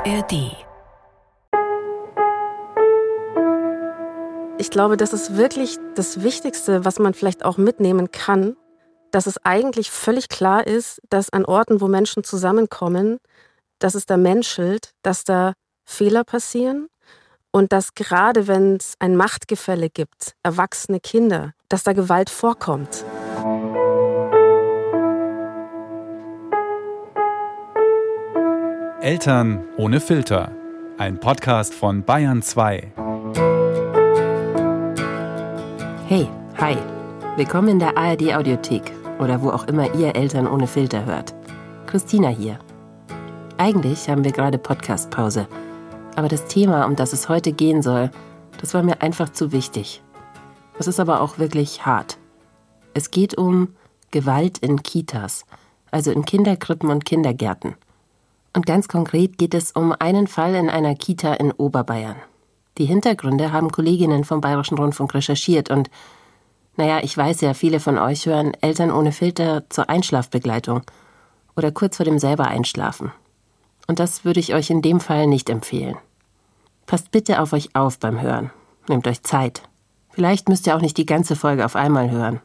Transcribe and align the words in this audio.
ARD. 0.00 0.56
Ich 4.56 4.70
glaube, 4.70 4.96
das 4.96 5.12
ist 5.12 5.36
wirklich 5.36 5.76
das 5.94 6.22
Wichtigste, 6.22 6.86
was 6.86 6.98
man 6.98 7.12
vielleicht 7.12 7.44
auch 7.44 7.58
mitnehmen 7.58 8.10
kann, 8.10 8.56
dass 9.10 9.26
es 9.26 9.44
eigentlich 9.44 9.90
völlig 9.90 10.28
klar 10.28 10.66
ist, 10.66 11.02
dass 11.10 11.30
an 11.30 11.44
Orten, 11.44 11.82
wo 11.82 11.88
Menschen 11.88 12.24
zusammenkommen, 12.24 13.18
dass 13.78 13.94
es 13.94 14.06
da 14.06 14.16
menschelt, 14.16 14.92
dass 15.02 15.24
da 15.24 15.52
Fehler 15.84 16.24
passieren 16.24 16.88
und 17.50 17.72
dass 17.72 17.94
gerade 17.94 18.46
wenn 18.46 18.76
es 18.76 18.94
ein 19.00 19.16
Machtgefälle 19.16 19.90
gibt, 19.90 20.34
erwachsene 20.42 21.00
Kinder, 21.00 21.52
dass 21.68 21.82
da 21.82 21.92
Gewalt 21.92 22.30
vorkommt. 22.30 23.04
Eltern 29.02 29.64
ohne 29.78 29.98
Filter. 29.98 30.54
Ein 30.98 31.18
Podcast 31.18 31.72
von 31.72 32.02
Bayern 32.04 32.42
2. 32.42 32.92
Hey, 36.06 36.28
hi. 36.58 36.76
Willkommen 37.36 37.68
in 37.68 37.78
der 37.78 37.96
ARD 37.96 38.34
Audiothek 38.34 38.92
oder 39.18 39.40
wo 39.40 39.48
auch 39.48 39.66
immer 39.68 39.94
ihr 39.94 40.14
Eltern 40.14 40.46
ohne 40.46 40.66
Filter 40.66 41.06
hört. 41.06 41.32
Christina 41.86 42.28
hier. 42.28 42.58
Eigentlich 43.56 44.10
haben 44.10 44.22
wir 44.22 44.32
gerade 44.32 44.58
Podcastpause, 44.58 45.48
aber 46.14 46.28
das 46.28 46.44
Thema, 46.44 46.84
um 46.84 46.94
das 46.94 47.14
es 47.14 47.30
heute 47.30 47.52
gehen 47.52 47.80
soll, 47.80 48.10
das 48.60 48.74
war 48.74 48.82
mir 48.82 49.00
einfach 49.00 49.30
zu 49.30 49.50
wichtig. 49.50 50.02
Es 50.78 50.86
ist 50.86 51.00
aber 51.00 51.22
auch 51.22 51.38
wirklich 51.38 51.86
hart. 51.86 52.18
Es 52.92 53.10
geht 53.10 53.38
um 53.38 53.74
Gewalt 54.10 54.58
in 54.58 54.82
Kitas, 54.82 55.46
also 55.90 56.10
in 56.10 56.26
Kinderkrippen 56.26 56.90
und 56.90 57.06
Kindergärten. 57.06 57.76
Und 58.52 58.66
ganz 58.66 58.88
konkret 58.88 59.38
geht 59.38 59.54
es 59.54 59.72
um 59.72 59.92
einen 59.92 60.26
Fall 60.26 60.54
in 60.54 60.68
einer 60.68 60.94
Kita 60.94 61.34
in 61.34 61.52
Oberbayern. 61.52 62.16
Die 62.78 62.86
Hintergründe 62.86 63.52
haben 63.52 63.70
Kolleginnen 63.70 64.24
vom 64.24 64.40
Bayerischen 64.40 64.78
Rundfunk 64.78 65.14
recherchiert 65.14 65.70
und 65.70 65.90
naja, 66.76 67.00
ich 67.02 67.16
weiß 67.16 67.42
ja, 67.42 67.52
viele 67.52 67.78
von 67.78 67.98
euch 67.98 68.26
hören 68.26 68.54
Eltern 68.60 68.90
ohne 68.90 69.12
Filter 69.12 69.68
zur 69.68 69.90
Einschlafbegleitung 69.90 70.82
oder 71.56 71.72
kurz 71.72 71.96
vor 71.98 72.06
dem 72.06 72.18
selber 72.18 72.46
Einschlafen. 72.46 73.12
Und 73.86 73.98
das 73.98 74.24
würde 74.24 74.40
ich 74.40 74.54
euch 74.54 74.70
in 74.70 74.82
dem 74.82 75.00
Fall 75.00 75.26
nicht 75.26 75.50
empfehlen. 75.50 75.96
Passt 76.86 77.10
bitte 77.10 77.40
auf 77.40 77.52
euch 77.52 77.74
auf 77.74 77.98
beim 77.98 78.20
Hören. 78.20 78.50
Nehmt 78.88 79.06
euch 79.06 79.22
Zeit. 79.22 79.62
Vielleicht 80.10 80.48
müsst 80.48 80.66
ihr 80.66 80.74
auch 80.74 80.80
nicht 80.80 80.96
die 80.96 81.06
ganze 81.06 81.36
Folge 81.36 81.64
auf 81.64 81.76
einmal 81.76 82.10
hören. 82.10 82.40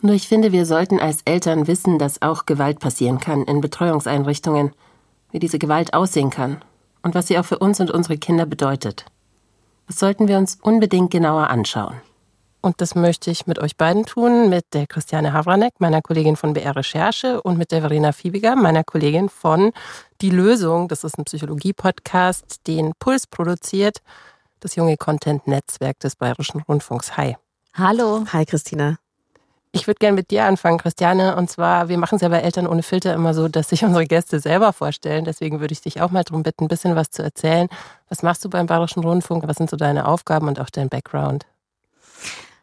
Nur 0.00 0.14
ich 0.14 0.28
finde, 0.28 0.52
wir 0.52 0.66
sollten 0.66 1.00
als 1.00 1.22
Eltern 1.24 1.66
wissen, 1.66 1.98
dass 1.98 2.22
auch 2.22 2.46
Gewalt 2.46 2.78
passieren 2.78 3.20
kann 3.20 3.42
in 3.44 3.60
Betreuungseinrichtungen 3.60 4.72
wie 5.34 5.40
diese 5.40 5.58
Gewalt 5.58 5.94
aussehen 5.94 6.30
kann 6.30 6.62
und 7.02 7.16
was 7.16 7.26
sie 7.26 7.38
auch 7.38 7.44
für 7.44 7.58
uns 7.58 7.80
und 7.80 7.90
unsere 7.90 8.16
Kinder 8.16 8.46
bedeutet. 8.46 9.04
Das 9.88 9.98
sollten 9.98 10.28
wir 10.28 10.38
uns 10.38 10.58
unbedingt 10.62 11.10
genauer 11.10 11.50
anschauen. 11.50 12.00
Und 12.60 12.80
das 12.80 12.94
möchte 12.94 13.30
ich 13.32 13.46
mit 13.46 13.58
euch 13.58 13.76
beiden 13.76 14.06
tun, 14.06 14.48
mit 14.48 14.72
der 14.72 14.86
Christiane 14.86 15.32
Havranek, 15.32 15.74
meiner 15.80 16.00
Kollegin 16.00 16.36
von 16.36 16.54
BR 16.54 16.76
Recherche 16.76 17.42
und 17.42 17.58
mit 17.58 17.72
der 17.72 17.80
Verena 17.80 18.12
Fiebiger, 18.12 18.54
meiner 18.54 18.84
Kollegin 18.84 19.28
von 19.28 19.72
Die 20.22 20.30
Lösung. 20.30 20.86
Das 20.88 21.02
ist 21.04 21.18
ein 21.18 21.24
Psychologie-Podcast, 21.24 22.66
den 22.68 22.92
Puls 22.98 23.26
produziert, 23.26 23.98
das 24.60 24.76
junge 24.76 24.96
Content-Netzwerk 24.96 25.98
des 25.98 26.14
Bayerischen 26.14 26.62
Rundfunks. 26.62 27.18
Hi. 27.18 27.36
Hallo. 27.74 28.24
Hi, 28.32 28.46
Christina. 28.46 29.03
Ich 29.74 29.88
würde 29.88 29.98
gerne 29.98 30.14
mit 30.14 30.30
dir 30.30 30.44
anfangen, 30.44 30.78
Christiane. 30.78 31.34
Und 31.34 31.50
zwar, 31.50 31.88
wir 31.88 31.98
machen 31.98 32.14
es 32.14 32.20
ja 32.22 32.28
bei 32.28 32.38
Eltern 32.38 32.68
ohne 32.68 32.84
Filter 32.84 33.12
immer 33.12 33.34
so, 33.34 33.48
dass 33.48 33.70
sich 33.70 33.84
unsere 33.84 34.06
Gäste 34.06 34.38
selber 34.38 34.72
vorstellen. 34.72 35.24
Deswegen 35.24 35.58
würde 35.58 35.72
ich 35.72 35.80
dich 35.80 36.00
auch 36.00 36.12
mal 36.12 36.22
darum 36.22 36.44
bitten, 36.44 36.64
ein 36.64 36.68
bisschen 36.68 36.94
was 36.94 37.10
zu 37.10 37.24
erzählen. 37.24 37.68
Was 38.08 38.22
machst 38.22 38.44
du 38.44 38.48
beim 38.48 38.66
Bayerischen 38.66 39.02
Rundfunk? 39.02 39.48
Was 39.48 39.56
sind 39.56 39.68
so 39.68 39.76
deine 39.76 40.06
Aufgaben 40.06 40.46
und 40.46 40.60
auch 40.60 40.70
dein 40.70 40.88
Background? 40.88 41.46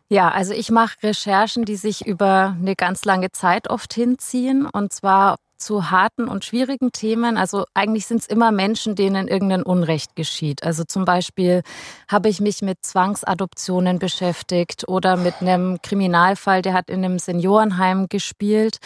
Ja, 0.07 0.29
also 0.29 0.53
ich 0.53 0.71
mache 0.71 1.03
Recherchen, 1.03 1.65
die 1.65 1.75
sich 1.75 2.05
über 2.07 2.55
eine 2.57 2.77
ganz 2.77 3.03
lange 3.03 3.33
Zeit 3.33 3.69
oft 3.69 3.93
hinziehen. 3.93 4.65
Und 4.65 4.93
zwar 4.93 5.37
zu 5.61 5.91
harten 5.91 6.27
und 6.27 6.43
schwierigen 6.43 6.91
Themen. 6.91 7.37
Also 7.37 7.65
eigentlich 7.73 8.05
sind 8.07 8.21
es 8.21 8.27
immer 8.27 8.51
Menschen, 8.51 8.95
denen 8.95 9.27
irgendein 9.27 9.63
Unrecht 9.63 10.15
geschieht. 10.15 10.63
Also 10.63 10.83
zum 10.83 11.05
Beispiel 11.05 11.61
habe 12.09 12.29
ich 12.29 12.41
mich 12.41 12.61
mit 12.61 12.79
Zwangsadoptionen 12.81 13.99
beschäftigt 13.99 14.87
oder 14.87 15.15
mit 15.15 15.35
einem 15.41 15.81
Kriminalfall, 15.81 16.61
der 16.61 16.73
hat 16.73 16.89
in 16.89 17.05
einem 17.05 17.19
Seniorenheim 17.19 18.07
gespielt. 18.09 18.77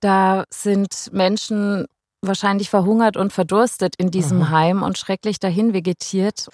Da 0.00 0.44
sind 0.50 1.10
Menschen 1.12 1.86
wahrscheinlich 2.22 2.70
verhungert 2.70 3.16
und 3.16 3.32
verdurstet 3.32 3.96
in 3.96 4.10
diesem 4.10 4.38
mhm. 4.38 4.50
Heim 4.50 4.82
und 4.82 4.96
schrecklich 4.96 5.40
dahin 5.40 5.74
vegetiert. 5.74 6.48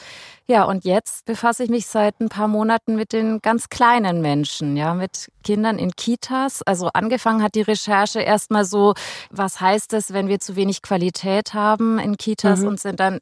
Ja, 0.47 0.65
und 0.65 0.85
jetzt 0.85 1.27
befasse 1.27 1.63
ich 1.63 1.71
mich 1.71 1.87
seit 1.87 2.21
ein 2.21 2.31
paar 2.31 2.49
Monaten 2.49 2.97
mit 2.97 3.13
den 3.13 3.41
ganz 3.43 3.69
kleinen 3.69 4.23
Menschen, 4.23 4.77
ja, 4.77 4.95
mit 4.95 5.31
Kindern 5.45 5.79
in 5.79 5.93
Kitas. 5.93 6.63
Also 6.63 6.89
angefangen 6.95 7.43
hat 7.43 7.55
die 7.55 7.63
Recherche 7.63 8.21
erstmal 8.21 8.65
so, 8.65 8.95
was 9.31 9.61
heißt 9.61 9.93
es, 9.93 10.13
wenn 10.13 10.29
wir 10.29 10.41
zu 10.41 10.57
wenig 10.57 10.81
Qualität 10.81 11.53
haben 11.53 11.99
in 11.99 12.17
Kitas 12.17 12.61
mhm. 12.61 12.69
und 12.69 12.81
sind 12.81 12.99
dann 12.99 13.19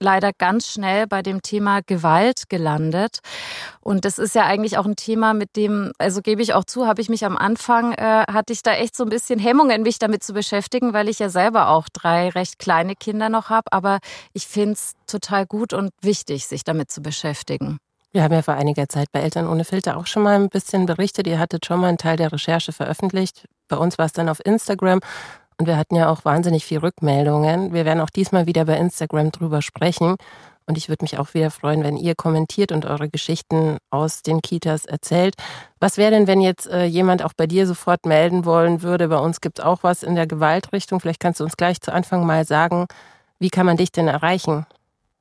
leider 0.00 0.32
ganz 0.32 0.66
schnell 0.66 1.06
bei 1.06 1.22
dem 1.22 1.42
Thema 1.42 1.80
Gewalt 1.82 2.48
gelandet. 2.48 3.18
Und 3.80 4.04
das 4.04 4.18
ist 4.18 4.34
ja 4.34 4.44
eigentlich 4.44 4.78
auch 4.78 4.86
ein 4.86 4.96
Thema, 4.96 5.34
mit 5.34 5.56
dem, 5.56 5.92
also 5.98 6.22
gebe 6.22 6.42
ich 6.42 6.54
auch 6.54 6.64
zu, 6.64 6.86
habe 6.86 7.00
ich 7.00 7.08
mich 7.08 7.24
am 7.24 7.36
Anfang, 7.36 7.92
äh, 7.92 8.24
hatte 8.30 8.52
ich 8.52 8.62
da 8.62 8.72
echt 8.72 8.96
so 8.96 9.04
ein 9.04 9.10
bisschen 9.10 9.38
Hemmungen, 9.38 9.82
mich 9.82 9.98
damit 9.98 10.24
zu 10.24 10.32
beschäftigen, 10.32 10.92
weil 10.92 11.08
ich 11.08 11.18
ja 11.18 11.28
selber 11.28 11.68
auch 11.68 11.88
drei 11.92 12.30
recht 12.30 12.58
kleine 12.58 12.96
Kinder 12.96 13.28
noch 13.28 13.50
habe. 13.50 13.72
Aber 13.72 13.98
ich 14.32 14.46
finde 14.46 14.72
es 14.72 14.92
total 15.06 15.46
gut 15.46 15.72
und 15.72 15.90
wichtig, 16.02 16.46
sich 16.46 16.64
damit 16.64 16.90
zu 16.90 17.02
beschäftigen. 17.02 17.78
Wir 18.12 18.24
haben 18.24 18.32
ja 18.32 18.42
vor 18.42 18.54
einiger 18.54 18.88
Zeit 18.88 19.12
bei 19.12 19.20
Eltern 19.20 19.46
ohne 19.46 19.64
Filter 19.64 19.96
auch 19.96 20.06
schon 20.06 20.24
mal 20.24 20.34
ein 20.34 20.48
bisschen 20.48 20.84
berichtet. 20.84 21.28
Ihr 21.28 21.38
hattet 21.38 21.64
schon 21.64 21.80
mal 21.80 21.88
einen 21.88 21.98
Teil 21.98 22.16
der 22.16 22.32
Recherche 22.32 22.72
veröffentlicht. 22.72 23.46
Bei 23.68 23.76
uns 23.76 23.98
war 23.98 24.06
es 24.06 24.12
dann 24.12 24.28
auf 24.28 24.44
Instagram. 24.44 25.00
Und 25.60 25.66
wir 25.66 25.76
hatten 25.76 25.94
ja 25.94 26.08
auch 26.08 26.24
wahnsinnig 26.24 26.64
viel 26.64 26.78
Rückmeldungen. 26.78 27.74
Wir 27.74 27.84
werden 27.84 28.00
auch 28.00 28.08
diesmal 28.08 28.46
wieder 28.46 28.64
bei 28.64 28.78
Instagram 28.78 29.30
drüber 29.30 29.60
sprechen. 29.60 30.16
Und 30.64 30.78
ich 30.78 30.88
würde 30.88 31.04
mich 31.04 31.18
auch 31.18 31.34
wieder 31.34 31.50
freuen, 31.50 31.84
wenn 31.84 31.98
ihr 31.98 32.14
kommentiert 32.14 32.72
und 32.72 32.86
eure 32.86 33.10
Geschichten 33.10 33.76
aus 33.90 34.22
den 34.22 34.40
Kitas 34.40 34.86
erzählt. 34.86 35.34
Was 35.78 35.98
wäre 35.98 36.12
denn, 36.12 36.26
wenn 36.26 36.40
jetzt 36.40 36.66
äh, 36.66 36.84
jemand 36.84 37.22
auch 37.22 37.34
bei 37.34 37.46
dir 37.46 37.66
sofort 37.66 38.06
melden 38.06 38.46
wollen 38.46 38.80
würde? 38.80 39.08
Bei 39.08 39.18
uns 39.18 39.42
gibt 39.42 39.58
es 39.58 39.64
auch 39.66 39.82
was 39.82 40.02
in 40.02 40.14
der 40.14 40.26
Gewaltrichtung. 40.26 40.98
Vielleicht 40.98 41.20
kannst 41.20 41.40
du 41.40 41.44
uns 41.44 41.58
gleich 41.58 41.82
zu 41.82 41.92
Anfang 41.92 42.24
mal 42.24 42.46
sagen, 42.46 42.86
wie 43.38 43.50
kann 43.50 43.66
man 43.66 43.76
dich 43.76 43.92
denn 43.92 44.08
erreichen? 44.08 44.64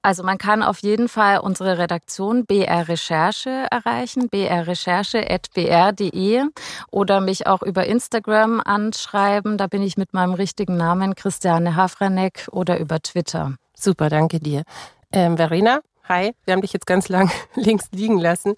Also 0.02 0.24
man 0.24 0.38
kann 0.38 0.64
auf 0.64 0.80
jeden 0.80 1.10
Fall 1.10 1.40
unsere 1.40 1.78
Redaktion 1.78 2.46
BR 2.46 2.88
Recherche 2.88 3.68
erreichen, 3.70 4.30
brrecherche.br.de 4.30 6.44
oder 6.90 7.20
mich 7.20 7.48
auch 7.48 7.64
über 7.64 7.86
Instagram 7.86 8.62
anschreiben. 8.64 9.58
Da 9.58 9.68
bin 9.68 9.84
ich 9.84 9.98
mit 9.98 10.14
meinem 10.14 10.34
richtigen 10.34 10.78
Namen 10.78 11.16
Christiane 11.16 11.76
Havranek 11.76 12.48
oder 12.52 12.80
über 12.80 13.02
Twitter. 13.02 13.56
Super, 13.76 14.08
danke 14.08 14.40
dir. 14.40 14.64
Ähm, 15.12 15.36
Verena, 15.36 15.82
hi, 16.08 16.34
wir 16.46 16.54
haben 16.54 16.62
dich 16.62 16.72
jetzt 16.72 16.88
ganz 16.88 17.10
lang 17.10 17.30
links 17.56 17.88
liegen 17.92 18.20
lassen. 18.20 18.56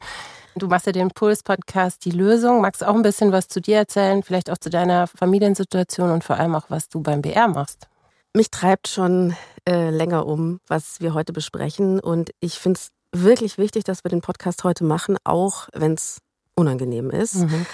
Du 0.55 0.67
machst 0.67 0.85
ja 0.85 0.91
den 0.91 1.09
Puls-Podcast 1.09 2.05
Die 2.05 2.11
Lösung. 2.11 2.61
Magst 2.61 2.83
du 2.83 2.87
auch 2.87 2.93
ein 2.93 3.01
bisschen 3.01 3.31
was 3.31 3.47
zu 3.47 3.61
dir 3.61 3.77
erzählen, 3.77 4.21
vielleicht 4.21 4.51
auch 4.51 4.57
zu 4.57 4.69
deiner 4.69 5.07
Familiensituation 5.07 6.11
und 6.11 6.23
vor 6.23 6.37
allem 6.37 6.53
auch, 6.55 6.65
was 6.69 6.87
du 6.87 7.01
beim 7.01 7.23
BR 7.23 7.47
machst? 7.47 7.87
Mich 8.33 8.49
treibt 8.49 8.87
schon 8.87 9.35
äh, 9.67 9.89
länger 9.89 10.25
um, 10.25 10.59
was 10.67 11.01
wir 11.01 11.13
heute 11.13 11.33
besprechen. 11.33 11.99
Und 11.99 12.31
ich 12.39 12.59
finde 12.59 12.79
es 12.79 12.89
wirklich 13.11 13.57
wichtig, 13.57 13.83
dass 13.83 14.03
wir 14.03 14.09
den 14.09 14.21
Podcast 14.21 14.63
heute 14.63 14.83
machen, 14.83 15.17
auch 15.23 15.67
wenn 15.73 15.93
es 15.93 16.19
unangenehm 16.55 17.09
ist. 17.09 17.35
Mhm. 17.35 17.65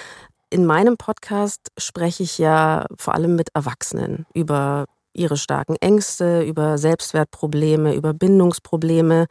In 0.50 0.66
meinem 0.66 0.98
Podcast 0.98 1.72
spreche 1.78 2.24
ich 2.24 2.38
ja 2.38 2.86
vor 2.98 3.14
allem 3.14 3.36
mit 3.36 3.50
Erwachsenen 3.54 4.26
über 4.34 4.86
ihre 5.14 5.38
starken 5.38 5.76
Ängste, 5.76 6.44
über 6.44 6.78
Selbstwertprobleme, 6.78 7.94
über 7.94 8.14
Bindungsprobleme. 8.14 9.26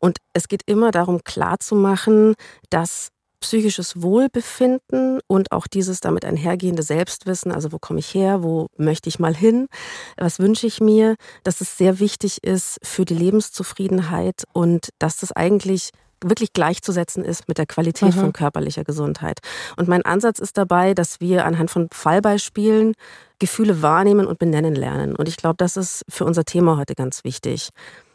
Und 0.00 0.18
es 0.32 0.48
geht 0.48 0.62
immer 0.66 0.90
darum, 0.90 1.22
klarzumachen, 1.24 2.34
dass 2.70 3.08
psychisches 3.40 4.02
Wohlbefinden 4.02 5.20
und 5.26 5.52
auch 5.52 5.66
dieses 5.66 6.00
damit 6.00 6.24
einhergehende 6.24 6.82
Selbstwissen, 6.82 7.52
also 7.52 7.72
wo 7.72 7.78
komme 7.78 8.00
ich 8.00 8.14
her, 8.14 8.42
wo 8.42 8.68
möchte 8.76 9.08
ich 9.08 9.18
mal 9.18 9.34
hin, 9.34 9.68
was 10.16 10.38
wünsche 10.38 10.66
ich 10.66 10.80
mir, 10.80 11.16
dass 11.44 11.60
es 11.60 11.76
sehr 11.76 12.00
wichtig 12.00 12.42
ist 12.44 12.78
für 12.82 13.04
die 13.04 13.14
Lebenszufriedenheit 13.14 14.44
und 14.52 14.90
dass 14.98 15.18
das 15.18 15.32
eigentlich 15.32 15.90
wirklich 16.22 16.52
gleichzusetzen 16.52 17.24
ist 17.24 17.48
mit 17.48 17.58
der 17.58 17.66
Qualität 17.66 18.14
mhm. 18.14 18.20
von 18.20 18.32
körperlicher 18.32 18.84
Gesundheit. 18.84 19.38
Und 19.76 19.88
mein 19.88 20.04
Ansatz 20.04 20.38
ist 20.38 20.56
dabei, 20.58 20.94
dass 20.94 21.20
wir 21.20 21.44
anhand 21.44 21.70
von 21.70 21.88
Fallbeispielen 21.92 22.94
Gefühle 23.38 23.82
wahrnehmen 23.82 24.26
und 24.26 24.38
benennen 24.38 24.74
lernen. 24.74 25.14
Und 25.14 25.28
ich 25.28 25.36
glaube, 25.36 25.56
das 25.58 25.76
ist 25.76 26.04
für 26.08 26.24
unser 26.24 26.44
Thema 26.44 26.76
heute 26.76 26.94
ganz 26.94 27.22
wichtig. 27.22 27.70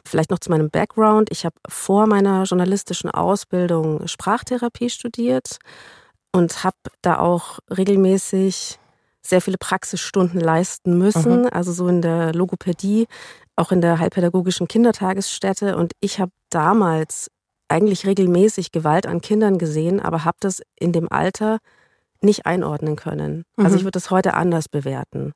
Vielleicht 0.05 0.31
noch 0.31 0.39
zu 0.39 0.51
meinem 0.51 0.69
Background. 0.69 1.29
Ich 1.31 1.45
habe 1.45 1.55
vor 1.67 2.07
meiner 2.07 2.43
journalistischen 2.43 3.09
Ausbildung 3.09 4.07
Sprachtherapie 4.07 4.89
studiert 4.89 5.59
und 6.31 6.63
habe 6.63 6.77
da 7.01 7.19
auch 7.19 7.59
regelmäßig 7.69 8.79
sehr 9.21 9.41
viele 9.41 9.57
Praxisstunden 9.57 10.39
leisten 10.39 10.97
müssen. 10.97 11.43
Mhm. 11.43 11.49
Also 11.51 11.71
so 11.71 11.87
in 11.87 12.01
der 12.01 12.33
Logopädie 12.33 13.07
auch 13.55 13.71
in 13.71 13.81
der 13.81 13.99
heilpädagogischen 13.99 14.67
Kindertagesstätte 14.67 15.77
und 15.77 15.93
ich 15.99 16.19
habe 16.19 16.31
damals 16.49 17.29
eigentlich 17.67 18.05
regelmäßig 18.05 18.71
Gewalt 18.71 19.07
an 19.07 19.21
Kindern 19.21 19.57
gesehen, 19.57 19.99
aber 19.99 20.25
habe 20.25 20.37
das 20.39 20.61
in 20.79 20.91
dem 20.91 21.11
Alter 21.11 21.59
nicht 22.21 22.45
einordnen 22.45 22.95
können. 22.95 23.45
Also 23.57 23.71
mhm. 23.71 23.75
ich 23.77 23.83
würde 23.83 23.91
das 23.91 24.11
heute 24.11 24.33
anders 24.33 24.69
bewerten. 24.69 25.33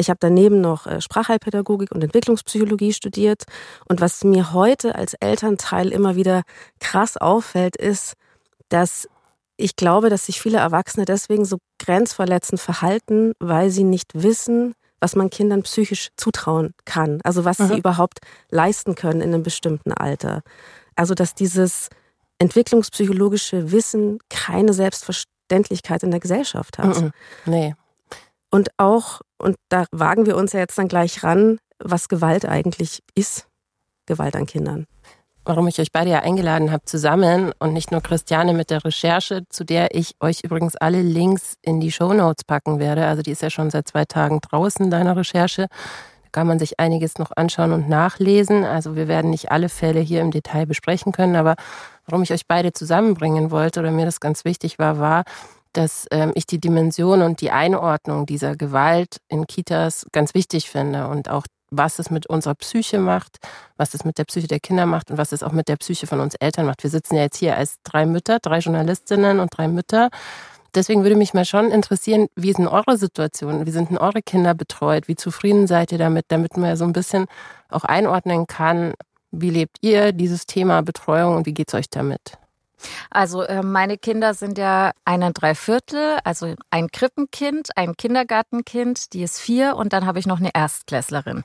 Ich 0.00 0.08
habe 0.08 0.18
daneben 0.18 0.62
noch 0.62 0.86
äh, 0.86 1.02
Sprachheilpädagogik 1.02 1.92
und 1.92 2.02
Entwicklungspsychologie 2.02 2.94
studiert. 2.94 3.44
Und 3.86 4.00
was 4.00 4.24
mir 4.24 4.54
heute 4.54 4.94
als 4.94 5.12
Elternteil 5.14 5.92
immer 5.92 6.16
wieder 6.16 6.42
krass 6.80 7.18
auffällt, 7.18 7.76
ist, 7.76 8.14
dass 8.70 9.08
ich 9.58 9.76
glaube, 9.76 10.08
dass 10.08 10.24
sich 10.24 10.40
viele 10.40 10.56
Erwachsene 10.56 11.04
deswegen 11.04 11.44
so 11.44 11.58
grenzverletzend 11.78 12.60
verhalten, 12.62 13.34
weil 13.40 13.70
sie 13.70 13.84
nicht 13.84 14.10
wissen, 14.14 14.74
was 15.00 15.16
man 15.16 15.28
Kindern 15.28 15.62
psychisch 15.64 16.08
zutrauen 16.16 16.72
kann. 16.86 17.20
Also 17.22 17.44
was 17.44 17.58
mhm. 17.58 17.68
sie 17.68 17.78
überhaupt 17.78 18.20
leisten 18.50 18.94
können 18.94 19.20
in 19.20 19.34
einem 19.34 19.42
bestimmten 19.42 19.92
Alter. 19.92 20.40
Also 20.96 21.14
dass 21.14 21.34
dieses 21.34 21.90
entwicklungspsychologische 22.38 23.70
Wissen 23.70 24.18
keine 24.30 24.72
Selbstverständlichkeit 24.72 26.02
in 26.02 26.10
der 26.10 26.20
Gesellschaft 26.20 26.78
hat. 26.78 26.98
Mhm. 26.98 27.10
Nee. 27.44 27.74
Und 28.50 28.70
auch, 28.78 29.20
und 29.38 29.56
da 29.68 29.84
wagen 29.92 30.26
wir 30.26 30.36
uns 30.36 30.52
ja 30.52 30.60
jetzt 30.60 30.76
dann 30.78 30.88
gleich 30.88 31.22
ran, 31.22 31.58
was 31.78 32.08
Gewalt 32.08 32.44
eigentlich 32.44 33.02
ist. 33.14 33.46
Gewalt 34.06 34.34
an 34.36 34.46
Kindern. 34.46 34.86
Warum 35.44 35.68
ich 35.68 35.80
euch 35.80 35.90
beide 35.90 36.10
ja 36.10 36.18
eingeladen 36.20 36.70
habe 36.70 36.84
zusammen 36.84 37.52
und 37.58 37.72
nicht 37.72 37.92
nur 37.92 38.02
Christiane 38.02 38.52
mit 38.52 38.70
der 38.70 38.84
Recherche, 38.84 39.44
zu 39.48 39.64
der 39.64 39.94
ich 39.94 40.14
euch 40.20 40.42
übrigens 40.42 40.76
alle 40.76 41.00
Links 41.00 41.54
in 41.62 41.80
die 41.80 41.90
Show 41.90 42.12
Notes 42.12 42.44
packen 42.44 42.78
werde. 42.78 43.06
Also 43.06 43.22
die 43.22 43.30
ist 43.30 43.40
ja 43.40 43.50
schon 43.50 43.70
seit 43.70 43.88
zwei 43.88 44.04
Tagen 44.04 44.40
draußen, 44.40 44.90
deine 44.90 45.16
Recherche. 45.16 45.68
Da 46.24 46.28
kann 46.32 46.46
man 46.46 46.58
sich 46.58 46.78
einiges 46.78 47.18
noch 47.18 47.30
anschauen 47.34 47.72
und 47.72 47.88
nachlesen. 47.88 48.64
Also 48.64 48.96
wir 48.96 49.08
werden 49.08 49.30
nicht 49.30 49.50
alle 49.50 49.70
Fälle 49.70 50.00
hier 50.00 50.20
im 50.20 50.30
Detail 50.30 50.66
besprechen 50.66 51.12
können, 51.12 51.36
aber 51.36 51.54
warum 52.06 52.22
ich 52.22 52.32
euch 52.32 52.46
beide 52.46 52.72
zusammenbringen 52.72 53.50
wollte 53.50 53.80
oder 53.80 53.92
mir 53.92 54.04
das 54.04 54.20
ganz 54.20 54.44
wichtig 54.44 54.78
war, 54.78 54.98
war, 54.98 55.24
dass 55.72 56.06
ähm, 56.10 56.32
ich 56.34 56.46
die 56.46 56.60
Dimension 56.60 57.22
und 57.22 57.40
die 57.40 57.50
Einordnung 57.50 58.26
dieser 58.26 58.56
Gewalt 58.56 59.18
in 59.28 59.46
Kitas 59.46 60.06
ganz 60.12 60.34
wichtig 60.34 60.70
finde 60.70 61.08
und 61.08 61.28
auch 61.28 61.44
was 61.70 61.98
es 61.98 62.10
mit 62.10 62.26
unserer 62.26 62.56
Psyche 62.56 62.98
macht, 62.98 63.38
was 63.76 63.94
es 63.94 64.04
mit 64.04 64.18
der 64.18 64.24
Psyche 64.24 64.48
der 64.48 64.60
Kinder 64.60 64.86
macht 64.86 65.10
und 65.10 65.18
was 65.18 65.32
es 65.32 65.42
auch 65.42 65.52
mit 65.52 65.68
der 65.68 65.76
Psyche 65.76 66.06
von 66.06 66.20
uns 66.20 66.34
Eltern 66.34 66.66
macht. 66.66 66.82
Wir 66.82 66.90
sitzen 66.90 67.14
ja 67.14 67.22
jetzt 67.22 67.36
hier 67.36 67.56
als 67.56 67.76
drei 67.84 68.06
Mütter, 68.06 68.38
drei 68.40 68.58
Journalistinnen 68.58 69.38
und 69.38 69.56
drei 69.56 69.68
Mütter. 69.68 70.10
Deswegen 70.74 71.02
würde 71.02 71.16
mich 71.16 71.34
mal 71.34 71.44
schon 71.44 71.70
interessieren, 71.70 72.28
wie 72.36 72.50
ist 72.50 72.58
denn 72.58 72.68
eure 72.68 72.96
Situation? 72.96 73.66
Wie 73.66 73.70
sind 73.70 73.90
denn 73.90 73.98
eure 73.98 74.22
Kinder 74.22 74.54
betreut? 74.54 75.08
Wie 75.08 75.16
zufrieden 75.16 75.66
seid 75.66 75.92
ihr 75.92 75.98
damit, 75.98 76.26
damit 76.28 76.56
man 76.56 76.70
ja 76.70 76.76
so 76.76 76.84
ein 76.84 76.92
bisschen 76.92 77.26
auch 77.68 77.84
einordnen 77.84 78.46
kann, 78.46 78.94
wie 79.32 79.50
lebt 79.50 79.76
ihr 79.80 80.12
dieses 80.12 80.46
Thema 80.46 80.82
Betreuung 80.82 81.36
und 81.36 81.46
wie 81.46 81.54
geht 81.54 81.68
es 81.68 81.74
euch 81.74 81.88
damit? 81.88 82.39
Also 83.10 83.42
äh, 83.42 83.62
meine 83.62 83.98
Kinder 83.98 84.34
sind 84.34 84.58
ja 84.58 84.92
eine 85.04 85.32
Dreiviertel, 85.32 86.18
also 86.24 86.54
ein 86.70 86.90
Krippenkind, 86.90 87.76
ein 87.76 87.96
Kindergartenkind, 87.96 89.12
die 89.12 89.22
ist 89.22 89.38
vier 89.38 89.76
und 89.76 89.92
dann 89.92 90.06
habe 90.06 90.18
ich 90.18 90.26
noch 90.26 90.38
eine 90.38 90.50
Erstklässlerin. 90.54 91.42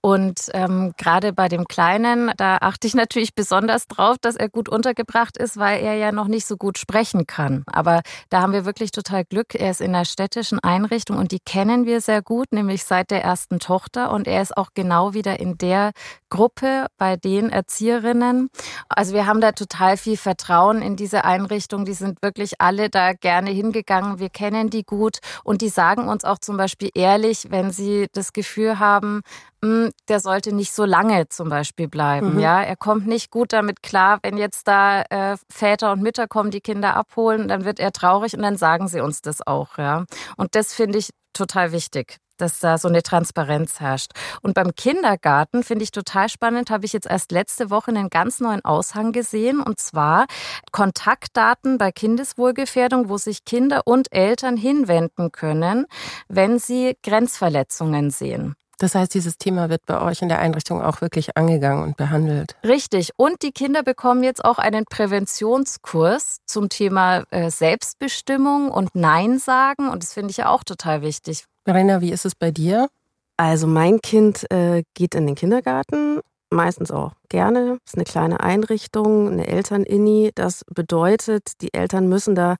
Und 0.00 0.48
ähm, 0.54 0.94
gerade 0.96 1.32
bei 1.32 1.48
dem 1.48 1.66
Kleinen, 1.66 2.32
da 2.36 2.58
achte 2.60 2.86
ich 2.86 2.94
natürlich 2.94 3.34
besonders 3.34 3.86
drauf, 3.86 4.16
dass 4.20 4.36
er 4.36 4.48
gut 4.48 4.68
untergebracht 4.68 5.36
ist, 5.36 5.56
weil 5.56 5.82
er 5.82 5.94
ja 5.94 6.12
noch 6.12 6.28
nicht 6.28 6.46
so 6.46 6.56
gut 6.56 6.78
sprechen 6.78 7.26
kann. 7.26 7.64
Aber 7.66 8.02
da 8.30 8.42
haben 8.42 8.52
wir 8.52 8.64
wirklich 8.64 8.90
total 8.90 9.24
Glück. 9.24 9.54
Er 9.54 9.70
ist 9.70 9.80
in 9.80 9.94
einer 9.94 10.04
städtischen 10.04 10.58
Einrichtung 10.60 11.16
und 11.16 11.32
die 11.32 11.40
kennen 11.40 11.86
wir 11.86 12.00
sehr 12.00 12.22
gut, 12.22 12.52
nämlich 12.52 12.84
seit 12.84 13.10
der 13.10 13.22
ersten 13.22 13.58
Tochter. 13.58 14.10
Und 14.10 14.26
er 14.26 14.42
ist 14.42 14.56
auch 14.56 14.70
genau 14.74 15.14
wieder 15.14 15.40
in 15.40 15.58
der 15.58 15.92
Gruppe 16.28 16.86
bei 16.96 17.16
den 17.16 17.50
Erzieherinnen. 17.50 18.50
Also 18.88 19.14
wir 19.14 19.26
haben 19.26 19.40
da 19.40 19.52
total 19.52 19.96
viel 19.96 20.16
Vertrauen 20.16 20.82
in 20.82 20.96
diese 20.96 21.24
Einrichtung, 21.24 21.84
die 21.84 21.94
sind 21.94 22.22
wirklich 22.22 22.60
alle 22.60 22.90
da 22.90 23.12
gerne 23.12 23.50
hingegangen. 23.50 24.18
Wir 24.18 24.30
kennen 24.30 24.70
die 24.70 24.84
gut 24.84 25.18
und 25.44 25.62
die 25.62 25.68
sagen 25.68 26.08
uns 26.08 26.24
auch 26.24 26.38
zum 26.38 26.56
Beispiel 26.56 26.90
ehrlich, 26.94 27.46
wenn 27.50 27.70
sie 27.70 28.08
das 28.12 28.32
Gefühl 28.32 28.78
haben, 28.78 29.22
hm, 29.62 29.90
der 30.08 30.20
sollte 30.20 30.54
nicht 30.54 30.72
so 30.72 30.84
lange 30.84 31.28
zum 31.28 31.48
Beispiel 31.48 31.88
bleiben. 31.88 32.34
Mhm. 32.34 32.40
Ja, 32.40 32.62
er 32.62 32.76
kommt 32.76 33.06
nicht 33.06 33.30
gut 33.30 33.52
damit 33.52 33.82
klar, 33.82 34.18
wenn 34.22 34.36
jetzt 34.36 34.68
da 34.68 35.02
äh, 35.02 35.36
Väter 35.50 35.92
und 35.92 36.02
Mütter 36.02 36.28
kommen, 36.28 36.50
die 36.50 36.60
Kinder 36.60 36.94
abholen, 36.94 37.48
dann 37.48 37.64
wird 37.64 37.80
er 37.80 37.92
traurig 37.92 38.34
und 38.34 38.42
dann 38.42 38.56
sagen 38.56 38.88
sie 38.88 39.00
uns 39.00 39.20
das 39.20 39.44
auch. 39.46 39.78
Ja, 39.78 40.04
und 40.36 40.54
das 40.54 40.74
finde 40.74 40.98
ich 40.98 41.10
total 41.32 41.72
wichtig 41.72 42.18
dass 42.40 42.60
da 42.60 42.78
so 42.78 42.88
eine 42.88 43.02
Transparenz 43.02 43.80
herrscht. 43.80 44.12
Und 44.42 44.54
beim 44.54 44.74
Kindergarten 44.74 45.62
finde 45.62 45.84
ich 45.84 45.90
total 45.90 46.28
spannend, 46.28 46.70
habe 46.70 46.86
ich 46.86 46.92
jetzt 46.92 47.06
erst 47.06 47.32
letzte 47.32 47.70
Woche 47.70 47.90
einen 47.90 48.10
ganz 48.10 48.40
neuen 48.40 48.64
Aushang 48.64 49.12
gesehen 49.12 49.60
und 49.60 49.78
zwar 49.78 50.26
Kontaktdaten 50.72 51.78
bei 51.78 51.92
Kindeswohlgefährdung, 51.92 53.08
wo 53.08 53.18
sich 53.18 53.44
Kinder 53.44 53.82
und 53.84 54.12
Eltern 54.12 54.56
hinwenden 54.56 55.32
können, 55.32 55.86
wenn 56.28 56.58
sie 56.58 56.96
Grenzverletzungen 57.02 58.10
sehen. 58.10 58.54
Das 58.78 58.94
heißt, 58.94 59.12
dieses 59.12 59.38
Thema 59.38 59.70
wird 59.70 59.84
bei 59.86 60.00
euch 60.00 60.22
in 60.22 60.28
der 60.28 60.38
Einrichtung 60.38 60.80
auch 60.80 61.00
wirklich 61.00 61.36
angegangen 61.36 61.82
und 61.82 61.96
behandelt. 61.96 62.54
Richtig. 62.64 63.10
Und 63.16 63.42
die 63.42 63.50
Kinder 63.50 63.82
bekommen 63.82 64.22
jetzt 64.22 64.44
auch 64.44 64.58
einen 64.58 64.84
Präventionskurs 64.84 66.38
zum 66.46 66.68
Thema 66.68 67.24
äh, 67.30 67.50
Selbstbestimmung 67.50 68.70
und 68.70 68.94
Nein 68.94 69.40
sagen. 69.40 69.88
Und 69.88 70.04
das 70.04 70.14
finde 70.14 70.30
ich 70.30 70.36
ja 70.36 70.48
auch 70.48 70.62
total 70.62 71.02
wichtig. 71.02 71.46
Verena, 71.68 72.00
wie 72.00 72.12
ist 72.12 72.24
es 72.24 72.34
bei 72.34 72.50
dir? 72.50 72.88
Also 73.36 73.66
mein 73.66 74.00
Kind 74.00 74.50
äh, 74.50 74.84
geht 74.94 75.14
in 75.14 75.26
den 75.26 75.34
Kindergarten, 75.34 76.20
meistens 76.48 76.90
auch 76.90 77.12
gerne. 77.28 77.76
Ist 77.84 77.96
eine 77.96 78.04
kleine 78.04 78.40
Einrichtung, 78.40 79.28
eine 79.28 79.46
Eltern-Inni. 79.46 80.30
Das 80.34 80.64
bedeutet, 80.74 81.60
die 81.60 81.74
Eltern 81.74 82.08
müssen 82.08 82.34
da 82.34 82.56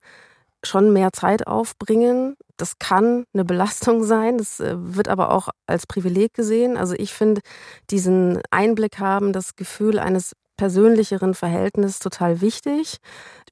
schon 0.63 0.93
mehr 0.93 1.11
Zeit 1.11 1.47
aufbringen. 1.47 2.35
Das 2.57 2.77
kann 2.77 3.23
eine 3.33 3.45
Belastung 3.51 4.03
sein, 4.03 4.37
das 4.37 4.59
äh, 4.59 4.75
wird 4.77 5.07
aber 5.07 5.31
auch 5.31 5.49
als 5.65 5.87
Privileg 5.87 6.35
gesehen. 6.35 6.77
Also 6.77 6.93
ich 6.93 7.11
finde 7.11 7.41
diesen 7.89 8.39
Einblick 8.51 8.99
haben, 8.99 9.33
das 9.33 9.55
Gefühl 9.55 9.97
eines 9.97 10.33
persönlicheren 10.55 11.33
Verhältnis 11.33 11.97
total 11.97 12.41
wichtig. 12.41 12.97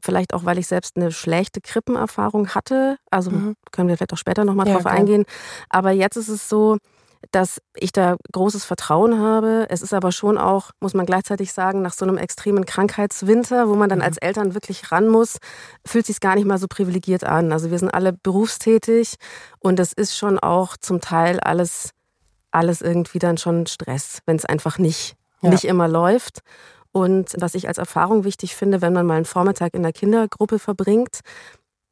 Vielleicht 0.02 0.34
auch, 0.34 0.46
weil 0.46 0.58
ich 0.58 0.68
selbst 0.68 0.98
eine 0.98 1.12
schlechte 1.12 1.62
Krippenerfahrung 1.62 2.50
hatte. 2.50 2.98
Also 3.12 3.32
mhm. 3.32 3.56
können 3.72 3.90
wir 3.90 3.98
vielleicht 3.98 4.14
auch 4.14 4.18
später 4.18 4.46
nochmal 4.46 4.68
ja, 4.68 4.74
drauf 4.74 4.84
klar. 4.84 4.96
eingehen. 4.96 5.26
Aber 5.70 5.92
jetzt 5.92 6.16
ist 6.16 6.30
es 6.30 6.50
so, 6.50 6.78
dass 7.32 7.62
ich 7.76 7.92
da 7.92 8.16
großes 8.32 8.66
Vertrauen 8.66 9.20
habe. 9.20 9.68
Es 9.70 9.82
ist 9.82 9.94
aber 9.94 10.12
schon 10.12 10.38
auch, 10.38 10.72
muss 10.80 10.94
man 10.94 11.06
gleichzeitig 11.06 11.52
sagen, 11.52 11.82
nach 11.82 11.94
so 11.94 12.06
einem 12.06 12.18
extremen 12.18 12.66
Krankheitswinter, 12.66 13.70
wo 13.70 13.76
man 13.76 13.90
dann 13.90 14.00
mhm. 14.00 14.06
als 14.06 14.18
Eltern 14.18 14.54
wirklich 14.54 14.92
ran 14.92 15.08
muss, 15.08 15.38
fühlt 15.86 16.06
sich 16.06 16.20
gar 16.20 16.36
nicht 16.36 16.46
mal 16.46 16.58
so 16.58 16.68
privilegiert 16.68 17.24
an. 17.24 17.52
Also 17.52 17.72
wir 17.72 17.80
sind 17.80 17.90
alle 17.90 18.14
berufstätig 18.14 19.16
und 19.60 19.80
es 19.80 19.94
ist 19.94 20.18
schon 20.18 20.40
auch 20.40 20.78
zum 20.78 21.02
Teil 21.02 21.40
alles, 21.40 21.92
alles 22.52 22.82
irgendwie 22.82 23.20
dann 23.20 23.38
schon 23.38 23.68
Stress, 23.68 24.20
wenn 24.26 24.36
es 24.36 24.46
einfach 24.46 24.78
nicht, 24.78 25.16
ja. 25.42 25.50
nicht 25.50 25.66
immer 25.66 25.88
läuft. 25.88 26.42
Und 26.98 27.36
was 27.40 27.54
ich 27.54 27.68
als 27.68 27.78
Erfahrung 27.78 28.24
wichtig 28.24 28.56
finde, 28.56 28.82
wenn 28.82 28.92
man 28.92 29.06
mal 29.06 29.18
einen 29.18 29.26
Vormittag 29.26 29.76
in 29.76 29.84
der 29.84 29.94
Kindergruppe 29.94 30.58
verbringt, 30.58 31.20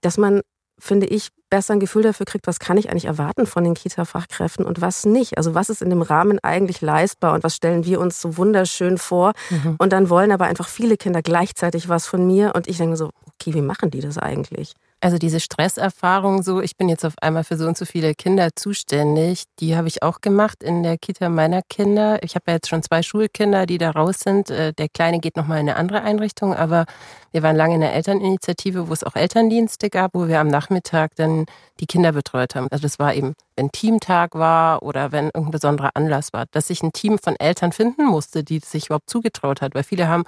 dass 0.01 0.17
man, 0.17 0.41
finde 0.79 1.05
ich, 1.05 1.29
besser 1.51 1.74
ein 1.74 1.79
Gefühl 1.79 2.01
dafür 2.01 2.25
kriegt, 2.25 2.47
was 2.47 2.57
kann 2.57 2.77
ich 2.77 2.89
eigentlich 2.89 3.05
erwarten 3.05 3.45
von 3.45 3.63
den 3.63 3.75
Kita-Fachkräften 3.75 4.65
und 4.65 4.81
was 4.81 5.05
nicht. 5.05 5.38
Also 5.38 5.53
was 5.53 5.69
ist 5.69 5.83
in 5.83 5.91
dem 5.91 6.01
Rahmen 6.01 6.39
eigentlich 6.39 6.81
leistbar 6.81 7.35
und 7.35 7.43
was 7.43 7.55
stellen 7.55 7.85
wir 7.85 8.00
uns 8.00 8.19
so 8.19 8.35
wunderschön 8.38 8.97
vor. 8.97 9.33
Mhm. 9.51 9.75
Und 9.77 9.93
dann 9.93 10.09
wollen 10.09 10.31
aber 10.31 10.45
einfach 10.45 10.67
viele 10.67 10.97
Kinder 10.97 11.21
gleichzeitig 11.21 11.88
was 11.88 12.07
von 12.07 12.25
mir 12.25 12.53
und 12.55 12.67
ich 12.67 12.77
denke 12.77 12.97
so, 12.97 13.12
okay, 13.27 13.53
wie 13.53 13.62
machen 13.62 13.91
die 13.91 14.00
das 14.00 14.17
eigentlich? 14.17 14.74
Also 15.05 15.19
diese 15.19 15.39
Stresserfahrung, 15.39 16.41
so 16.41 16.62
ich 16.62 16.77
bin 16.77 16.89
jetzt 16.89 17.05
auf 17.05 17.13
einmal 17.21 17.43
für 17.43 17.57
so 17.57 17.67
und 17.67 17.77
so 17.77 17.85
viele 17.85 18.15
Kinder 18.15 18.50
zuständig, 18.55 19.43
die 19.59 19.77
habe 19.77 19.88
ich 19.88 20.01
auch 20.01 20.19
gemacht 20.19 20.63
in 20.63 20.81
der 20.81 20.97
Kita 20.97 21.29
meiner 21.29 21.62
Kinder. 21.62 22.24
Ich 22.24 22.33
habe 22.33 22.45
ja 22.47 22.53
jetzt 22.55 22.69
schon 22.69 22.81
zwei 22.81 23.03
Schulkinder, 23.03 23.67
die 23.67 23.77
da 23.77 23.91
raus 23.91 24.21
sind. 24.21 24.50
Äh, 24.50 24.74
der 24.74 24.89
Kleine 24.89 25.19
geht 25.19 25.38
nochmal 25.38 25.59
in 25.59 25.69
eine 25.69 25.77
andere 25.77 26.01
Einrichtung, 26.01 26.55
aber 26.55 26.85
wir 27.31 27.43
waren 27.43 27.55
lange 27.55 27.75
in 27.75 27.81
der 27.81 27.93
Elterninitiative, 27.93 28.88
wo 28.89 28.93
es 28.93 29.03
auch 29.03 29.15
Elterndienste 29.15 29.91
gab, 29.91 30.15
wo 30.15 30.27
wir 30.27 30.39
am 30.39 30.47
Nachmittag 30.47 31.13
dann 31.17 31.45
die 31.79 31.85
Kinder 31.85 32.12
betreut 32.12 32.55
haben. 32.55 32.67
Also 32.71 32.81
das 32.81 32.97
war 32.97 33.13
eben, 33.13 33.35
wenn 33.55 33.71
Teamtag 33.71 34.33
war 34.33 34.81
oder 34.81 35.12
wenn 35.12 35.25
irgendein 35.25 35.51
besonderer 35.51 35.91
Anlass 35.93 36.33
war, 36.33 36.45
dass 36.50 36.69
sich 36.69 36.81
ein 36.81 36.93
Team 36.93 37.19
von 37.19 37.35
Eltern 37.35 37.74
finden 37.74 38.05
musste, 38.05 38.43
die 38.43 38.57
sich 38.57 38.88
überhaupt 38.88 39.12
zugetraut 39.12 39.62
hat, 39.62 39.75
weil 39.75 39.83
viele 39.83 40.07
haben 40.07 40.24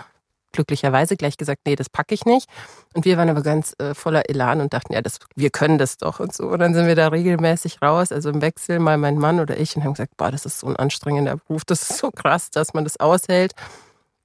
glücklicherweise 0.51 1.17
gleich 1.17 1.37
gesagt, 1.37 1.61
nee, 1.65 1.75
das 1.75 1.89
packe 1.89 2.13
ich 2.13 2.25
nicht. 2.25 2.49
Und 2.93 3.05
wir 3.05 3.17
waren 3.17 3.29
aber 3.29 3.41
ganz 3.41 3.73
äh, 3.79 3.93
voller 3.93 4.29
Elan 4.29 4.61
und 4.61 4.73
dachten, 4.73 4.93
ja, 4.93 5.01
das, 5.01 5.19
wir 5.35 5.49
können 5.49 5.77
das 5.77 5.97
doch 5.97 6.19
und 6.19 6.33
so. 6.33 6.47
Und 6.47 6.59
dann 6.59 6.73
sind 6.73 6.87
wir 6.87 6.95
da 6.95 7.09
regelmäßig 7.09 7.81
raus, 7.81 8.11
also 8.11 8.29
im 8.29 8.41
Wechsel 8.41 8.79
mal 8.79 8.97
mein 8.97 9.17
Mann 9.17 9.39
oder 9.39 9.57
ich 9.59 9.75
und 9.75 9.83
haben 9.83 9.93
gesagt, 9.93 10.17
boah, 10.17 10.31
das 10.31 10.45
ist 10.45 10.59
so 10.59 10.67
ein 10.67 10.75
anstrengender 10.75 11.37
Beruf, 11.37 11.65
das 11.65 11.89
ist 11.89 11.97
so 11.99 12.11
krass, 12.11 12.49
dass 12.49 12.73
man 12.73 12.83
das 12.83 12.99
aushält. 12.99 13.53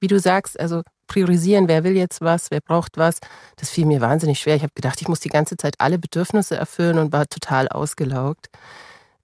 Wie 0.00 0.08
du 0.08 0.18
sagst, 0.18 0.58
also 0.58 0.82
priorisieren, 1.06 1.68
wer 1.68 1.84
will 1.84 1.96
jetzt 1.96 2.20
was, 2.22 2.50
wer 2.50 2.60
braucht 2.60 2.96
was, 2.96 3.18
das 3.56 3.68
fiel 3.70 3.86
mir 3.86 4.00
wahnsinnig 4.00 4.40
schwer. 4.40 4.56
Ich 4.56 4.62
habe 4.62 4.72
gedacht, 4.74 5.00
ich 5.00 5.08
muss 5.08 5.20
die 5.20 5.28
ganze 5.28 5.56
Zeit 5.56 5.74
alle 5.78 5.98
Bedürfnisse 5.98 6.56
erfüllen 6.56 6.98
und 6.98 7.12
war 7.12 7.26
total 7.26 7.68
ausgelaugt. 7.68 8.48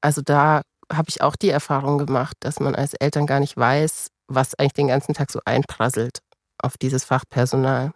Also 0.00 0.20
da 0.22 0.62
habe 0.92 1.08
ich 1.08 1.22
auch 1.22 1.36
die 1.36 1.50
Erfahrung 1.50 1.98
gemacht, 1.98 2.36
dass 2.40 2.60
man 2.60 2.74
als 2.74 2.94
Eltern 2.94 3.26
gar 3.26 3.40
nicht 3.40 3.56
weiß, 3.56 4.08
was 4.28 4.54
eigentlich 4.54 4.74
den 4.74 4.88
ganzen 4.88 5.14
Tag 5.14 5.30
so 5.30 5.40
einprasselt 5.44 6.20
auf 6.62 6.76
dieses 6.76 7.04
Fachpersonal. 7.04 7.92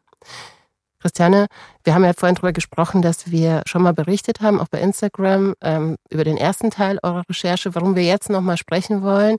Christiane, 1.00 1.48
wir 1.82 1.94
haben 1.94 2.04
ja 2.04 2.12
vorhin 2.16 2.36
darüber 2.36 2.52
gesprochen, 2.52 3.02
dass 3.02 3.30
wir 3.30 3.62
schon 3.66 3.82
mal 3.82 3.92
berichtet 3.92 4.40
haben, 4.40 4.60
auch 4.60 4.68
bei 4.68 4.80
Instagram, 4.80 5.54
ähm, 5.60 5.96
über 6.10 6.22
den 6.22 6.36
ersten 6.36 6.70
Teil 6.70 6.98
eurer 7.02 7.24
Recherche. 7.28 7.74
Warum 7.74 7.96
wir 7.96 8.04
jetzt 8.04 8.30
nochmal 8.30 8.56
sprechen 8.56 9.02
wollen, 9.02 9.36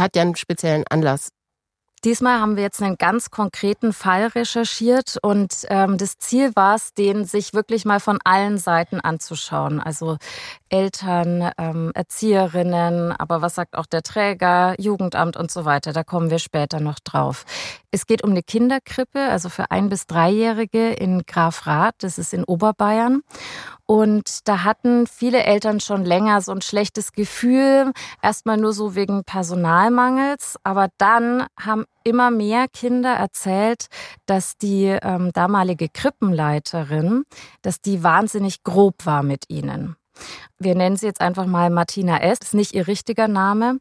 hat 0.00 0.16
ja 0.16 0.22
einen 0.22 0.36
speziellen 0.36 0.84
Anlass. 0.88 1.28
Diesmal 2.04 2.38
haben 2.38 2.56
wir 2.56 2.62
jetzt 2.62 2.82
einen 2.82 2.98
ganz 2.98 3.30
konkreten 3.30 3.94
Fall 3.94 4.26
recherchiert 4.26 5.16
und 5.22 5.64
ähm, 5.70 5.96
das 5.96 6.18
Ziel 6.18 6.54
war 6.54 6.74
es, 6.74 6.92
den 6.92 7.24
sich 7.24 7.54
wirklich 7.54 7.86
mal 7.86 7.98
von 7.98 8.18
allen 8.24 8.58
Seiten 8.58 9.00
anzuschauen. 9.00 9.80
Also 9.80 10.18
Eltern, 10.74 11.52
ähm, 11.56 11.92
Erzieherinnen, 11.94 13.12
aber 13.12 13.42
was 13.42 13.54
sagt 13.54 13.76
auch 13.76 13.86
der 13.86 14.02
Träger, 14.02 14.74
Jugendamt 14.80 15.36
und 15.36 15.52
so 15.52 15.64
weiter. 15.64 15.92
Da 15.92 16.02
kommen 16.02 16.30
wir 16.30 16.40
später 16.40 16.80
noch 16.80 16.98
drauf. 16.98 17.44
Es 17.92 18.06
geht 18.06 18.24
um 18.24 18.32
eine 18.32 18.42
Kinderkrippe, 18.42 19.20
also 19.20 19.50
für 19.50 19.70
ein 19.70 19.88
bis 19.88 20.08
dreijährige 20.08 20.90
in 20.90 21.22
Grafrath. 21.26 21.94
Das 21.98 22.18
ist 22.18 22.34
in 22.34 22.42
Oberbayern. 22.42 23.22
Und 23.86 24.48
da 24.48 24.64
hatten 24.64 25.06
viele 25.06 25.44
Eltern 25.44 25.78
schon 25.78 26.04
länger 26.04 26.40
so 26.40 26.50
ein 26.50 26.60
schlechtes 26.60 27.12
Gefühl, 27.12 27.92
erstmal 28.20 28.56
nur 28.56 28.72
so 28.72 28.96
wegen 28.96 29.22
Personalmangels, 29.22 30.56
aber 30.64 30.88
dann 30.98 31.46
haben 31.60 31.84
immer 32.02 32.32
mehr 32.32 32.66
Kinder 32.66 33.12
erzählt, 33.12 33.86
dass 34.26 34.58
die 34.58 34.86
ähm, 34.86 35.30
damalige 35.32 35.88
Krippenleiterin, 35.88 37.22
dass 37.62 37.80
die 37.80 38.02
wahnsinnig 38.02 38.64
grob 38.64 39.06
war 39.06 39.22
mit 39.22 39.44
ihnen. 39.48 39.94
Wir 40.58 40.74
nennen 40.74 40.96
sie 40.96 41.06
jetzt 41.06 41.20
einfach 41.20 41.46
mal 41.46 41.70
Martina 41.70 42.20
S. 42.20 42.38
Das 42.38 42.48
ist 42.48 42.54
nicht 42.54 42.74
ihr 42.74 42.86
richtiger 42.86 43.28
Name. 43.28 43.78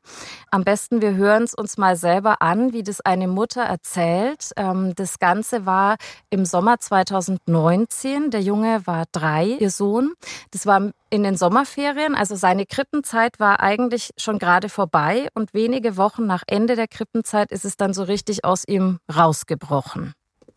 Am 0.52 0.64
besten, 0.64 1.02
wir 1.02 1.14
hören 1.16 1.44
es 1.44 1.54
uns 1.54 1.78
mal 1.78 1.96
selber 1.96 2.42
an, 2.42 2.74
wie 2.74 2.84
das 2.84 3.02
eine 3.02 3.28
Mutter 3.28 3.62
erzählt. 3.62 4.52
Ähm, 4.58 4.94
das 4.96 5.20
Ganze 5.20 5.66
war 5.66 5.98
im 6.30 6.46
Sommer 6.46 6.80
2019. 6.80 8.32
Der 8.32 8.42
Junge 8.42 8.86
war 8.86 9.06
drei, 9.12 9.46
ihr 9.60 9.72
Sohn. 9.72 10.14
Das 10.52 10.66
war 10.66 10.92
in 11.10 11.24
den 11.24 11.38
Sommerferien. 11.38 12.16
Also 12.16 12.36
seine 12.36 12.66
Krippenzeit 12.66 13.40
war 13.40 13.60
eigentlich 13.60 14.10
schon 14.18 14.40
gerade 14.40 14.68
vorbei. 14.68 15.28
Und 15.36 15.54
wenige 15.54 15.96
Wochen 15.96 16.26
nach 16.26 16.44
Ende 16.48 16.76
der 16.76 16.88
Krippenzeit 16.88 17.52
ist 17.52 17.66
es 17.66 17.78
dann 17.78 17.94
so 17.94 18.04
richtig 18.04 18.44
aus 18.44 18.64
ihm 18.68 19.00
rausgebrochen. 19.16 20.14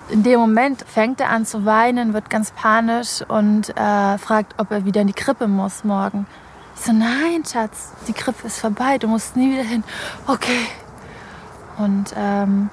In 0.08 0.22
dem 0.22 0.38
Moment 0.38 0.82
fängt 0.82 1.20
er 1.20 1.30
an 1.30 1.44
zu 1.44 1.64
weinen, 1.64 2.14
wird 2.14 2.30
ganz 2.30 2.52
panisch 2.52 3.22
und 3.26 3.76
äh, 3.76 4.18
fragt, 4.18 4.54
ob 4.58 4.70
er 4.70 4.84
wieder 4.84 5.00
in 5.00 5.08
die 5.08 5.12
Krippe 5.12 5.48
muss 5.48 5.82
morgen. 5.82 6.26
Ich 6.76 6.82
so, 6.82 6.92
nein, 6.92 7.42
Schatz, 7.44 7.92
die 8.06 8.12
Krippe 8.12 8.46
ist 8.46 8.60
vorbei, 8.60 8.98
du 8.98 9.08
musst 9.08 9.36
nie 9.36 9.52
wieder 9.52 9.64
hin. 9.64 9.82
Okay. 10.28 10.68
Und 11.78 12.14
ähm, 12.16 12.70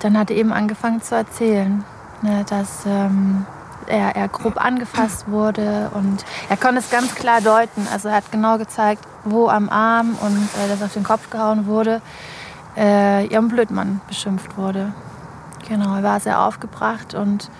dann 0.00 0.18
hat 0.18 0.30
er 0.30 0.36
eben 0.36 0.52
angefangen 0.52 1.02
zu 1.02 1.14
erzählen, 1.14 1.84
ne, 2.22 2.46
dass 2.48 2.86
ähm, 2.86 3.44
er, 3.86 4.16
er 4.16 4.28
grob 4.28 4.56
angefasst 4.56 5.30
wurde 5.30 5.90
und 5.94 6.24
er 6.48 6.56
konnte 6.56 6.78
es 6.78 6.90
ganz 6.90 7.14
klar 7.14 7.42
deuten. 7.42 7.86
Also 7.92 8.08
er 8.08 8.16
hat 8.16 8.32
genau 8.32 8.56
gezeigt, 8.56 9.04
wo 9.24 9.48
am 9.48 9.68
Arm 9.68 10.16
und 10.22 10.48
äh, 10.64 10.68
dass 10.68 10.82
auf 10.82 10.94
den 10.94 11.04
Kopf 11.04 11.28
gehauen 11.28 11.66
wurde, 11.66 12.00
äh, 12.76 13.26
ihrem 13.26 13.48
Blödmann 13.48 14.00
beschimpft 14.08 14.56
wurde. 14.56 14.94
Genau, 15.68 15.96
er 15.96 16.02
war 16.02 16.20
sehr 16.20 16.40
aufgebracht 16.40 17.14
und. 17.14 17.50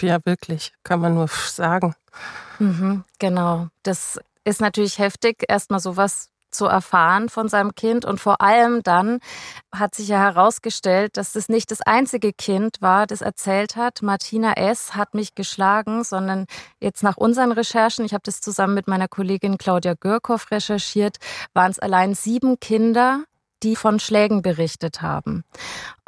Ja, 0.00 0.18
wirklich, 0.24 0.72
kann 0.82 1.00
man 1.00 1.14
nur 1.14 1.28
sagen. 1.28 1.94
Mhm, 2.58 3.04
genau, 3.18 3.68
das 3.82 4.18
ist 4.44 4.60
natürlich 4.60 4.98
heftig, 4.98 5.44
erstmal 5.48 5.80
sowas 5.80 6.28
zu 6.50 6.66
erfahren 6.66 7.28
von 7.28 7.48
seinem 7.48 7.74
Kind. 7.74 8.04
Und 8.04 8.20
vor 8.20 8.40
allem 8.40 8.82
dann 8.82 9.20
hat 9.72 9.94
sich 9.94 10.08
ja 10.08 10.18
herausgestellt, 10.18 11.16
dass 11.16 11.32
das 11.32 11.48
nicht 11.48 11.70
das 11.70 11.80
einzige 11.82 12.32
Kind 12.32 12.78
war, 12.80 13.06
das 13.06 13.20
erzählt 13.20 13.76
hat, 13.76 14.02
Martina 14.02 14.54
S. 14.54 14.94
hat 14.94 15.14
mich 15.14 15.34
geschlagen, 15.34 16.04
sondern 16.04 16.46
jetzt 16.80 17.02
nach 17.02 17.16
unseren 17.16 17.52
Recherchen, 17.52 18.04
ich 18.04 18.12
habe 18.12 18.22
das 18.24 18.40
zusammen 18.40 18.74
mit 18.74 18.88
meiner 18.88 19.08
Kollegin 19.08 19.58
Claudia 19.58 19.94
Görkow 19.94 20.50
recherchiert, 20.50 21.18
waren 21.54 21.70
es 21.70 21.78
allein 21.78 22.14
sieben 22.14 22.58
Kinder, 22.58 23.24
die 23.62 23.76
von 23.76 24.00
Schlägen 24.00 24.42
berichtet 24.42 25.02
haben. 25.02 25.44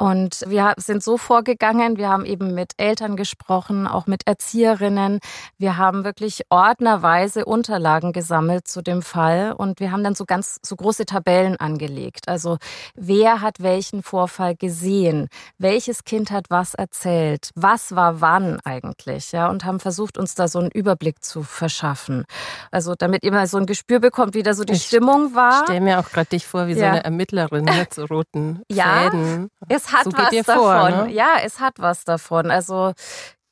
Und 0.03 0.43
wir 0.47 0.73
sind 0.75 1.01
so 1.01 1.17
vorgegangen, 1.17 1.95
wir 1.95 2.09
haben 2.09 2.25
eben 2.25 2.53
mit 2.53 2.73
Eltern 2.75 3.15
gesprochen, 3.15 3.87
auch 3.87 4.05
mit 4.05 4.27
Erzieherinnen. 4.27 5.19
Wir 5.57 5.77
haben 5.77 6.03
wirklich 6.03 6.41
ordnerweise 6.49 7.45
Unterlagen 7.45 8.11
gesammelt 8.11 8.67
zu 8.67 8.81
dem 8.81 9.01
Fall 9.01 9.53
und 9.53 9.79
wir 9.79 9.93
haben 9.93 10.03
dann 10.03 10.13
so 10.13 10.25
ganz 10.25 10.59
so 10.61 10.75
große 10.75 11.05
Tabellen 11.05 11.55
angelegt. 11.55 12.27
Also 12.27 12.57
wer 12.95 13.39
hat 13.39 13.61
welchen 13.61 14.03
Vorfall 14.03 14.55
gesehen? 14.57 15.29
Welches 15.57 16.03
Kind 16.03 16.31
hat 16.31 16.47
was 16.49 16.73
erzählt? 16.73 17.51
Was 17.55 17.95
war 17.95 18.19
wann 18.19 18.59
eigentlich? 18.65 19.31
Ja, 19.31 19.49
und 19.49 19.63
haben 19.63 19.79
versucht, 19.79 20.17
uns 20.17 20.35
da 20.35 20.49
so 20.49 20.59
einen 20.59 20.71
Überblick 20.71 21.23
zu 21.23 21.43
verschaffen. 21.43 22.25
Also 22.71 22.95
damit 22.97 23.23
ihr 23.23 23.31
mal 23.31 23.47
so 23.47 23.57
ein 23.57 23.65
Gespür 23.65 23.99
bekommt, 23.99 24.33
wie 24.33 24.43
da 24.43 24.53
so 24.53 24.65
die 24.65 24.73
ich 24.73 24.83
Stimmung 24.83 25.33
war. 25.33 25.59
Ich 25.61 25.63
stelle 25.69 25.79
mir 25.79 25.99
auch 25.99 26.09
gerade 26.09 26.27
dich 26.27 26.45
vor, 26.45 26.67
wie 26.67 26.73
ja. 26.73 26.79
so 26.79 26.85
eine 26.85 27.05
Ermittlerin 27.51 27.79
mit 27.79 27.93
so 27.93 28.05
roten 28.05 28.61
ja, 28.69 29.09
Fäden. 29.11 29.49
Es 29.69 29.91
hat 29.91 30.05
so 30.05 30.13
was 30.13 30.45
davon. 30.45 30.55
Vor, 30.55 30.89
ne? 31.05 31.11
Ja, 31.11 31.35
es 31.43 31.59
hat 31.59 31.79
was 31.79 32.03
davon. 32.03 32.51
Also 32.51 32.93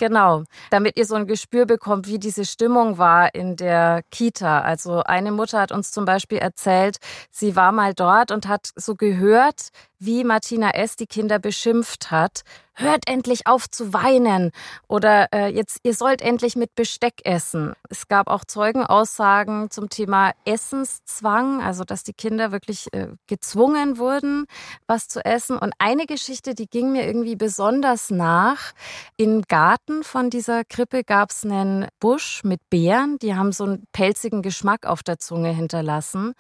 Genau, 0.02 0.46
damit 0.72 0.98
ihr 0.98 1.06
so 1.06 1.14
ein 1.14 1.28
Gespür 1.28 1.68
bekommt, 1.68 2.08
wie 2.08 2.18
diese 2.18 2.44
Stimmung 2.44 2.98
war 2.98 3.36
in 3.36 3.56
der 3.56 4.02
Kita. 4.10 4.62
Also 4.62 5.04
eine 5.04 5.32
Mutter 5.32 5.62
hat 5.62 5.72
uns 5.72 5.92
zum 5.92 6.06
Beispiel 6.06 6.40
erzählt, 6.40 6.98
sie 7.30 7.56
war 7.56 7.72
mal 7.72 7.94
dort 7.94 8.32
und 8.32 8.48
hat 8.48 8.70
so 8.76 8.96
gehört, 8.96 9.70
wie 10.00 10.24
Martina 10.24 10.72
S. 10.72 10.96
die 10.96 11.06
Kinder 11.06 11.38
beschimpft 11.38 12.10
hat. 12.10 12.42
Hört 12.82 13.08
endlich 13.08 13.48
auf 13.48 13.70
zu 13.70 13.94
weinen 13.94 14.52
oder 14.88 15.28
äh, 15.34 15.48
jetzt 15.48 15.80
ihr 15.84 15.94
sollt 15.94 16.22
endlich 16.22 16.56
mit 16.56 16.76
Besteck 16.76 17.22
essen. 17.24 17.74
Es 17.90 18.08
gab 18.08 18.28
auch 18.28 18.46
Zeugenaussagen 18.46 19.70
zum 19.70 19.90
Thema 19.90 20.32
Essenszwang, 20.46 21.62
also 21.62 21.84
dass 21.84 22.04
die 22.04 22.14
Kinder 22.14 22.52
wirklich 22.52 22.88
äh, 22.94 23.08
gezwungen 23.28 23.98
wurden, 23.98 24.46
was 24.88 25.08
zu 25.08 25.24
essen. 25.24 25.58
Und 25.58 25.74
eine 25.80 26.06
Geschichte, 26.06 26.56
die 26.56 26.68
ging 26.68 26.92
mir 26.92 27.06
irgendwie 27.06 27.36
besonders 27.36 28.10
nach. 28.10 28.74
Im 29.18 29.44
Garten 29.44 30.04
von 30.04 30.30
dieser 30.30 30.64
Krippe 30.64 31.04
gab 31.04 31.32
es 31.32 31.44
einen 31.44 31.88
Busch 32.00 32.44
mit 32.44 32.62
Beeren, 32.70 33.18
die 33.20 33.36
haben 33.36 33.52
so 33.52 33.64
einen 33.64 33.86
pelzigen 33.92 34.42
Geschmack 34.42 34.86
auf 34.86 35.04
der 35.04 35.20
Zunge 35.20 35.50
hinterlassen. 35.54 36.34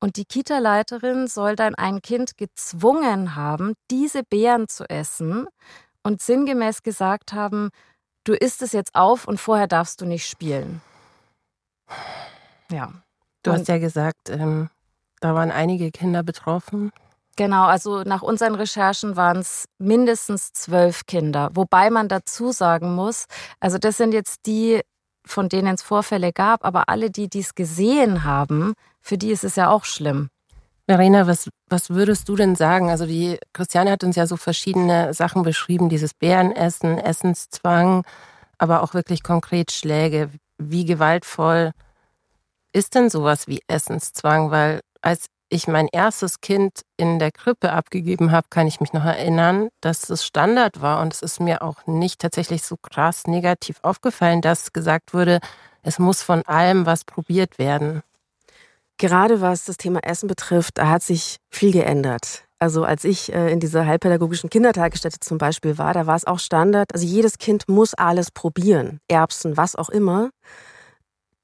Und 0.00 0.16
die 0.16 0.24
Kita-Leiterin 0.24 1.26
soll 1.26 1.56
dann 1.56 1.74
ein 1.74 2.02
Kind 2.02 2.36
gezwungen 2.36 2.76
gezwungen 2.76 3.34
haben, 3.34 3.74
diese 3.90 4.22
Beeren 4.22 4.68
zu 4.68 4.88
essen 4.88 5.46
und 6.06 6.22
sinngemäß 6.22 6.84
gesagt 6.84 7.32
haben, 7.32 7.70
du 8.22 8.32
isst 8.34 8.62
es 8.62 8.70
jetzt 8.70 8.94
auf 8.94 9.26
und 9.26 9.40
vorher 9.40 9.66
darfst 9.66 10.00
du 10.00 10.06
nicht 10.06 10.28
spielen. 10.28 10.80
Ja. 12.70 12.92
Du 13.42 13.50
und 13.50 13.58
hast 13.58 13.68
ja 13.68 13.78
gesagt, 13.78 14.30
ähm, 14.30 14.70
da 15.20 15.34
waren 15.34 15.50
einige 15.50 15.90
Kinder 15.90 16.22
betroffen. 16.22 16.92
Genau, 17.36 17.64
also 17.64 18.02
nach 18.02 18.22
unseren 18.22 18.54
Recherchen 18.54 19.16
waren 19.16 19.38
es 19.38 19.66
mindestens 19.78 20.52
zwölf 20.52 21.06
Kinder. 21.06 21.50
Wobei 21.54 21.90
man 21.90 22.08
dazu 22.08 22.52
sagen 22.52 22.94
muss, 22.94 23.26
also 23.58 23.76
das 23.76 23.96
sind 23.96 24.12
jetzt 24.12 24.46
die, 24.46 24.80
von 25.26 25.48
denen 25.48 25.74
es 25.74 25.82
Vorfälle 25.82 26.32
gab, 26.32 26.64
aber 26.64 26.88
alle, 26.88 27.10
die 27.10 27.28
dies 27.28 27.56
gesehen 27.56 28.22
haben, 28.22 28.74
für 29.00 29.18
die 29.18 29.32
ist 29.32 29.44
es 29.44 29.56
ja 29.56 29.70
auch 29.70 29.84
schlimm. 29.84 30.28
Verena, 30.88 31.26
was, 31.26 31.50
was 31.68 31.90
würdest 31.90 32.28
du 32.28 32.36
denn 32.36 32.54
sagen? 32.54 32.90
Also 32.90 33.06
die 33.06 33.38
Christiane 33.52 33.90
hat 33.90 34.04
uns 34.04 34.14
ja 34.14 34.26
so 34.26 34.36
verschiedene 34.36 35.12
Sachen 35.14 35.42
beschrieben, 35.42 35.88
dieses 35.88 36.14
Bärenessen, 36.14 36.98
Essenszwang, 36.98 38.04
aber 38.58 38.82
auch 38.82 38.94
wirklich 38.94 39.24
konkret 39.24 39.72
Schläge. 39.72 40.30
Wie 40.58 40.84
gewaltvoll 40.84 41.72
ist 42.72 42.94
denn 42.94 43.10
sowas 43.10 43.48
wie 43.48 43.62
Essenszwang? 43.66 44.52
Weil 44.52 44.80
als 45.02 45.26
ich 45.48 45.66
mein 45.66 45.88
erstes 45.88 46.40
Kind 46.40 46.82
in 46.96 47.18
der 47.18 47.32
Krippe 47.32 47.72
abgegeben 47.72 48.30
habe, 48.30 48.46
kann 48.48 48.68
ich 48.68 48.80
mich 48.80 48.92
noch 48.92 49.04
erinnern, 49.04 49.68
dass 49.80 50.08
es 50.08 50.24
Standard 50.24 50.80
war 50.80 51.00
und 51.02 51.12
es 51.12 51.22
ist 51.22 51.40
mir 51.40 51.62
auch 51.62 51.86
nicht 51.86 52.20
tatsächlich 52.20 52.62
so 52.62 52.76
krass 52.76 53.26
negativ 53.26 53.78
aufgefallen, 53.82 54.40
dass 54.40 54.72
gesagt 54.72 55.14
wurde, 55.14 55.40
es 55.82 55.98
muss 55.98 56.22
von 56.22 56.42
allem 56.46 56.86
was 56.86 57.04
probiert 57.04 57.58
werden. 57.58 58.02
Gerade 58.98 59.40
was 59.40 59.64
das 59.64 59.76
Thema 59.76 60.00
Essen 60.02 60.26
betrifft, 60.26 60.78
da 60.78 60.88
hat 60.88 61.02
sich 61.02 61.36
viel 61.50 61.72
geändert. 61.72 62.44
Also 62.58 62.84
als 62.84 63.04
ich 63.04 63.32
äh, 63.32 63.52
in 63.52 63.60
dieser 63.60 63.84
heilpädagogischen 63.84 64.48
Kindertagesstätte 64.48 65.20
zum 65.20 65.36
Beispiel 65.36 65.76
war, 65.76 65.92
da 65.92 66.06
war 66.06 66.16
es 66.16 66.26
auch 66.26 66.38
Standard. 66.38 66.94
Also 66.94 67.04
jedes 67.06 67.38
Kind 67.38 67.68
muss 67.68 67.92
alles 67.92 68.30
probieren, 68.30 69.00
Erbsen, 69.08 69.58
was 69.58 69.76
auch 69.76 69.90
immer, 69.90 70.30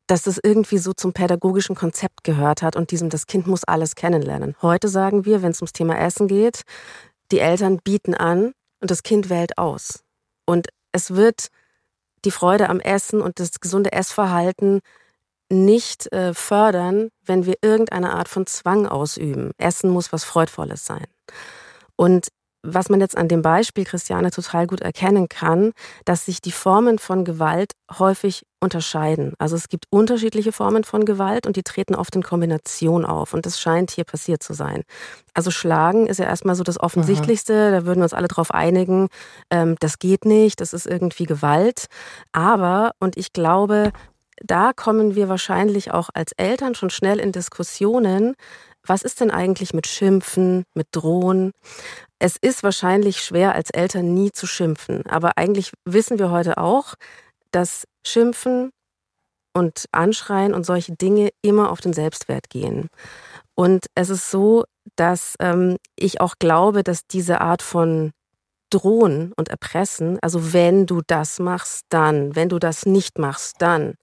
dass 0.07 0.23
das 0.23 0.41
irgendwie 0.43 0.79
so 0.79 0.95
zum 0.95 1.13
pädagogischen 1.13 1.77
Konzept 1.77 2.25
gehört 2.25 2.63
hat 2.63 2.77
und 2.77 2.91
diesem, 2.91 3.11
das 3.11 3.27
Kind 3.27 3.47
muss 3.47 3.65
alles 3.65 3.95
kennenlernen. 3.95 4.57
Heute 4.63 4.89
sagen 4.89 5.27
wir, 5.27 5.43
wenn 5.43 5.51
es 5.51 5.61
ums 5.61 5.73
Thema 5.73 5.99
Essen 5.99 6.29
geht, 6.29 6.63
die 7.31 7.41
Eltern 7.41 7.79
bieten 7.79 8.15
an 8.15 8.53
und 8.81 8.91
das 8.91 9.03
Kind 9.03 9.29
wählt 9.29 9.59
aus. 9.59 10.03
Und 10.47 10.69
es 10.93 11.15
wird 11.15 11.49
die 12.25 12.31
Freude 12.31 12.69
am 12.69 12.81
Essen 12.81 13.21
und 13.21 13.39
das 13.39 13.61
gesunde 13.61 13.93
Essverhalten 13.93 14.81
nicht 15.53 16.13
äh, 16.13 16.35
fördern, 16.35 17.09
wenn 17.25 17.47
wir 17.47 17.55
irgendeine 17.63 18.15
Art 18.15 18.29
von 18.29 18.47
Zwang 18.47 18.87
ausüben. 18.87 19.53
Essen 19.59 19.91
muss 19.91 20.13
was 20.13 20.25
Freudvolles 20.25 20.85
sein. 20.85 21.07
Und 21.97 22.29
was 22.65 22.89
man 22.89 23.01
jetzt 23.01 23.17
an 23.17 23.29
dem 23.29 23.43
Beispiel 23.43 23.85
Christiane 23.85 24.31
total 24.31 24.67
gut 24.67 24.81
erkennen 24.81 25.29
kann, 25.29 25.73
dass 26.05 26.27
sich 26.27 26.41
die 26.41 26.53
Formen 26.53 26.99
von 26.99 27.25
Gewalt 27.25 27.73
häufig 27.99 28.45
unterscheiden. 28.61 29.35
Also 29.39 29.57
es 29.57 29.69
gibt 29.69 29.87
unterschiedliche 29.91 30.53
Formen 30.53 30.85
von 30.85 31.05
Gewalt 31.05 31.47
und 31.47 31.57
die 31.57 31.65
treten 31.65 31.97
oft 31.97 32.15
in 32.15 32.23
Kombination 32.23 33.05
auf. 33.05 33.35
Und 33.35 33.47
das 33.47 33.61
scheint 33.61 33.91
hier 33.91 34.05
passiert 34.05 34.45
zu 34.45 34.55
sein. 34.55 34.85
Also 35.35 35.51
Schlagen 35.51 36.07
ist 36.07 36.19
ja 36.19 36.27
erstmal 36.27 36.55
so 36.55 36.63
das 36.63 36.79
Offensichtlichste. 36.79 37.55
Aha. 37.55 37.71
Da 37.73 37.87
würden 37.87 37.99
wir 37.99 38.05
uns 38.05 38.15
alle 38.15 38.29
drauf 38.29 38.53
einigen, 38.53 39.09
ähm, 39.51 39.75
das 39.81 39.99
geht 39.99 40.25
nicht, 40.25 40.61
das 40.61 40.73
ist 40.73 40.87
irgendwie 40.87 41.27
Gewalt. 41.27 41.87
Aber, 42.31 42.93
und 43.01 43.17
ich 43.17 43.33
glaube, 43.33 43.91
da 44.45 44.73
kommen 44.73 45.15
wir 45.15 45.29
wahrscheinlich 45.29 45.91
auch 45.91 46.11
als 46.15 46.33
Eltern 46.37 46.75
schon 46.75 46.91
schnell 46.91 47.19
in 47.19 47.33
Diskussionen, 47.33 48.35
was 48.85 49.03
ist 49.03 49.21
denn 49.21 49.31
eigentlich 49.31 49.75
mit 49.75 49.87
Schimpfen, 49.87 50.65
mit 50.75 50.89
Drohen? 50.91 51.53
Es 52.19 52.37
ist 52.37 52.63
wahrscheinlich 52.63 53.23
schwer, 53.23 53.55
als 53.55 53.71
Eltern 53.71 54.13
nie 54.13 54.33
zu 54.33 54.47
schimpfen. 54.47 55.07
Aber 55.07 55.33
eigentlich 55.37 55.73
wissen 55.85 56.19
wir 56.19 56.31
heute 56.31 56.59
auch, 56.59 56.95
dass 57.53 57.85
Schimpfen 58.05 58.71
und 59.55 59.87
Anschreien 59.93 60.55
und 60.55 60.65
solche 60.65 60.95
Dinge 60.95 61.31
immer 61.43 61.71
auf 61.71 61.81
den 61.81 61.93
Selbstwert 61.93 62.51
gehen. 62.51 62.89
Und 63.55 63.87
es 63.95 64.11
ist 64.11 64.31
so, 64.31 64.65
dass 64.97 65.37
ähm, 65.41 65.77
ich 65.97 66.21
auch 66.21 66.35
glaube, 66.39 66.83
dass 66.83 67.07
diese 67.07 67.41
Art 67.41 67.63
von 67.63 68.13
Drohen 68.71 69.33
und 69.37 69.49
Erpressen, 69.49 70.19
also 70.23 70.53
wenn 70.53 70.87
du 70.87 71.03
das 71.07 71.39
machst, 71.39 71.85
dann, 71.91 72.35
wenn 72.35 72.49
du 72.49 72.59
das 72.59 72.87
nicht 72.87 73.19
machst, 73.19 73.57
dann, 73.59 73.95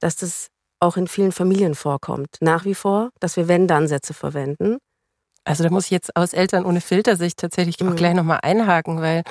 dass 0.00 0.16
das 0.16 0.48
auch 0.80 0.96
in 0.96 1.08
vielen 1.08 1.32
Familien 1.32 1.74
vorkommt. 1.74 2.36
Nach 2.40 2.64
wie 2.64 2.74
vor, 2.74 3.10
dass 3.20 3.36
wir 3.36 3.48
Wenn-Dann-Sätze 3.48 4.14
verwenden 4.14 4.78
also 5.46 5.62
da 5.62 5.70
muss 5.70 5.84
ich 5.86 5.92
jetzt 5.92 6.16
aus 6.16 6.32
Eltern 6.32 6.66
ohne 6.66 6.80
Filtersicht 6.80 7.38
tatsächlich 7.38 7.78
mhm. 7.80 7.92
auch 7.92 7.96
gleich 7.96 8.14
nochmal 8.14 8.40
einhaken, 8.42 9.00
weil 9.00 9.22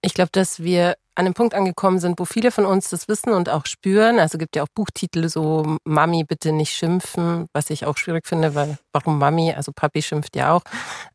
ich 0.00 0.14
glaube, 0.14 0.30
dass 0.30 0.62
wir 0.62 0.94
an 1.16 1.26
einem 1.26 1.34
Punkt 1.34 1.54
angekommen 1.54 1.98
sind, 1.98 2.20
wo 2.20 2.24
viele 2.24 2.52
von 2.52 2.64
uns 2.64 2.90
das 2.90 3.08
wissen 3.08 3.32
und 3.32 3.48
auch 3.48 3.66
spüren. 3.66 4.20
Also 4.20 4.38
gibt 4.38 4.54
ja 4.54 4.62
auch 4.62 4.68
Buchtitel 4.72 5.28
so 5.28 5.78
Mami 5.82 6.22
bitte 6.22 6.52
nicht 6.52 6.72
schimpfen, 6.72 7.46
was 7.52 7.70
ich 7.70 7.84
auch 7.84 7.96
schwierig 7.96 8.24
finde, 8.24 8.54
weil 8.54 8.78
warum 8.92 9.18
Mami? 9.18 9.52
Also 9.52 9.72
Papi 9.72 10.00
schimpft 10.00 10.36
ja 10.36 10.52
auch. 10.52 10.62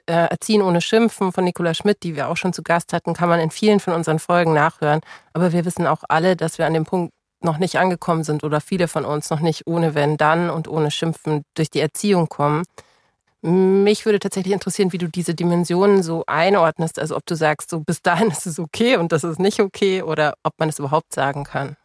Äh, 0.06 0.28
Erziehen 0.28 0.62
ohne 0.62 0.82
Schimpfen 0.82 1.32
von 1.32 1.46
Nicola 1.46 1.74
Schmidt, 1.74 2.04
die 2.04 2.18
wir 2.18 2.28
auch 2.28 2.36
schon 2.36 2.52
zu 2.52 2.64
Gast 2.64 2.92
hatten, 2.92 3.14
kann 3.14 3.30
man 3.30 3.40
in 3.40 3.52
vielen 3.52 3.80
von 3.80 3.94
unseren 3.94 4.20
Folgen 4.20 4.54
nachhören. 4.54 5.00
Aber 5.32 5.54
wir 5.54 5.64
wissen 5.64 5.88
auch 5.88 6.04
alle, 6.10 6.36
dass 6.36 6.58
wir 6.58 6.66
an 6.66 6.74
dem 6.74 6.84
Punkt 6.84 7.13
noch 7.44 7.58
nicht 7.58 7.78
angekommen 7.78 8.24
sind 8.24 8.44
oder 8.44 8.62
viele 8.62 8.88
von 8.88 9.06
uns 9.06 9.30
noch 9.30 9.40
nicht 9.40 9.68
ohne 9.68 9.96
Wenn 9.96 10.18
dann 10.18 10.50
und 10.50 10.68
ohne 10.68 10.92
Schimpfen 10.92 11.44
durch 11.56 11.70
die 11.70 11.80
Erziehung 11.80 12.30
kommen. 12.30 12.64
Mich 13.42 14.06
würde 14.06 14.20
tatsächlich 14.20 14.54
interessieren, 14.54 14.94
wie 14.94 14.98
du 14.98 15.10
diese 15.10 15.36
Dimensionen 15.36 16.02
so 16.02 16.24
einordnest. 16.28 16.98
Also 16.98 17.18
ob 17.18 17.26
du 17.26 17.36
sagst, 17.36 17.70
so 17.70 17.82
bis 17.82 18.02
dahin 18.02 18.28
ist 18.32 18.46
es 18.46 18.60
okay 18.60 18.98
und 18.98 19.12
das 19.12 19.24
ist 19.24 19.40
nicht 19.40 19.60
okay 19.60 20.02
oder 20.02 20.36
ob 20.44 20.54
man 20.60 20.70
es 20.70 20.80
überhaupt 20.80 21.14
sagen 21.14 21.44
kann. 21.44 21.76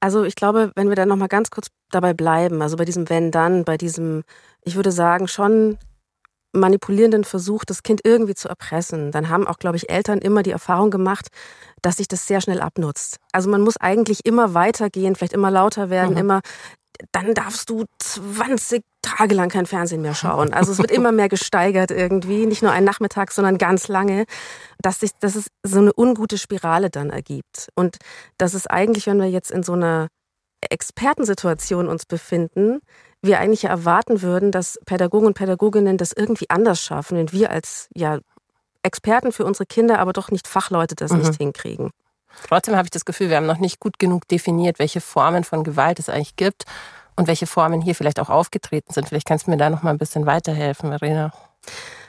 Also 0.00 0.24
ich 0.24 0.34
glaube, 0.34 0.72
wenn 0.74 0.88
wir 0.88 0.96
dann 0.96 1.08
noch 1.08 1.16
mal 1.16 1.28
ganz 1.28 1.50
kurz 1.50 1.68
dabei 1.90 2.12
bleiben, 2.12 2.60
also 2.60 2.76
bei 2.76 2.84
diesem 2.84 3.08
wenn 3.08 3.30
dann, 3.30 3.64
bei 3.64 3.78
diesem, 3.78 4.24
ich 4.64 4.74
würde 4.74 4.92
sagen 4.92 5.28
schon 5.28 5.78
manipulierenden 6.52 7.24
Versuch, 7.24 7.64
das 7.64 7.82
Kind 7.82 8.02
irgendwie 8.04 8.34
zu 8.34 8.48
erpressen, 8.48 9.10
dann 9.10 9.28
haben 9.28 9.46
auch, 9.46 9.58
glaube 9.58 9.76
ich, 9.76 9.90
Eltern 9.90 10.18
immer 10.18 10.42
die 10.42 10.50
Erfahrung 10.50 10.90
gemacht, 10.90 11.28
dass 11.80 11.96
sich 11.96 12.08
das 12.08 12.26
sehr 12.26 12.40
schnell 12.40 12.60
abnutzt. 12.60 13.16
Also 13.32 13.50
man 13.50 13.62
muss 13.62 13.76
eigentlich 13.76 14.24
immer 14.24 14.54
weitergehen, 14.54 15.16
vielleicht 15.16 15.32
immer 15.32 15.50
lauter 15.50 15.90
werden, 15.90 16.12
mhm. 16.12 16.18
immer 16.18 16.40
dann 17.10 17.34
darfst 17.34 17.68
du 17.70 17.84
20 17.98 18.84
Tage 19.00 19.34
lang 19.34 19.48
kein 19.48 19.66
Fernsehen 19.66 20.02
mehr 20.02 20.14
schauen. 20.14 20.52
Also 20.52 20.72
es 20.72 20.78
wird 20.78 20.90
immer 20.90 21.10
mehr 21.10 21.28
gesteigert 21.28 21.90
irgendwie, 21.90 22.46
nicht 22.46 22.62
nur 22.62 22.70
einen 22.70 22.86
Nachmittag, 22.86 23.32
sondern 23.32 23.58
ganz 23.58 23.88
lange, 23.88 24.26
dass, 24.80 25.00
sich, 25.00 25.10
dass 25.18 25.34
es 25.34 25.46
so 25.62 25.78
eine 25.78 25.92
ungute 25.96 26.38
Spirale 26.38 26.90
dann 26.90 27.10
ergibt. 27.10 27.68
Und 27.74 27.96
dass 28.38 28.54
es 28.54 28.66
eigentlich, 28.66 29.06
wenn 29.06 29.18
wir 29.18 29.28
jetzt 29.28 29.50
in 29.50 29.62
so 29.62 29.72
einer 29.72 30.08
Expertensituation 30.70 31.88
uns 31.88 32.06
befinden, 32.06 32.80
wir 33.22 33.38
eigentlich 33.38 33.64
erwarten 33.64 34.22
würden, 34.22 34.50
dass 34.50 34.78
Pädagogen 34.84 35.26
und 35.26 35.34
Pädagoginnen 35.34 35.96
das 35.96 36.12
irgendwie 36.12 36.50
anders 36.50 36.80
schaffen, 36.80 37.16
wenn 37.16 37.32
wir 37.32 37.50
als 37.50 37.88
ja, 37.94 38.18
Experten 38.82 39.32
für 39.32 39.44
unsere 39.44 39.66
Kinder, 39.66 40.00
aber 40.00 40.12
doch 40.12 40.30
nicht 40.30 40.48
Fachleute 40.48 40.94
das 40.94 41.12
mhm. 41.12 41.20
nicht 41.20 41.36
hinkriegen. 41.36 41.90
Trotzdem 42.48 42.76
habe 42.76 42.86
ich 42.86 42.90
das 42.90 43.04
Gefühl, 43.04 43.28
wir 43.28 43.36
haben 43.36 43.46
noch 43.46 43.58
nicht 43.58 43.78
gut 43.78 43.98
genug 43.98 44.26
definiert, 44.26 44.78
welche 44.78 45.00
Formen 45.00 45.44
von 45.44 45.64
Gewalt 45.64 45.98
es 45.98 46.08
eigentlich 46.08 46.36
gibt 46.36 46.64
und 47.14 47.28
welche 47.28 47.46
Formen 47.46 47.80
hier 47.80 47.94
vielleicht 47.94 48.18
auch 48.20 48.30
aufgetreten 48.30 48.92
sind. 48.92 49.08
Vielleicht 49.08 49.26
kannst 49.26 49.46
du 49.46 49.50
mir 49.50 49.56
da 49.56 49.70
noch 49.70 49.82
mal 49.82 49.90
ein 49.90 49.98
bisschen 49.98 50.26
weiterhelfen, 50.26 50.90
Verena. 50.90 51.32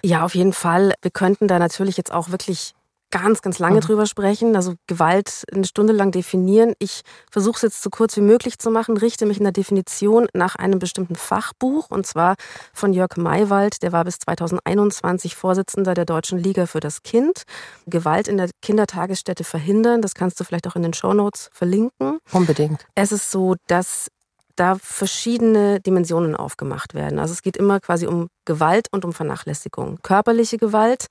Ja, 0.04 0.24
auf 0.24 0.34
jeden 0.34 0.54
Fall. 0.54 0.94
Wir 1.02 1.12
könnten 1.12 1.48
da 1.48 1.60
natürlich 1.60 1.98
jetzt 1.98 2.12
auch 2.12 2.30
wirklich 2.30 2.74
ganz, 3.14 3.44
ganz 3.44 3.60
lange 3.60 3.76
mhm. 3.76 3.82
drüber 3.82 4.06
sprechen. 4.08 4.56
Also 4.56 4.74
Gewalt 4.88 5.44
eine 5.54 5.66
Stunde 5.66 5.94
lang 5.94 6.12
definieren. 6.12 6.74
Ich 6.80 7.02
versuche 7.32 7.58
es 7.58 7.62
jetzt 7.62 7.84
so 7.84 7.92
kurz 7.92 8.18
wie 8.18 8.22
möglich 8.22 8.58
zu 8.58 8.72
machen, 8.72 8.98
richte 8.98 9.28
mich 9.28 9.38
in 9.38 9.44
der 9.44 9.54
Definition 9.54 10.28
nach 10.34 10.56
einem 10.56 10.80
bestimmten 10.80 11.16
Fachbuch 11.16 11.92
und 11.92 12.08
zwar 12.08 12.36
von 12.74 12.92
Jörg 12.92 13.16
Maywald. 13.16 13.84
Der 13.84 13.92
war 13.92 14.04
bis 14.04 14.18
2021 14.18 15.36
Vorsitzender 15.36 15.94
der 15.94 16.06
Deutschen 16.06 16.40
Liga 16.40 16.66
für 16.66 16.80
das 16.80 17.04
Kind. 17.04 17.44
Gewalt 17.86 18.28
in 18.28 18.38
der 18.38 18.50
Kindertagesstätte 18.64 19.44
verhindern. 19.44 20.02
Das 20.02 20.16
kannst 20.16 20.40
du 20.40 20.44
vielleicht 20.44 20.68
auch 20.68 20.76
in 20.76 20.82
den 20.82 20.94
Shownotes 20.94 21.52
verlinken. 21.54 22.18
Unbedingt. 22.32 22.88
Es 22.96 23.12
ist 23.12 23.30
so, 23.30 23.56
dass 23.68 24.10
da 24.56 24.76
verschiedene 24.76 25.80
Dimensionen 25.80 26.36
aufgemacht 26.36 26.94
werden. 26.94 27.20
Also 27.20 27.34
es 27.34 27.42
geht 27.42 27.58
immer 27.58 27.80
quasi 27.80 28.08
um 28.08 28.28
Gewalt 28.46 28.88
und 28.92 29.06
um 29.06 29.14
Vernachlässigung. 29.14 30.00
Körperliche 30.04 30.58
Gewalt 30.58 31.08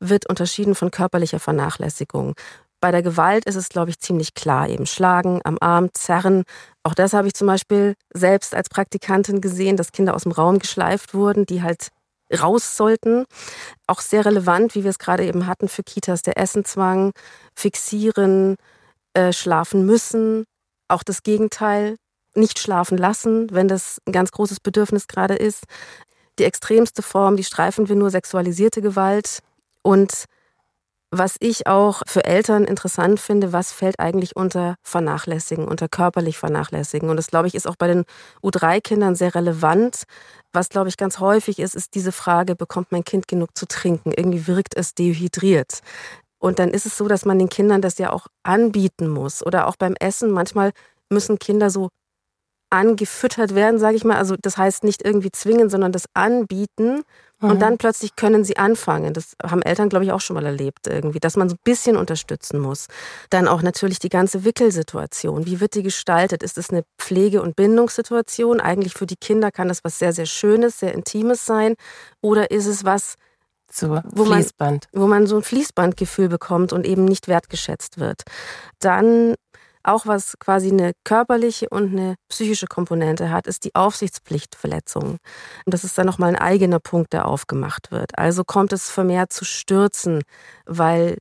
wird 0.00 0.28
unterschieden 0.28 0.74
von 0.74 0.90
körperlicher 0.90 1.38
Vernachlässigung. 1.38 2.34
Bei 2.80 2.90
der 2.90 3.02
Gewalt 3.02 3.44
ist 3.44 3.56
es, 3.56 3.68
glaube 3.68 3.90
ich, 3.90 3.98
ziemlich 3.98 4.34
klar, 4.34 4.68
eben 4.68 4.86
Schlagen, 4.86 5.40
am 5.44 5.58
Arm, 5.60 5.90
Zerren. 5.92 6.44
Auch 6.82 6.94
das 6.94 7.12
habe 7.12 7.28
ich 7.28 7.34
zum 7.34 7.46
Beispiel 7.46 7.94
selbst 8.12 8.54
als 8.54 8.70
Praktikantin 8.70 9.42
gesehen, 9.42 9.76
dass 9.76 9.92
Kinder 9.92 10.14
aus 10.14 10.22
dem 10.22 10.32
Raum 10.32 10.58
geschleift 10.58 11.12
wurden, 11.12 11.44
die 11.44 11.62
halt 11.62 11.88
raus 12.32 12.76
sollten. 12.76 13.26
Auch 13.86 14.00
sehr 14.00 14.24
relevant, 14.24 14.74
wie 14.74 14.84
wir 14.84 14.90
es 14.90 14.98
gerade 14.98 15.26
eben 15.26 15.46
hatten 15.46 15.68
für 15.68 15.82
Kitas, 15.82 16.22
der 16.22 16.38
Essenzwang, 16.38 17.12
fixieren, 17.54 18.56
äh, 19.12 19.32
schlafen 19.32 19.84
müssen. 19.84 20.44
Auch 20.88 21.02
das 21.02 21.22
Gegenteil, 21.22 21.96
nicht 22.34 22.58
schlafen 22.58 22.98
lassen, 22.98 23.48
wenn 23.50 23.68
das 23.68 24.00
ein 24.06 24.12
ganz 24.12 24.30
großes 24.32 24.60
Bedürfnis 24.60 25.06
gerade 25.06 25.34
ist. 25.34 25.64
Die 26.38 26.44
extremste 26.44 27.02
Form, 27.02 27.36
die 27.36 27.44
streifen 27.44 27.88
wir 27.88 27.96
nur, 27.96 28.10
sexualisierte 28.10 28.82
Gewalt. 28.82 29.40
Und 29.82 30.26
was 31.10 31.34
ich 31.40 31.66
auch 31.66 32.02
für 32.06 32.24
Eltern 32.24 32.64
interessant 32.64 33.18
finde, 33.18 33.52
was 33.52 33.72
fällt 33.72 33.98
eigentlich 33.98 34.36
unter 34.36 34.76
Vernachlässigen, 34.82 35.66
unter 35.66 35.88
körperlich 35.88 36.38
Vernachlässigen. 36.38 37.10
Und 37.10 37.16
das, 37.16 37.26
glaube 37.26 37.48
ich, 37.48 37.56
ist 37.56 37.66
auch 37.66 37.74
bei 37.76 37.88
den 37.88 38.04
U3-Kindern 38.44 39.16
sehr 39.16 39.34
relevant. 39.34 40.04
Was, 40.52 40.68
glaube 40.68 40.88
ich, 40.88 40.96
ganz 40.96 41.18
häufig 41.18 41.58
ist, 41.58 41.74
ist 41.74 41.94
diese 41.94 42.12
Frage, 42.12 42.54
bekommt 42.54 42.92
mein 42.92 43.04
Kind 43.04 43.26
genug 43.26 43.56
zu 43.56 43.66
trinken? 43.66 44.12
Irgendwie 44.12 44.46
wirkt 44.46 44.76
es 44.76 44.94
dehydriert. 44.94 45.80
Und 46.38 46.60
dann 46.60 46.70
ist 46.70 46.86
es 46.86 46.96
so, 46.96 47.08
dass 47.08 47.24
man 47.24 47.38
den 47.40 47.48
Kindern 47.48 47.82
das 47.82 47.98
ja 47.98 48.12
auch 48.12 48.28
anbieten 48.44 49.08
muss. 49.08 49.44
Oder 49.44 49.66
auch 49.66 49.76
beim 49.76 49.94
Essen. 49.98 50.30
Manchmal 50.30 50.70
müssen 51.10 51.40
Kinder 51.40 51.70
so 51.70 51.88
angefüttert 52.70 53.54
werden, 53.54 53.78
sage 53.78 53.96
ich 53.96 54.04
mal. 54.04 54.16
Also 54.16 54.36
das 54.40 54.56
heißt 54.56 54.84
nicht 54.84 55.04
irgendwie 55.04 55.32
zwingen, 55.32 55.68
sondern 55.68 55.92
das 55.92 56.04
anbieten. 56.14 57.02
Mhm. 57.40 57.50
Und 57.50 57.60
dann 57.60 57.78
plötzlich 57.78 58.16
können 58.16 58.44
sie 58.44 58.56
anfangen. 58.56 59.12
Das 59.12 59.34
haben 59.42 59.62
Eltern, 59.62 59.88
glaube 59.88 60.04
ich, 60.04 60.12
auch 60.12 60.20
schon 60.20 60.34
mal 60.34 60.46
erlebt 60.46 60.86
irgendwie, 60.86 61.20
dass 61.20 61.36
man 61.36 61.48
so 61.48 61.56
ein 61.56 61.60
bisschen 61.64 61.96
unterstützen 61.96 62.60
muss. 62.60 62.86
Dann 63.30 63.48
auch 63.48 63.62
natürlich 63.62 63.98
die 63.98 64.08
ganze 64.08 64.44
Wickelsituation. 64.44 65.46
Wie 65.46 65.60
wird 65.60 65.74
die 65.74 65.82
gestaltet? 65.82 66.42
Ist 66.42 66.58
es 66.58 66.70
eine 66.70 66.84
Pflege- 66.98 67.42
und 67.42 67.56
Bindungssituation? 67.56 68.60
Eigentlich 68.60 68.94
für 68.94 69.06
die 69.06 69.16
Kinder 69.16 69.50
kann 69.50 69.68
das 69.68 69.84
was 69.84 69.98
sehr, 69.98 70.12
sehr 70.12 70.26
Schönes, 70.26 70.78
sehr 70.78 70.94
Intimes 70.94 71.46
sein. 71.46 71.74
Oder 72.20 72.50
ist 72.50 72.66
es 72.66 72.84
was, 72.84 73.16
so, 73.72 74.00
wo, 74.12 74.24
Fließband. 74.24 74.88
Man, 74.92 75.02
wo 75.02 75.06
man 75.06 75.26
so 75.26 75.36
ein 75.36 75.42
Fließbandgefühl 75.42 76.28
bekommt 76.28 76.72
und 76.72 76.84
eben 76.84 77.04
nicht 77.04 77.28
wertgeschätzt 77.28 77.98
wird. 77.98 78.22
Dann 78.80 79.34
auch 79.82 80.06
was 80.06 80.38
quasi 80.38 80.70
eine 80.70 80.92
körperliche 81.04 81.68
und 81.70 81.92
eine 81.92 82.14
psychische 82.28 82.66
Komponente 82.66 83.30
hat, 83.30 83.46
ist 83.46 83.64
die 83.64 83.74
Aufsichtspflichtverletzung. 83.74 85.12
Und 85.12 85.18
das 85.66 85.84
ist 85.84 85.96
dann 85.96 86.06
nochmal 86.06 86.30
ein 86.30 86.36
eigener 86.36 86.80
Punkt, 86.80 87.12
der 87.12 87.26
aufgemacht 87.26 87.90
wird. 87.90 88.18
Also 88.18 88.44
kommt 88.44 88.72
es 88.72 88.90
vermehrt 88.90 89.32
zu 89.32 89.44
Stürzen, 89.44 90.22
weil 90.66 91.16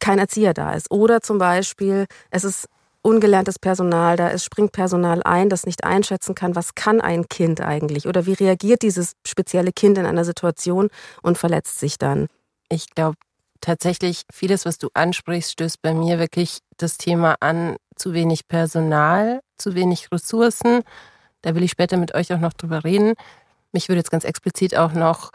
kein 0.00 0.18
Erzieher 0.18 0.54
da 0.54 0.72
ist. 0.72 0.90
Oder 0.90 1.20
zum 1.20 1.38
Beispiel, 1.38 2.06
es 2.30 2.44
ist 2.44 2.66
ungelerntes 3.02 3.58
Personal 3.58 4.16
da, 4.16 4.30
es 4.30 4.44
springt 4.44 4.72
Personal 4.72 5.22
ein, 5.22 5.48
das 5.48 5.64
nicht 5.64 5.84
einschätzen 5.84 6.34
kann, 6.34 6.54
was 6.54 6.74
kann 6.74 7.00
ein 7.00 7.28
Kind 7.28 7.60
eigentlich 7.60 8.06
oder 8.06 8.26
wie 8.26 8.34
reagiert 8.34 8.82
dieses 8.82 9.12
spezielle 9.26 9.72
Kind 9.72 9.96
in 9.98 10.06
einer 10.06 10.24
Situation 10.24 10.88
und 11.22 11.38
verletzt 11.38 11.78
sich 11.78 11.96
dann. 11.98 12.26
Ich 12.68 12.90
glaube, 12.90 13.16
tatsächlich 13.60 14.24
vieles, 14.32 14.64
was 14.64 14.78
du 14.78 14.88
ansprichst, 14.94 15.52
stößt 15.52 15.82
bei 15.82 15.94
mir 15.94 16.18
wirklich 16.18 16.58
das 16.76 16.96
Thema 16.96 17.36
an, 17.40 17.76
zu 17.96 18.14
wenig 18.14 18.48
Personal, 18.48 19.40
zu 19.58 19.74
wenig 19.74 20.10
Ressourcen, 20.10 20.82
Da 21.42 21.54
will 21.54 21.62
ich 21.62 21.70
später 21.70 21.96
mit 21.96 22.14
euch 22.14 22.32
auch 22.32 22.38
noch 22.38 22.52
drüber 22.52 22.84
reden. 22.84 23.14
Mich 23.72 23.88
würde 23.88 24.00
jetzt 24.00 24.10
ganz 24.10 24.24
explizit 24.24 24.76
auch 24.76 24.92
noch 24.92 25.32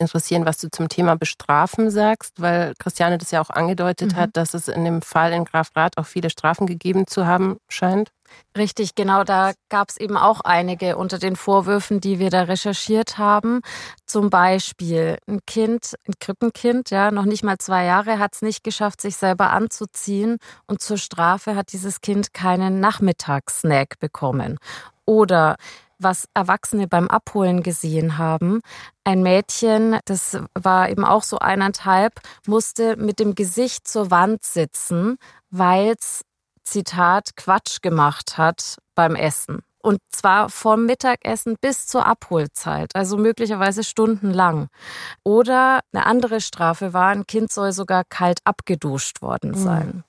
interessieren, 0.00 0.46
was 0.46 0.58
du 0.58 0.70
zum 0.70 0.88
Thema 0.88 1.16
Bestrafen 1.16 1.90
sagst, 1.90 2.40
weil 2.40 2.74
Christiane 2.78 3.18
das 3.18 3.30
ja 3.30 3.40
auch 3.40 3.50
angedeutet 3.50 4.12
mhm. 4.12 4.16
hat, 4.16 4.30
dass 4.34 4.54
es 4.54 4.68
in 4.68 4.84
dem 4.84 5.02
Fall 5.02 5.32
in 5.32 5.44
Graf 5.44 5.70
Rath 5.76 5.98
auch 5.98 6.06
viele 6.06 6.30
Strafen 6.30 6.66
gegeben 6.66 7.06
zu 7.06 7.26
haben 7.26 7.58
scheint. 7.68 8.10
Richtig, 8.56 8.94
genau. 8.94 9.24
Da 9.24 9.52
gab 9.68 9.90
es 9.90 9.96
eben 9.96 10.16
auch 10.16 10.40
einige 10.40 10.96
unter 10.96 11.18
den 11.18 11.36
Vorwürfen, 11.36 12.00
die 12.00 12.18
wir 12.18 12.30
da 12.30 12.42
recherchiert 12.42 13.18
haben. 13.18 13.60
Zum 14.06 14.30
Beispiel 14.30 15.18
ein 15.28 15.40
Kind, 15.46 15.94
ein 16.06 16.14
Krippenkind, 16.18 16.90
ja, 16.90 17.10
noch 17.10 17.24
nicht 17.24 17.44
mal 17.44 17.58
zwei 17.58 17.84
Jahre, 17.84 18.18
hat 18.18 18.34
es 18.34 18.42
nicht 18.42 18.64
geschafft, 18.64 19.00
sich 19.00 19.16
selber 19.16 19.50
anzuziehen. 19.50 20.38
Und 20.66 20.80
zur 20.80 20.98
Strafe 20.98 21.54
hat 21.54 21.72
dieses 21.72 22.00
Kind 22.00 22.32
keinen 22.32 22.80
Nachmittagssnack 22.80 23.98
bekommen. 23.98 24.58
Oder 25.04 25.56
was 26.00 26.28
Erwachsene 26.34 26.88
beim 26.88 27.08
Abholen 27.08 27.62
gesehen 27.62 28.18
haben. 28.18 28.60
Ein 29.04 29.22
Mädchen, 29.22 29.98
das 30.04 30.38
war 30.54 30.88
eben 30.88 31.04
auch 31.04 31.22
so 31.22 31.38
eineinhalb, 31.38 32.20
musste 32.46 32.96
mit 32.96 33.20
dem 33.20 33.34
Gesicht 33.34 33.86
zur 33.86 34.10
Wand 34.10 34.44
sitzen, 34.44 35.16
weil 35.50 35.94
es, 35.98 36.22
Zitat, 36.62 37.36
Quatsch 37.36 37.82
gemacht 37.82 38.38
hat 38.38 38.78
beim 38.94 39.16
Essen. 39.16 39.62
Und 39.82 39.98
zwar 40.10 40.50
vom 40.50 40.84
Mittagessen 40.84 41.56
bis 41.58 41.86
zur 41.86 42.04
Abholzeit, 42.04 42.94
also 42.94 43.16
möglicherweise 43.16 43.82
stundenlang. 43.82 44.68
Oder 45.24 45.80
eine 45.92 46.04
andere 46.04 46.42
Strafe 46.42 46.92
war, 46.92 47.08
ein 47.08 47.26
Kind 47.26 47.50
soll 47.50 47.72
sogar 47.72 48.04
kalt 48.04 48.40
abgeduscht 48.44 49.22
worden 49.22 49.54
sein. 49.54 49.86
Mhm. 49.86 50.04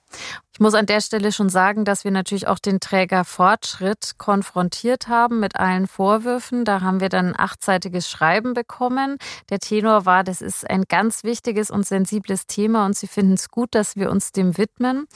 Ich 0.54 0.60
muss 0.60 0.74
an 0.74 0.84
der 0.84 1.00
Stelle 1.00 1.32
schon 1.32 1.48
sagen, 1.48 1.86
dass 1.86 2.04
wir 2.04 2.10
natürlich 2.10 2.46
auch 2.46 2.58
den 2.58 2.78
Träger 2.78 3.24
Fortschritt 3.24 4.18
konfrontiert 4.18 5.08
haben 5.08 5.40
mit 5.40 5.56
allen 5.56 5.86
Vorwürfen. 5.86 6.66
Da 6.66 6.82
haben 6.82 7.00
wir 7.00 7.08
dann 7.08 7.28
ein 7.28 7.38
achtseitiges 7.38 8.10
Schreiben 8.10 8.52
bekommen. 8.52 9.16
Der 9.48 9.60
Tenor 9.60 10.04
war, 10.04 10.24
das 10.24 10.42
ist 10.42 10.68
ein 10.68 10.84
ganz 10.86 11.24
wichtiges 11.24 11.70
und 11.70 11.86
sensibles 11.86 12.46
Thema 12.46 12.84
und 12.84 12.94
sie 12.94 13.06
finden 13.06 13.32
es 13.32 13.48
gut, 13.48 13.74
dass 13.74 13.96
wir 13.96 14.10
uns 14.10 14.32
dem 14.32 14.58
widmen. 14.58 15.06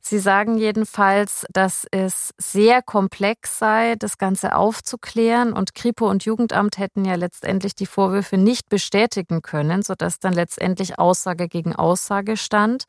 Sie 0.00 0.18
sagen 0.18 0.56
jedenfalls, 0.56 1.46
dass 1.52 1.86
es 1.92 2.34
sehr 2.38 2.82
komplex 2.82 3.58
sei, 3.58 3.94
das 3.96 4.18
Ganze 4.18 4.56
aufzuklären 4.56 5.52
und 5.52 5.74
Kripo 5.74 6.08
und 6.08 6.24
Jugendamt 6.24 6.78
hätten 6.78 7.04
ja 7.04 7.14
letztendlich 7.14 7.74
die 7.74 7.86
Vorwürfe 7.86 8.38
nicht 8.38 8.68
bestätigen 8.70 9.42
können, 9.42 9.82
sodass 9.82 10.18
dann 10.18 10.32
letztendlich 10.32 10.98
Aussage 10.98 11.48
gegen 11.48 11.76
Aussage 11.76 12.36
stand. 12.36 12.84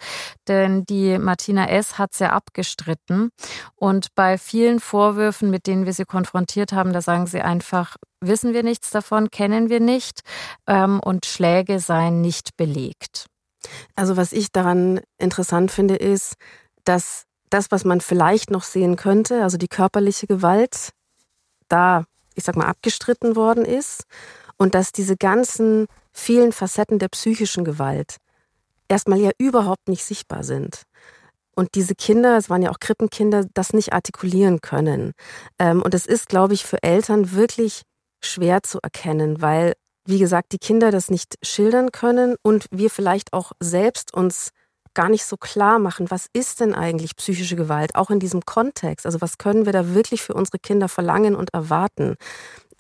Denn 0.48 0.86
die 0.86 1.20
Martina 1.20 1.68
S. 1.68 1.91
hat 1.98 2.18
ja 2.20 2.32
abgestritten. 2.32 3.30
Und 3.76 4.14
bei 4.16 4.38
vielen 4.38 4.80
Vorwürfen, 4.80 5.50
mit 5.50 5.68
denen 5.68 5.86
wir 5.86 5.94
sie 5.94 6.06
konfrontiert 6.06 6.74
haben, 6.74 6.94
da 6.94 7.02
sagen 7.02 7.28
sie 7.28 7.42
einfach, 7.42 7.96
wissen 8.20 8.54
wir 8.54 8.64
nichts 8.64 8.90
davon, 8.90 9.30
kennen 9.30 9.70
wir 9.70 9.80
nicht 9.80 10.22
ähm, 10.68 11.00
und 11.00 11.26
Schläge 11.26 11.80
seien 11.80 12.22
nicht 12.22 12.58
belegt. 12.58 13.28
Also 13.96 14.18
was 14.18 14.32
ich 14.32 14.52
daran 14.52 15.02
interessant 15.18 15.72
finde, 15.72 15.96
ist, 15.96 16.36
dass 16.84 17.26
das, 17.50 17.70
was 17.70 17.86
man 17.86 18.02
vielleicht 18.02 18.50
noch 18.50 18.64
sehen 18.64 18.96
könnte, 18.96 19.44
also 19.44 19.58
die 19.58 19.68
körperliche 19.68 20.26
Gewalt, 20.26 20.92
da, 21.68 22.06
ich 22.36 22.44
sag 22.44 22.56
mal, 22.56 22.68
abgestritten 22.68 23.36
worden 23.36 23.66
ist 23.66 24.04
und 24.58 24.74
dass 24.74 24.92
diese 24.92 25.18
ganzen 25.18 25.88
vielen 26.12 26.52
Facetten 26.52 27.00
der 27.00 27.10
psychischen 27.10 27.64
Gewalt 27.64 28.18
erstmal 28.88 29.20
ja 29.20 29.32
überhaupt 29.38 29.88
nicht 29.88 30.04
sichtbar 30.04 30.44
sind. 30.44 30.84
Und 31.56 31.76
diese 31.76 31.96
Kinder, 31.96 32.38
es 32.38 32.50
waren 32.50 32.62
ja 32.62 32.72
auch 32.72 32.80
Krippenkinder, 32.80 33.46
das 33.54 33.74
nicht 33.74 33.94
artikulieren 33.94 34.62
können. 34.62 35.14
Ähm, 35.60 35.82
und 35.82 35.94
es 35.94 36.06
ist, 36.06 36.30
glaube 36.30 36.54
ich, 36.54 36.66
für 36.66 36.82
Eltern 36.82 37.34
wirklich 37.34 37.84
schwer 38.24 38.64
zu 38.64 38.80
erkennen, 38.82 39.42
weil, 39.42 39.74
wie 40.06 40.20
gesagt, 40.20 40.52
die 40.54 40.60
Kinder 40.60 40.92
das 40.92 41.10
nicht 41.10 41.36
schildern 41.44 41.92
können 41.92 42.36
und 42.42 42.68
wir 42.72 42.90
vielleicht 42.90 43.34
auch 43.34 43.52
selbst 43.60 44.14
uns 44.14 44.52
gar 44.94 45.10
nicht 45.10 45.26
so 45.26 45.38
klar 45.38 45.80
machen, 45.80 46.12
was 46.12 46.28
ist 46.34 46.60
denn 46.60 46.74
eigentlich 46.74 47.16
psychische 47.16 47.56
Gewalt, 47.56 47.96
auch 47.96 48.10
in 48.10 48.20
diesem 48.20 48.42
Kontext. 48.42 49.06
Also 49.06 49.22
was 49.22 49.38
können 49.38 49.66
wir 49.66 49.74
da 49.74 49.94
wirklich 49.94 50.22
für 50.22 50.34
unsere 50.34 50.60
Kinder 50.60 50.90
verlangen 50.90 51.36
und 51.36 51.54
erwarten? 51.54 52.16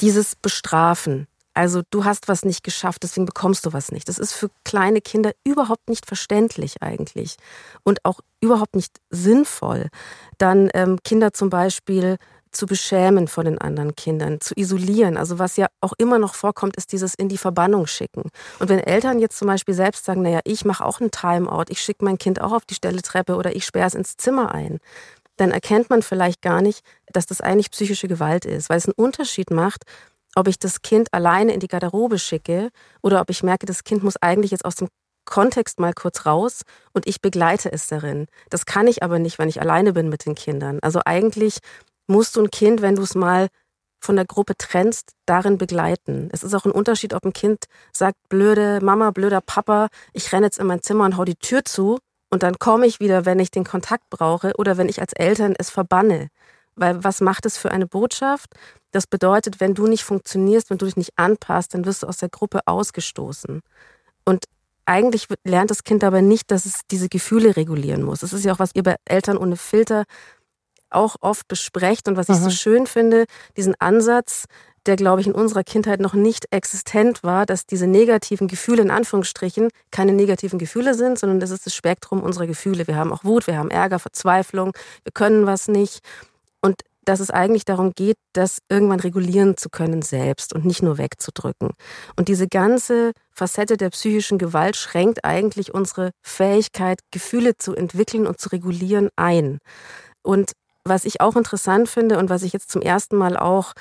Dieses 0.01 0.35
Bestrafen, 0.35 1.27
also 1.53 1.81
du 1.89 2.05
hast 2.05 2.27
was 2.27 2.45
nicht 2.45 2.63
geschafft, 2.63 3.03
deswegen 3.03 3.25
bekommst 3.25 3.65
du 3.65 3.73
was 3.73 3.91
nicht. 3.91 4.07
Das 4.07 4.17
ist 4.17 4.33
für 4.33 4.49
kleine 4.63 5.01
Kinder 5.01 5.31
überhaupt 5.43 5.89
nicht 5.89 6.05
verständlich 6.05 6.81
eigentlich 6.81 7.35
und 7.83 8.05
auch 8.05 8.19
überhaupt 8.41 8.75
nicht 8.75 8.97
sinnvoll. 9.09 9.89
Dann 10.37 10.69
ähm, 10.73 10.99
Kinder 11.03 11.33
zum 11.33 11.49
Beispiel 11.49 12.17
zu 12.51 12.65
beschämen 12.65 13.27
von 13.27 13.45
den 13.45 13.57
anderen 13.57 13.95
Kindern, 13.95 14.41
zu 14.41 14.53
isolieren. 14.55 15.17
Also 15.17 15.39
was 15.39 15.55
ja 15.57 15.67
auch 15.79 15.93
immer 15.97 16.19
noch 16.19 16.35
vorkommt, 16.35 16.75
ist 16.75 16.91
dieses 16.91 17.13
in 17.13 17.29
die 17.29 17.37
Verbannung 17.37 17.87
schicken. 17.87 18.29
Und 18.59 18.69
wenn 18.69 18.79
Eltern 18.79 19.19
jetzt 19.19 19.37
zum 19.37 19.47
Beispiel 19.47 19.73
selbst 19.73 20.05
sagen, 20.05 20.21
naja, 20.21 20.41
ich 20.43 20.65
mache 20.65 20.85
auch 20.85 20.99
einen 20.99 21.11
Timeout, 21.11 21.65
ich 21.69 21.81
schicke 21.81 22.03
mein 22.03 22.17
Kind 22.17 22.41
auch 22.41 22.51
auf 22.51 22.65
die 22.65 22.75
Stelle 22.75 23.01
Treppe 23.01 23.35
oder 23.35 23.55
ich 23.55 23.65
sperre 23.65 23.87
es 23.87 23.95
ins 23.95 24.17
Zimmer 24.17 24.53
ein, 24.53 24.79
dann 25.37 25.51
erkennt 25.51 25.89
man 25.89 26.01
vielleicht 26.01 26.41
gar 26.41 26.61
nicht, 26.61 26.81
dass 27.07 27.25
das 27.25 27.41
eigentlich 27.41 27.71
psychische 27.71 28.07
Gewalt 28.07 28.45
ist, 28.45 28.69
weil 28.69 28.77
es 28.77 28.85
einen 28.85 28.93
Unterschied 28.95 29.49
macht, 29.49 29.83
ob 30.35 30.47
ich 30.47 30.59
das 30.59 30.81
Kind 30.81 31.13
alleine 31.13 31.53
in 31.53 31.59
die 31.59 31.67
Garderobe 31.67 32.19
schicke 32.19 32.69
oder 33.01 33.21
ob 33.21 33.29
ich 33.29 33.43
merke, 33.43 33.65
das 33.65 33.83
Kind 33.83 34.03
muss 34.03 34.17
eigentlich 34.17 34.51
jetzt 34.51 34.65
aus 34.65 34.75
dem 34.75 34.87
Kontext 35.25 35.79
mal 35.79 35.93
kurz 35.93 36.25
raus 36.25 36.61
und 36.93 37.07
ich 37.07 37.21
begleite 37.21 37.71
es 37.71 37.87
darin. 37.87 38.27
Das 38.49 38.65
kann 38.65 38.87
ich 38.87 39.03
aber 39.03 39.19
nicht, 39.19 39.39
wenn 39.39 39.49
ich 39.49 39.61
alleine 39.61 39.93
bin 39.93 40.09
mit 40.09 40.25
den 40.25 40.35
Kindern. 40.35 40.79
Also 40.81 41.01
eigentlich 41.05 41.59
musst 42.07 42.35
du 42.35 42.41
ein 42.41 42.51
Kind, 42.51 42.81
wenn 42.81 42.95
du 42.95 43.03
es 43.03 43.15
mal 43.15 43.47
von 44.03 44.15
der 44.15 44.25
Gruppe 44.25 44.57
trennst, 44.57 45.11
darin 45.25 45.57
begleiten. 45.57 46.29
Es 46.31 46.43
ist 46.43 46.55
auch 46.55 46.65
ein 46.65 46.71
Unterschied, 46.71 47.13
ob 47.13 47.23
ein 47.23 47.33
Kind 47.33 47.65
sagt, 47.93 48.17
blöde 48.29 48.79
Mama, 48.81 49.11
blöder 49.11 49.41
Papa, 49.41 49.89
ich 50.11 50.33
renne 50.33 50.47
jetzt 50.47 50.59
in 50.59 50.65
mein 50.67 50.81
Zimmer 50.81 51.05
und 51.05 51.17
hau 51.17 51.23
die 51.23 51.35
Tür 51.35 51.63
zu 51.63 51.99
und 52.31 52.43
dann 52.43 52.57
komme 52.57 52.87
ich 52.87 52.99
wieder, 52.99 53.25
wenn 53.25 53.39
ich 53.39 53.51
den 53.51 53.63
Kontakt 53.63 54.09
brauche 54.09 54.53
oder 54.57 54.77
wenn 54.77 54.89
ich 54.89 55.01
als 55.01 55.13
Eltern 55.13 55.53
es 55.57 55.69
verbanne. 55.69 56.29
Weil 56.75 57.03
was 57.03 57.21
macht 57.21 57.45
es 57.45 57.57
für 57.57 57.71
eine 57.71 57.87
Botschaft? 57.87 58.49
Das 58.91 59.07
bedeutet, 59.07 59.59
wenn 59.59 59.73
du 59.73 59.87
nicht 59.87 60.03
funktionierst, 60.03 60.69
wenn 60.69 60.77
du 60.77 60.85
dich 60.85 60.97
nicht 60.97 61.11
anpasst, 61.15 61.73
dann 61.73 61.85
wirst 61.85 62.03
du 62.03 62.07
aus 62.07 62.17
der 62.17 62.29
Gruppe 62.29 62.61
ausgestoßen. 62.65 63.61
Und 64.25 64.45
eigentlich 64.85 65.27
lernt 65.43 65.71
das 65.71 65.83
Kind 65.83 66.03
aber 66.03 66.21
nicht, 66.21 66.51
dass 66.51 66.65
es 66.65 66.81
diese 66.89 67.07
Gefühle 67.07 67.55
regulieren 67.55 68.03
muss. 68.03 68.19
Das 68.19 68.33
ist 68.33 68.43
ja 68.43 68.53
auch, 68.53 68.59
was 68.59 68.71
ihr 68.73 68.83
bei 68.83 68.95
Eltern 69.05 69.37
ohne 69.37 69.55
Filter 69.55 70.03
auch 70.89 71.15
oft 71.21 71.47
besprecht 71.47 72.07
und 72.07 72.17
was 72.17 72.27
ich 72.27 72.35
so 72.35 72.45
mhm. 72.45 72.51
schön 72.51 72.87
finde, 72.87 73.25
diesen 73.55 73.75
Ansatz, 73.79 74.45
der, 74.85 74.95
glaube 74.95 75.21
ich, 75.21 75.27
in 75.27 75.33
unserer 75.33 75.63
Kindheit 75.63 75.99
noch 75.99 76.13
nicht 76.13 76.47
existent 76.51 77.23
war, 77.23 77.45
dass 77.45 77.65
diese 77.65 77.87
negativen 77.87 78.47
Gefühle 78.47 78.81
in 78.81 78.91
Anführungsstrichen 78.91 79.69
keine 79.91 80.11
negativen 80.11 80.59
Gefühle 80.59 80.95
sind, 80.95 81.19
sondern 81.19 81.39
das 81.39 81.51
ist 81.51 81.65
das 81.65 81.75
Spektrum 81.75 82.21
unserer 82.21 82.47
Gefühle. 82.47 82.87
Wir 82.87 82.95
haben 82.95 83.13
auch 83.13 83.23
Wut, 83.23 83.47
wir 83.47 83.57
haben 83.57 83.69
Ärger, 83.69 83.99
Verzweiflung, 83.99 84.73
wir 85.03 85.11
können 85.13 85.45
was 85.45 85.67
nicht. 85.67 85.99
Und 86.61 86.81
dass 87.05 87.19
es 87.19 87.31
eigentlich 87.31 87.65
darum 87.65 87.93
geht, 87.93 88.17
das 88.33 88.59
irgendwann 88.69 88.99
regulieren 88.99 89.57
zu 89.57 89.69
können 89.69 90.01
selbst 90.01 90.53
und 90.53 90.65
nicht 90.65 90.83
nur 90.83 90.97
wegzudrücken. 90.97 91.71
Und 92.15 92.27
diese 92.27 92.47
ganze 92.47 93.13
Facette 93.31 93.77
der 93.77 93.89
psychischen 93.89 94.37
Gewalt 94.37 94.75
schränkt 94.75 95.25
eigentlich 95.25 95.73
unsere 95.73 96.11
Fähigkeit, 96.21 96.99
Gefühle 97.11 97.57
zu 97.57 97.75
entwickeln 97.75 98.27
und 98.27 98.39
zu 98.39 98.49
regulieren 98.49 99.09
ein. 99.15 99.57
Und 100.21 100.51
was 100.83 101.05
ich 101.05 101.21
auch 101.21 101.35
interessant 101.35 101.89
finde 101.89 102.17
und 102.17 102.29
was 102.29 102.43
ich 102.43 102.53
jetzt 102.53 102.71
zum 102.71 102.81
ersten 102.81 103.15
Mal 103.15 103.37
auch 103.37 103.73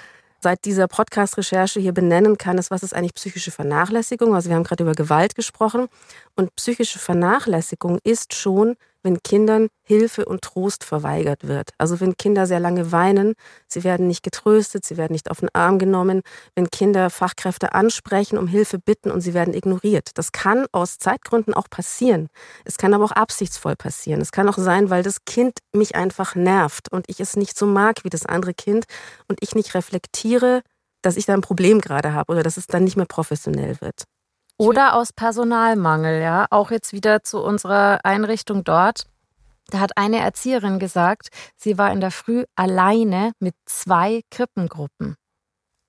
seit 0.43 0.65
dieser 0.65 0.89
Podcast-Recherche 0.89 1.81
hier 1.81 1.93
benennen 1.93 2.39
kann, 2.39 2.57
ist, 2.57 2.71
was 2.71 2.83
ist 2.83 2.95
eigentlich 2.95 3.15
psychische 3.15 3.51
Vernachlässigung? 3.51 4.35
Also 4.35 4.49
wir 4.49 4.57
haben 4.57 4.65
gerade 4.65 4.83
über 4.83 4.95
Gewalt 4.95 5.35
gesprochen 5.35 5.89
und 6.37 6.55
psychische 6.57 6.99
Vernachlässigung 6.99 7.99
ist 8.05 8.35
schon 8.35 8.77
wenn 9.03 9.23
Kindern 9.23 9.69
Hilfe 9.83 10.25
und 10.25 10.43
Trost 10.43 10.85
verweigert 10.85 11.47
wird. 11.49 11.71
Also 11.79 12.01
wenn 12.01 12.17
Kinder 12.17 12.47
sehr 12.47 12.61
lange 12.61 12.93
weinen, 12.93 13.35
sie 13.67 13.83
werden 13.85 14.07
nicht 14.07 14.23
getröstet, 14.23 14.85
sie 14.85 14.97
werden 14.97 15.13
nicht 15.13 15.31
auf 15.31 15.41
den 15.41 15.49
Arm 15.53 15.79
genommen, 15.79 16.23
wenn 16.55 16.71
Kinder 16.71 17.11
Fachkräfte 17.11 17.73
ansprechen, 17.73 18.39
um 18.39 18.47
Hilfe 18.47 18.79
bitten 18.79 19.11
und 19.11 19.21
sie 19.21 19.35
werden 19.35 19.55
ignoriert. 19.55 20.11
Das 20.15 20.33
kann 20.33 20.67
aus 20.73 20.99
Zeitgründen 20.99 21.55
auch 21.55 21.69
passieren. 21.69 22.29
Es 22.65 22.79
kann 22.79 22.95
aber 22.95 23.05
auch 23.05 23.13
absichtsvoll 23.13 23.77
passieren. 23.77 24.21
Es 24.21 24.33
kann 24.33 24.49
auch 24.49 24.59
sein, 24.59 24.91
weil 24.91 25.03
das 25.03 25.25
Kind 25.25 25.59
mich 25.73 25.97
einfach 25.97 26.35
nervt 26.35 26.93
und 26.93 27.07
ich 27.09 27.21
es 27.21 27.37
nicht 27.37 27.59
so 27.59 27.67
mag 27.67 28.05
wie 28.05 28.11
das 28.11 28.27
andere 28.27 28.55
Kind 28.55 28.85
und 29.29 29.39
ich 29.43 29.55
nicht 29.55 29.75
reflektiere, 29.75 30.63
dass 31.03 31.17
ich 31.17 31.27
da 31.27 31.35
ein 31.35 31.41
Problem 31.41 31.81
gerade 31.81 32.13
habe 32.13 32.33
oder 32.33 32.43
dass 32.43 32.57
es 32.57 32.67
dann 32.67 32.85
nicht 32.85 32.97
mehr 32.97 33.07
professionell 33.07 33.81
wird. 33.81 34.05
Oder 34.61 34.95
aus 34.95 35.13
Personalmangel, 35.13 36.21
ja. 36.21 36.47
Auch 36.51 36.71
jetzt 36.71 36.93
wieder 36.93 37.23
zu 37.23 37.43
unserer 37.43 38.01
Einrichtung 38.05 38.63
dort. 38.63 39.05
Da 39.71 39.81
hat 39.81 39.97
eine 39.97 40.19
Erzieherin 40.19 40.79
gesagt, 40.79 41.29
sie 41.57 41.79
war 41.79 41.91
in 41.93 42.01
der 42.01 42.11
Früh 42.11 42.45
alleine 42.57 43.33
mit 43.39 43.55
zwei 43.65 44.21
Krippengruppen. 44.31 45.17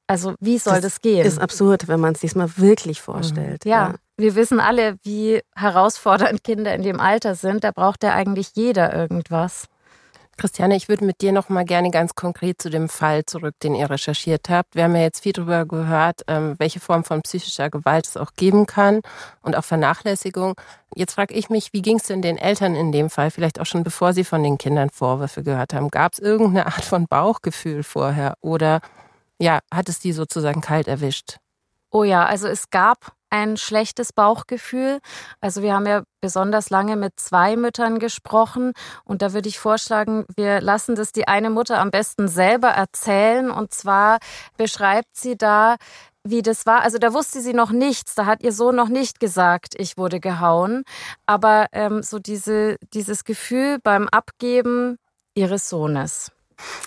Also 0.07 0.35
wie 0.39 0.57
soll 0.57 0.75
das, 0.75 0.83
das 0.83 1.01
gehen? 1.01 1.25
Ist 1.25 1.39
absurd, 1.39 1.87
wenn 1.87 1.99
man 1.99 2.13
es 2.13 2.21
sich 2.21 2.35
mal 2.35 2.49
wirklich 2.57 3.01
vorstellt. 3.01 3.65
Ja, 3.65 3.89
ja, 3.89 3.95
wir 4.17 4.35
wissen 4.35 4.59
alle, 4.59 4.97
wie 5.03 5.41
herausfordernd 5.55 6.43
Kinder 6.43 6.73
in 6.73 6.83
dem 6.83 6.99
Alter 6.99 7.35
sind. 7.35 7.63
Da 7.63 7.71
braucht 7.71 8.03
ja 8.03 8.13
eigentlich 8.13 8.51
jeder 8.55 8.93
irgendwas. 8.93 9.65
Christiane, 10.37 10.75
ich 10.75 10.89
würde 10.89 11.05
mit 11.05 11.21
dir 11.21 11.31
noch 11.31 11.49
mal 11.49 11.65
gerne 11.65 11.91
ganz 11.91 12.15
konkret 12.15 12.61
zu 12.61 12.69
dem 12.69 12.89
Fall 12.89 13.25
zurück, 13.25 13.55
den 13.61 13.75
ihr 13.75 13.89
recherchiert 13.89 14.49
habt. 14.49 14.75
Wir 14.75 14.85
haben 14.85 14.95
ja 14.95 15.03
jetzt 15.03 15.21
viel 15.21 15.33
darüber 15.33 15.65
gehört, 15.65 16.21
ähm, 16.27 16.55
welche 16.57 16.79
Form 16.79 17.03
von 17.03 17.21
psychischer 17.21 17.69
Gewalt 17.69 18.07
es 18.07 18.17
auch 18.17 18.33
geben 18.35 18.65
kann 18.65 19.01
und 19.43 19.55
auch 19.55 19.63
Vernachlässigung. 19.63 20.55
Jetzt 20.95 21.13
frage 21.13 21.33
ich 21.35 21.49
mich, 21.49 21.73
wie 21.73 21.81
ging 21.81 21.97
es 21.97 22.03
denn 22.03 22.21
den 22.21 22.37
Eltern 22.37 22.75
in 22.75 22.91
dem 22.91 23.09
Fall, 23.09 23.29
vielleicht 23.29 23.59
auch 23.59 23.65
schon 23.65 23.83
bevor 23.83 24.13
sie 24.13 24.23
von 24.23 24.41
den 24.41 24.57
Kindern 24.57 24.89
Vorwürfe 24.89 25.43
gehört 25.43 25.73
haben? 25.73 25.89
Gab 25.89 26.13
es 26.13 26.19
irgendeine 26.19 26.65
Art 26.65 26.85
von 26.85 27.07
Bauchgefühl 27.07 27.83
vorher 27.83 28.35
oder 28.41 28.81
ja, 29.39 29.59
hat 29.71 29.89
es 29.89 29.99
die 29.99 30.13
sozusagen 30.13 30.61
kalt 30.61 30.87
erwischt? 30.87 31.37
Oh 31.91 32.03
ja, 32.03 32.25
also 32.25 32.47
es 32.47 32.69
gab 32.69 33.13
ein 33.31 33.57
schlechtes 33.57 34.13
Bauchgefühl. 34.13 34.99
Also 35.39 35.63
wir 35.63 35.73
haben 35.73 35.87
ja 35.87 36.03
besonders 36.21 36.69
lange 36.69 36.95
mit 36.95 37.19
zwei 37.19 37.55
Müttern 37.55 37.97
gesprochen 37.97 38.73
und 39.03 39.23
da 39.23 39.33
würde 39.33 39.49
ich 39.49 39.57
vorschlagen, 39.57 40.25
wir 40.35 40.61
lassen 40.61 40.95
das 40.95 41.11
die 41.11 41.27
eine 41.27 41.49
Mutter 41.49 41.79
am 41.79 41.89
besten 41.89 42.27
selber 42.27 42.69
erzählen 42.69 43.49
und 43.49 43.73
zwar 43.73 44.19
beschreibt 44.57 45.15
sie 45.15 45.37
da, 45.37 45.77
wie 46.23 46.41
das 46.41 46.65
war. 46.65 46.81
Also 46.81 46.97
da 46.97 47.13
wusste 47.13 47.41
sie 47.41 47.53
noch 47.53 47.71
nichts, 47.71 48.13
da 48.13 48.25
hat 48.25 48.43
ihr 48.43 48.51
Sohn 48.51 48.75
noch 48.75 48.89
nicht 48.89 49.19
gesagt, 49.19 49.73
ich 49.77 49.97
wurde 49.97 50.19
gehauen, 50.19 50.83
aber 51.25 51.67
ähm, 51.71 52.03
so 52.03 52.19
diese, 52.19 52.75
dieses 52.93 53.23
Gefühl 53.23 53.79
beim 53.81 54.07
Abgeben 54.09 54.97
ihres 55.33 55.69
Sohnes. 55.69 56.31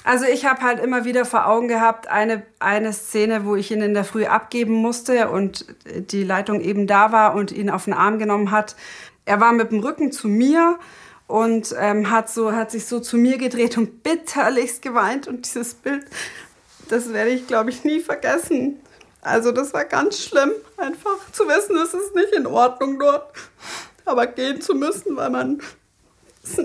Also 0.04 0.24
ich 0.26 0.44
habe 0.44 0.62
halt 0.62 0.80
immer 0.80 1.04
wieder 1.04 1.24
vor 1.24 1.46
Augen 1.46 1.68
gehabt, 1.68 2.08
eine, 2.08 2.42
eine 2.58 2.92
Szene, 2.92 3.44
wo 3.44 3.56
ich 3.56 3.70
ihn 3.70 3.82
in 3.82 3.94
der 3.94 4.04
Früh 4.04 4.26
abgeben 4.26 4.74
musste 4.74 5.30
und 5.30 5.66
die 5.84 6.24
Leitung 6.24 6.60
eben 6.60 6.86
da 6.86 7.12
war 7.12 7.34
und 7.34 7.52
ihn 7.52 7.70
auf 7.70 7.84
den 7.84 7.94
Arm 7.94 8.18
genommen 8.18 8.50
hat. 8.50 8.76
Er 9.24 9.40
war 9.40 9.52
mit 9.52 9.70
dem 9.70 9.80
Rücken 9.80 10.12
zu 10.12 10.28
mir 10.28 10.78
und 11.26 11.74
ähm, 11.78 12.10
hat, 12.10 12.30
so, 12.30 12.52
hat 12.52 12.70
sich 12.70 12.86
so 12.86 13.00
zu 13.00 13.16
mir 13.16 13.38
gedreht 13.38 13.78
und 13.78 14.02
bitterlichst 14.02 14.82
geweint. 14.82 15.26
Und 15.26 15.46
dieses 15.46 15.74
Bild, 15.74 16.04
das 16.88 17.12
werde 17.12 17.30
ich, 17.30 17.46
glaube 17.46 17.70
ich, 17.70 17.84
nie 17.84 18.00
vergessen. 18.00 18.80
Also 19.22 19.52
das 19.52 19.72
war 19.72 19.86
ganz 19.86 20.22
schlimm, 20.22 20.52
einfach 20.76 21.16
zu 21.32 21.44
wissen, 21.44 21.76
es 21.76 21.94
ist 21.94 22.14
nicht 22.14 22.34
in 22.34 22.46
Ordnung 22.46 22.98
dort. 22.98 23.32
Aber 24.04 24.26
gehen 24.26 24.60
zu 24.60 24.74
müssen, 24.74 25.16
weil 25.16 25.30
man 25.30 25.62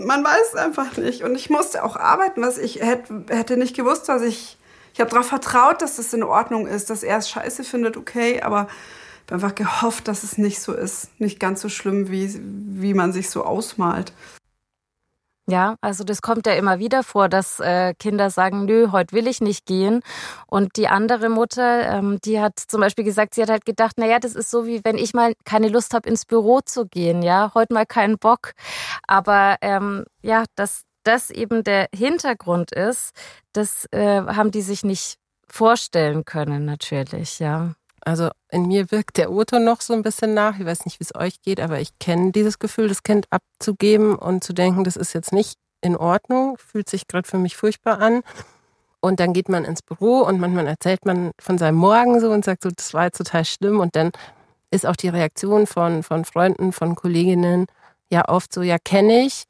man 0.05 0.23
weiß 0.23 0.55
einfach 0.55 0.97
nicht. 0.97 1.23
Und 1.23 1.35
ich 1.35 1.49
musste 1.49 1.83
auch 1.83 1.95
arbeiten, 1.95 2.41
was 2.41 2.57
ich 2.57 2.81
hätte, 2.81 3.25
hätte 3.29 3.57
nicht 3.57 3.75
gewusst, 3.75 4.07
was 4.07 4.21
ich. 4.21 4.57
Ich 4.93 4.99
habe 4.99 5.11
darauf 5.11 5.27
vertraut, 5.27 5.81
dass 5.81 5.95
das 5.95 6.13
in 6.13 6.23
Ordnung 6.23 6.67
ist, 6.67 6.89
dass 6.89 7.03
er 7.03 7.17
es 7.17 7.29
scheiße 7.29 7.63
findet, 7.63 7.95
okay, 7.95 8.41
aber 8.41 8.67
ich 9.25 9.31
habe 9.31 9.35
einfach 9.35 9.55
gehofft, 9.55 10.07
dass 10.07 10.23
es 10.23 10.37
nicht 10.37 10.59
so 10.61 10.73
ist. 10.73 11.09
Nicht 11.19 11.39
ganz 11.39 11.61
so 11.61 11.69
schlimm, 11.69 12.09
wie, 12.09 12.37
wie 12.41 12.93
man 12.93 13.13
sich 13.13 13.29
so 13.29 13.45
ausmalt. 13.45 14.11
Ja, 15.49 15.75
also 15.81 16.03
das 16.03 16.21
kommt 16.21 16.45
ja 16.45 16.53
immer 16.53 16.79
wieder 16.79 17.03
vor, 17.03 17.27
dass 17.29 17.59
äh, 17.59 17.93
Kinder 17.95 18.29
sagen, 18.29 18.65
nö, 18.65 18.89
heute 18.91 19.15
will 19.15 19.27
ich 19.27 19.41
nicht 19.41 19.65
gehen. 19.65 20.01
Und 20.47 20.77
die 20.77 20.87
andere 20.87 21.29
Mutter, 21.29 21.89
ähm, 21.89 22.19
die 22.23 22.39
hat 22.39 22.59
zum 22.59 22.81
Beispiel 22.81 23.03
gesagt, 23.03 23.35
sie 23.35 23.41
hat 23.41 23.49
halt 23.49 23.65
gedacht, 23.65 23.97
naja, 23.97 24.19
das 24.19 24.35
ist 24.35 24.51
so 24.51 24.65
wie 24.65 24.81
wenn 24.83 24.97
ich 24.97 25.13
mal 25.13 25.33
keine 25.45 25.69
Lust 25.69 25.93
habe, 25.93 26.07
ins 26.07 26.25
Büro 26.25 26.61
zu 26.61 26.85
gehen, 26.85 27.21
ja, 27.23 27.51
heute 27.55 27.73
mal 27.73 27.85
keinen 27.85 28.17
Bock. 28.17 28.51
Aber 29.07 29.57
ähm, 29.61 30.05
ja, 30.21 30.45
dass 30.55 30.83
das 31.03 31.29
eben 31.31 31.63
der 31.63 31.87
Hintergrund 31.95 32.71
ist, 32.71 33.11
das 33.53 33.85
äh, 33.91 34.21
haben 34.21 34.51
die 34.51 34.61
sich 34.61 34.83
nicht 34.83 35.17
vorstellen 35.47 36.25
können, 36.25 36.65
natürlich, 36.65 37.39
ja. 37.39 37.73
Also 38.01 38.29
in 38.49 38.67
mir 38.67 38.91
wirkt 38.91 39.17
der 39.17 39.31
Otto 39.31 39.59
noch 39.59 39.81
so 39.81 39.93
ein 39.93 40.01
bisschen 40.01 40.33
nach. 40.33 40.59
Ich 40.59 40.65
weiß 40.65 40.85
nicht, 40.85 40.99
wie 40.99 41.03
es 41.03 41.15
euch 41.15 41.41
geht, 41.41 41.59
aber 41.59 41.79
ich 41.79 41.97
kenne 41.99 42.31
dieses 42.31 42.59
Gefühl, 42.59 42.87
das 42.87 43.03
Kind 43.03 43.27
abzugeben 43.31 44.15
und 44.15 44.43
zu 44.43 44.53
denken, 44.53 44.83
das 44.83 44.95
ist 44.95 45.13
jetzt 45.13 45.33
nicht 45.33 45.57
in 45.81 45.95
Ordnung, 45.95 46.57
fühlt 46.57 46.89
sich 46.89 47.07
gerade 47.07 47.27
für 47.27 47.37
mich 47.37 47.55
furchtbar 47.55 47.99
an. 47.99 48.21
Und 49.01 49.19
dann 49.19 49.33
geht 49.33 49.47
man 49.47 49.63
ins 49.63 49.81
Büro 49.81 50.19
und 50.19 50.39
manchmal 50.39 50.67
erzählt 50.67 51.05
man 51.05 51.31
von 51.39 51.57
seinem 51.57 51.77
Morgen 51.77 52.19
so 52.19 52.31
und 52.31 52.43
sagt 52.43 52.63
so, 52.63 52.69
das 52.69 52.93
war 52.93 53.05
jetzt 53.05 53.17
total 53.17 53.45
schlimm. 53.45 53.79
Und 53.79 53.95
dann 53.95 54.11
ist 54.71 54.85
auch 54.85 54.95
die 54.95 55.09
Reaktion 55.09 55.67
von, 55.67 56.03
von 56.03 56.25
Freunden, 56.25 56.73
von 56.73 56.95
Kolleginnen 56.95 57.65
ja 58.11 58.27
oft 58.27 58.53
so, 58.53 58.61
ja, 58.61 58.77
kenne 58.77 59.25
ich 59.25 59.45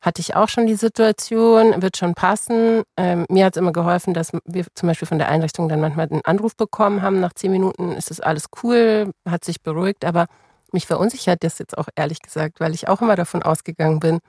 hatte 0.00 0.20
ich 0.20 0.36
auch 0.36 0.48
schon 0.48 0.66
die 0.66 0.76
Situation, 0.76 1.82
wird 1.82 1.96
schon 1.96 2.14
passen. 2.14 2.82
Ähm, 2.96 3.26
mir 3.28 3.44
hat 3.44 3.56
es 3.56 3.60
immer 3.60 3.72
geholfen, 3.72 4.14
dass 4.14 4.30
wir 4.44 4.66
zum 4.74 4.88
Beispiel 4.88 5.08
von 5.08 5.18
der 5.18 5.28
Einrichtung 5.28 5.68
dann 5.68 5.80
manchmal 5.80 6.08
einen 6.08 6.24
Anruf 6.24 6.56
bekommen 6.56 7.02
haben. 7.02 7.20
Nach 7.20 7.32
zehn 7.32 7.50
Minuten 7.50 7.92
ist 7.92 8.10
das 8.10 8.20
alles 8.20 8.46
cool, 8.62 9.12
hat 9.28 9.44
sich 9.44 9.62
beruhigt, 9.62 10.04
aber 10.04 10.26
mich 10.72 10.86
verunsichert 10.86 11.42
das 11.42 11.58
jetzt 11.58 11.76
auch 11.76 11.88
ehrlich 11.96 12.20
gesagt, 12.20 12.60
weil 12.60 12.74
ich 12.74 12.88
auch 12.88 13.00
immer 13.00 13.16
davon 13.16 13.42
ausgegangen 13.42 14.00
bin, 14.00 14.20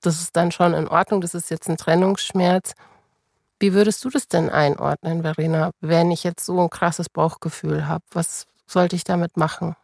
das 0.00 0.20
ist 0.20 0.36
dann 0.36 0.52
schon 0.52 0.74
in 0.74 0.88
Ordnung, 0.88 1.20
das 1.20 1.34
ist 1.34 1.50
jetzt 1.50 1.68
ein 1.68 1.76
Trennungsschmerz. 1.76 2.74
Wie 3.58 3.72
würdest 3.72 4.04
du 4.04 4.10
das 4.10 4.28
denn 4.28 4.50
einordnen, 4.50 5.22
Verena, 5.22 5.70
wenn 5.80 6.10
ich 6.10 6.24
jetzt 6.24 6.44
so 6.44 6.60
ein 6.60 6.70
krasses 6.70 7.08
Bauchgefühl 7.08 7.88
habe? 7.88 8.04
Was 8.12 8.46
sollte 8.66 8.96
ich 8.96 9.04
damit 9.04 9.36
machen? 9.36 9.76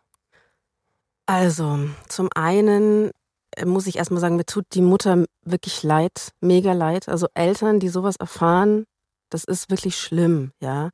Also, 1.26 1.78
zum 2.08 2.28
einen 2.34 3.12
muss 3.64 3.86
ich 3.86 3.96
erstmal 3.96 4.20
sagen, 4.20 4.36
mir 4.36 4.46
tut 4.46 4.66
die 4.72 4.82
Mutter 4.82 5.24
wirklich 5.44 5.82
leid, 5.82 6.32
mega 6.40 6.72
leid. 6.72 7.08
Also 7.08 7.26
Eltern, 7.34 7.80
die 7.80 7.88
sowas 7.88 8.16
erfahren, 8.16 8.84
das 9.30 9.44
ist 9.44 9.70
wirklich 9.70 9.96
schlimm, 9.96 10.52
ja. 10.60 10.90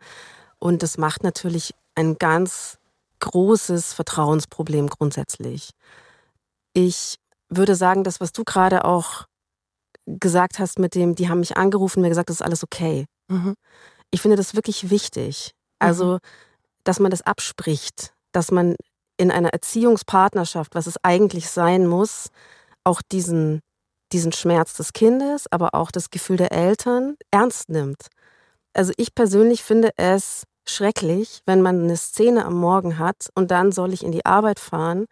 Und 0.59 0.83
das 0.83 0.99
macht 0.99 1.23
natürlich 1.23 1.75
ein 1.95 2.17
ganz 2.17 2.79
großes 3.21 3.93
Vertrauensproblem 3.93 4.89
grundsätzlich. 4.89 5.71
Ich 6.73 7.17
würde 7.49 7.75
sagen, 7.75 8.05
das, 8.05 8.21
was 8.21 8.33
du 8.33 8.45
gerade 8.45 8.85
auch 8.85 9.25
gesagt 10.07 10.59
hast 10.59 10.79
mit 10.79 10.95
dem, 10.95 11.15
die 11.15 11.29
haben 11.29 11.41
mich 11.41 11.57
angerufen, 11.57 12.03
mir 12.03 12.09
gesagt, 12.09 12.31
das 12.31 12.37
ist 12.37 12.47
alles 12.47 12.63
okay. 12.63 13.07
Mhm. 13.29 13.55
Ich 14.11 14.21
finde 14.21 14.37
das 14.37 14.55
wirklich 14.55 14.91
wichtig. 14.91 15.53
Also, 15.79 16.15
mhm. 16.15 16.19
dass 16.85 17.01
man 17.01 17.11
das 17.11 17.23
abspricht, 17.23 18.15
dass 18.33 18.51
man 18.51 18.77
in 19.17 19.31
einer 19.31 19.51
Erziehungspartnerschaft, 19.51 20.75
was 20.75 20.87
es 20.87 20.97
eigentlich 21.03 21.49
sein 21.49 21.87
muss, 21.87 22.29
auch 22.85 23.03
diesen, 23.03 23.61
diesen 24.13 24.33
Schmerz 24.33 24.75
des 24.75 24.93
Kindes, 24.93 25.47
aber 25.51 25.75
auch 25.75 25.91
das 25.91 26.11
Gefühl 26.11 26.37
der 26.37 26.53
Eltern 26.53 27.17
ernst 27.31 27.69
nimmt. 27.69 28.07
Also 28.75 28.93
ich 28.97 29.15
persönlich 29.15 29.63
finde 29.63 29.91
es 29.97 30.45
schrecklich, 30.69 31.41
wenn 31.47 31.63
man 31.63 31.83
eine 31.83 31.97
Szene 31.97 32.45
am 32.45 32.55
Morgen 32.55 32.99
hat 32.99 33.29
und 33.35 33.51
dann 33.51 33.73
soll 33.73 33.93
ich 33.93 34.05
in 34.05 34.13
die 34.13 34.27
Arbeit 34.27 34.61
fahren 34.61 35.07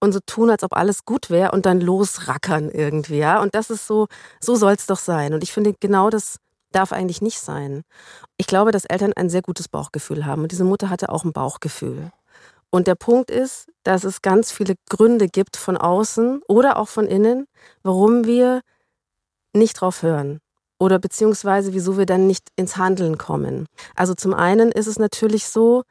und 0.00 0.12
so 0.12 0.20
tun, 0.24 0.50
als 0.50 0.62
ob 0.62 0.76
alles 0.76 1.04
gut 1.04 1.30
wäre 1.30 1.52
und 1.52 1.66
dann 1.66 1.80
losrackern 1.80 2.70
irgendwie, 2.70 3.18
ja. 3.18 3.40
Und 3.42 3.54
das 3.54 3.70
ist 3.70 3.86
so, 3.86 4.06
so 4.40 4.56
soll 4.56 4.74
es 4.74 4.86
doch 4.86 4.98
sein. 4.98 5.34
Und 5.34 5.42
ich 5.42 5.52
finde, 5.52 5.74
genau 5.78 6.10
das 6.10 6.38
darf 6.72 6.92
eigentlich 6.92 7.20
nicht 7.20 7.40
sein. 7.40 7.82
Ich 8.36 8.46
glaube, 8.46 8.70
dass 8.70 8.84
Eltern 8.84 9.12
ein 9.14 9.28
sehr 9.28 9.42
gutes 9.42 9.68
Bauchgefühl 9.68 10.24
haben. 10.24 10.42
Und 10.42 10.52
diese 10.52 10.64
Mutter 10.64 10.88
hatte 10.88 11.10
auch 11.10 11.24
ein 11.24 11.32
Bauchgefühl. 11.32 12.12
Und 12.70 12.86
der 12.86 12.94
Punkt 12.94 13.30
ist, 13.30 13.68
dass 13.82 14.04
es 14.04 14.22
ganz 14.22 14.52
viele 14.52 14.74
Gründe 14.88 15.26
gibt 15.28 15.56
von 15.56 15.76
außen 15.76 16.42
oder 16.48 16.78
auch 16.78 16.88
von 16.88 17.06
innen, 17.06 17.46
warum 17.82 18.24
wir 18.24 18.60
nicht 19.52 19.80
drauf 19.80 20.02
hören 20.02 20.40
oder 20.80 20.98
beziehungsweise 20.98 21.74
wieso 21.74 21.98
wir 21.98 22.06
dann 22.06 22.26
nicht 22.26 22.48
ins 22.56 22.76
Handeln 22.76 23.18
kommen. 23.18 23.66
Also 23.94 24.14
zum 24.14 24.34
einen 24.34 24.72
ist 24.72 24.86
es 24.86 24.98
natürlich 24.98 25.46
so, 25.46 25.82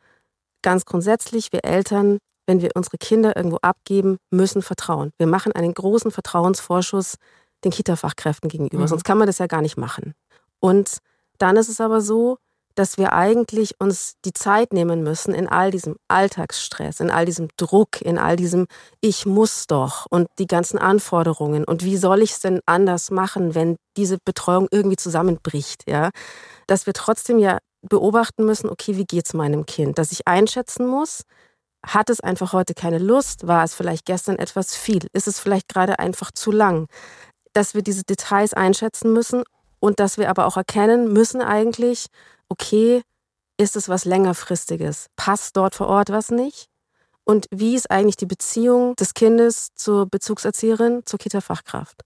ganz 0.61 0.85
grundsätzlich, 0.85 1.51
wir 1.53 1.63
Eltern, 1.63 2.17
wenn 2.47 2.61
wir 2.61 2.71
unsere 2.75 2.97
Kinder 2.97 3.37
irgendwo 3.37 3.57
abgeben, 3.57 4.17
müssen 4.31 4.61
vertrauen. 4.61 5.11
Wir 5.17 5.27
machen 5.27 5.51
einen 5.51 5.73
großen 5.73 6.11
Vertrauensvorschuss 6.11 7.15
den 7.63 7.71
Kita-Fachkräften 7.71 8.49
gegenüber, 8.49 8.83
mhm. 8.83 8.87
sonst 8.87 9.03
kann 9.03 9.17
man 9.17 9.27
das 9.27 9.37
ja 9.37 9.47
gar 9.47 9.61
nicht 9.61 9.77
machen. 9.77 10.13
Und 10.59 10.97
dann 11.37 11.55
ist 11.55 11.69
es 11.69 11.79
aber 11.79 12.01
so, 12.01 12.37
dass 12.75 12.97
wir 12.97 13.13
eigentlich 13.13 13.75
uns 13.79 14.13
die 14.25 14.33
Zeit 14.33 14.73
nehmen 14.73 15.03
müssen 15.03 15.33
in 15.33 15.47
all 15.47 15.71
diesem 15.71 15.95
Alltagsstress, 16.07 16.99
in 16.99 17.11
all 17.11 17.25
diesem 17.25 17.49
Druck, 17.57 18.01
in 18.01 18.17
all 18.17 18.35
diesem 18.35 18.67
Ich 19.01 19.25
muss 19.25 19.67
doch 19.67 20.05
und 20.09 20.27
die 20.39 20.47
ganzen 20.47 20.79
Anforderungen 20.79 21.65
und 21.65 21.83
wie 21.83 21.97
soll 21.97 22.21
ich 22.21 22.31
es 22.31 22.39
denn 22.39 22.61
anders 22.65 23.11
machen, 23.11 23.55
wenn 23.55 23.75
diese 23.97 24.17
Betreuung 24.23 24.67
irgendwie 24.71 24.97
zusammenbricht, 24.97 25.83
ja? 25.89 26.09
Dass 26.67 26.85
wir 26.85 26.93
trotzdem 26.93 27.39
ja 27.39 27.57
beobachten 27.81 28.45
müssen, 28.45 28.69
okay, 28.69 28.97
wie 28.97 29.05
geht 29.05 29.25
es 29.25 29.33
meinem 29.33 29.65
Kind, 29.65 29.97
dass 29.97 30.11
ich 30.11 30.27
einschätzen 30.27 30.87
muss, 30.87 31.23
hat 31.85 32.09
es 32.09 32.19
einfach 32.19 32.53
heute 32.53 32.73
keine 32.73 32.97
Lust? 32.97 33.47
War 33.47 33.63
es 33.63 33.73
vielleicht 33.73 34.05
gestern 34.05 34.37
etwas 34.37 34.75
viel? 34.75 35.07
Ist 35.13 35.27
es 35.27 35.39
vielleicht 35.39 35.69
gerade 35.69 35.99
einfach 35.99 36.31
zu 36.31 36.51
lang? 36.51 36.87
Dass 37.53 37.73
wir 37.73 37.81
diese 37.81 38.03
Details 38.03 38.53
einschätzen 38.53 39.13
müssen 39.13 39.43
und 39.79 39.99
dass 39.99 40.17
wir 40.17 40.29
aber 40.29 40.45
auch 40.45 40.57
erkennen 40.57 41.11
müssen 41.11 41.41
eigentlich, 41.41 42.07
okay, 42.49 43.03
ist 43.57 43.75
es 43.75 43.89
was 43.89 44.05
längerfristiges? 44.05 45.07
Passt 45.15 45.57
dort 45.57 45.75
vor 45.75 45.87
Ort 45.87 46.09
was 46.09 46.31
nicht? 46.31 46.69
Und 47.23 47.45
wie 47.51 47.75
ist 47.75 47.91
eigentlich 47.91 48.17
die 48.17 48.25
Beziehung 48.25 48.95
des 48.95 49.13
Kindes 49.13 49.69
zur 49.75 50.07
Bezugserzieherin, 50.07 51.03
zur 51.05 51.19
Kita-Fachkraft? 51.19 52.01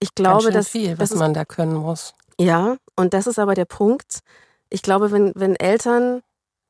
Ich 0.00 0.14
glaube, 0.14 0.50
dass 0.50 0.68
viel, 0.68 0.98
was 0.98 1.10
das 1.10 1.18
man 1.18 1.34
da 1.34 1.44
können 1.44 1.74
muss. 1.74 2.14
Ja, 2.38 2.76
und 2.96 3.14
das 3.14 3.26
ist 3.26 3.38
aber 3.38 3.54
der 3.54 3.64
Punkt. 3.64 4.20
Ich 4.68 4.82
glaube, 4.82 5.12
wenn, 5.12 5.32
wenn 5.36 5.54
Eltern 5.56 6.22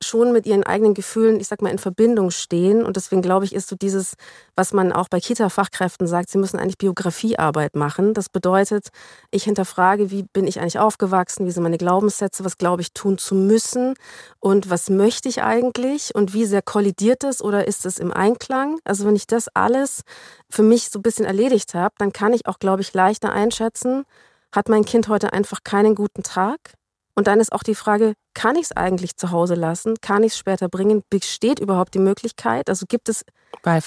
schon 0.03 0.33
mit 0.33 0.47
ihren 0.47 0.63
eigenen 0.63 0.95
Gefühlen, 0.95 1.41
ich 1.41 1.49
sag 1.49 1.63
mal, 1.63 1.71
in 1.71 1.79
Verbindung 1.79 2.31
stehen. 2.31 2.85
Und 2.85 2.97
deswegen 2.97 3.23
glaube 3.23 3.47
ich, 3.47 3.55
ist 3.55 3.69
so 3.69 3.77
dieses, 3.77 4.15
was 4.55 4.73
man 4.73 4.93
auch 4.93 5.09
bei 5.09 5.21
Kita-Fachkräften 5.21 6.07
sagt, 6.07 6.31
sie 6.31 6.39
müssen 6.39 6.59
eigentlich 6.59 6.79
Biografiearbeit 6.79 7.77
machen. 7.77 8.13
Das 8.13 8.29
bedeutet, 8.29 8.89
ich 9.31 9.45
hinterfrage, 9.45 10.11
wie 10.11 10.23
bin 10.23 10.47
ich 10.47 10.61
eigentlich 10.61 10.79
aufgewachsen, 10.79 11.47
wie 11.47 11.51
sind 11.51 11.63
meine 11.63 11.79
Glaubenssätze, 11.79 12.45
was 12.45 12.59
glaube 12.59 12.83
ich 12.83 12.93
tun 12.93 13.17
zu 13.17 13.35
müssen 13.35 13.95
und 14.39 14.69
was 14.69 14.91
möchte 14.91 15.29
ich 15.29 15.43
eigentlich 15.43 16.15
und 16.15 16.35
wie 16.35 16.45
sehr 16.45 16.63
kollidiert 16.63 17.25
es 17.25 17.43
oder 17.43 17.67
ist 17.67 17.87
es 17.87 17.99
im 17.99 18.13
Einklang. 18.13 18.79
Also 18.85 19.07
wenn 19.07 19.17
ich 19.17 19.27
das 19.27 19.49
alles 19.55 20.03
für 20.51 20.63
mich 20.63 20.91
so 20.91 20.99
ein 20.99 21.03
bisschen 21.03 21.25
erledigt 21.25 21.75
habe, 21.75 21.95
dann 21.99 22.13
kann 22.13 22.35
ich 22.35 22.47
auch, 22.47 22.59
glaube 22.59 22.83
ich, 22.83 22.93
leichter 22.93 23.33
einschätzen, 23.33 24.05
hat 24.55 24.69
mein 24.69 24.85
Kind 24.85 25.09
heute 25.09 25.33
einfach 25.33 25.65
keinen 25.65 25.95
guten 25.95 26.23
Tag 26.23 26.77
und 27.17 27.27
dann 27.27 27.41
ist 27.41 27.53
auch 27.53 27.63
die 27.63 27.75
Frage, 27.75 28.15
kann 28.35 28.57
ich 28.57 28.65
es 28.65 28.73
eigentlich 28.73 29.17
zu 29.17 29.31
Hause 29.31 29.55
lassen? 29.55 29.95
Kann 30.03 30.23
ich 30.23 30.33
es 30.33 30.39
später 30.39 30.69
bringen? 30.69 31.03
Besteht 31.09 31.59
überhaupt 31.59 31.95
die 31.95 31.99
Möglichkeit? 31.99 32.69
Also 32.69 32.85
gibt 32.87 33.09
es, 33.09 33.25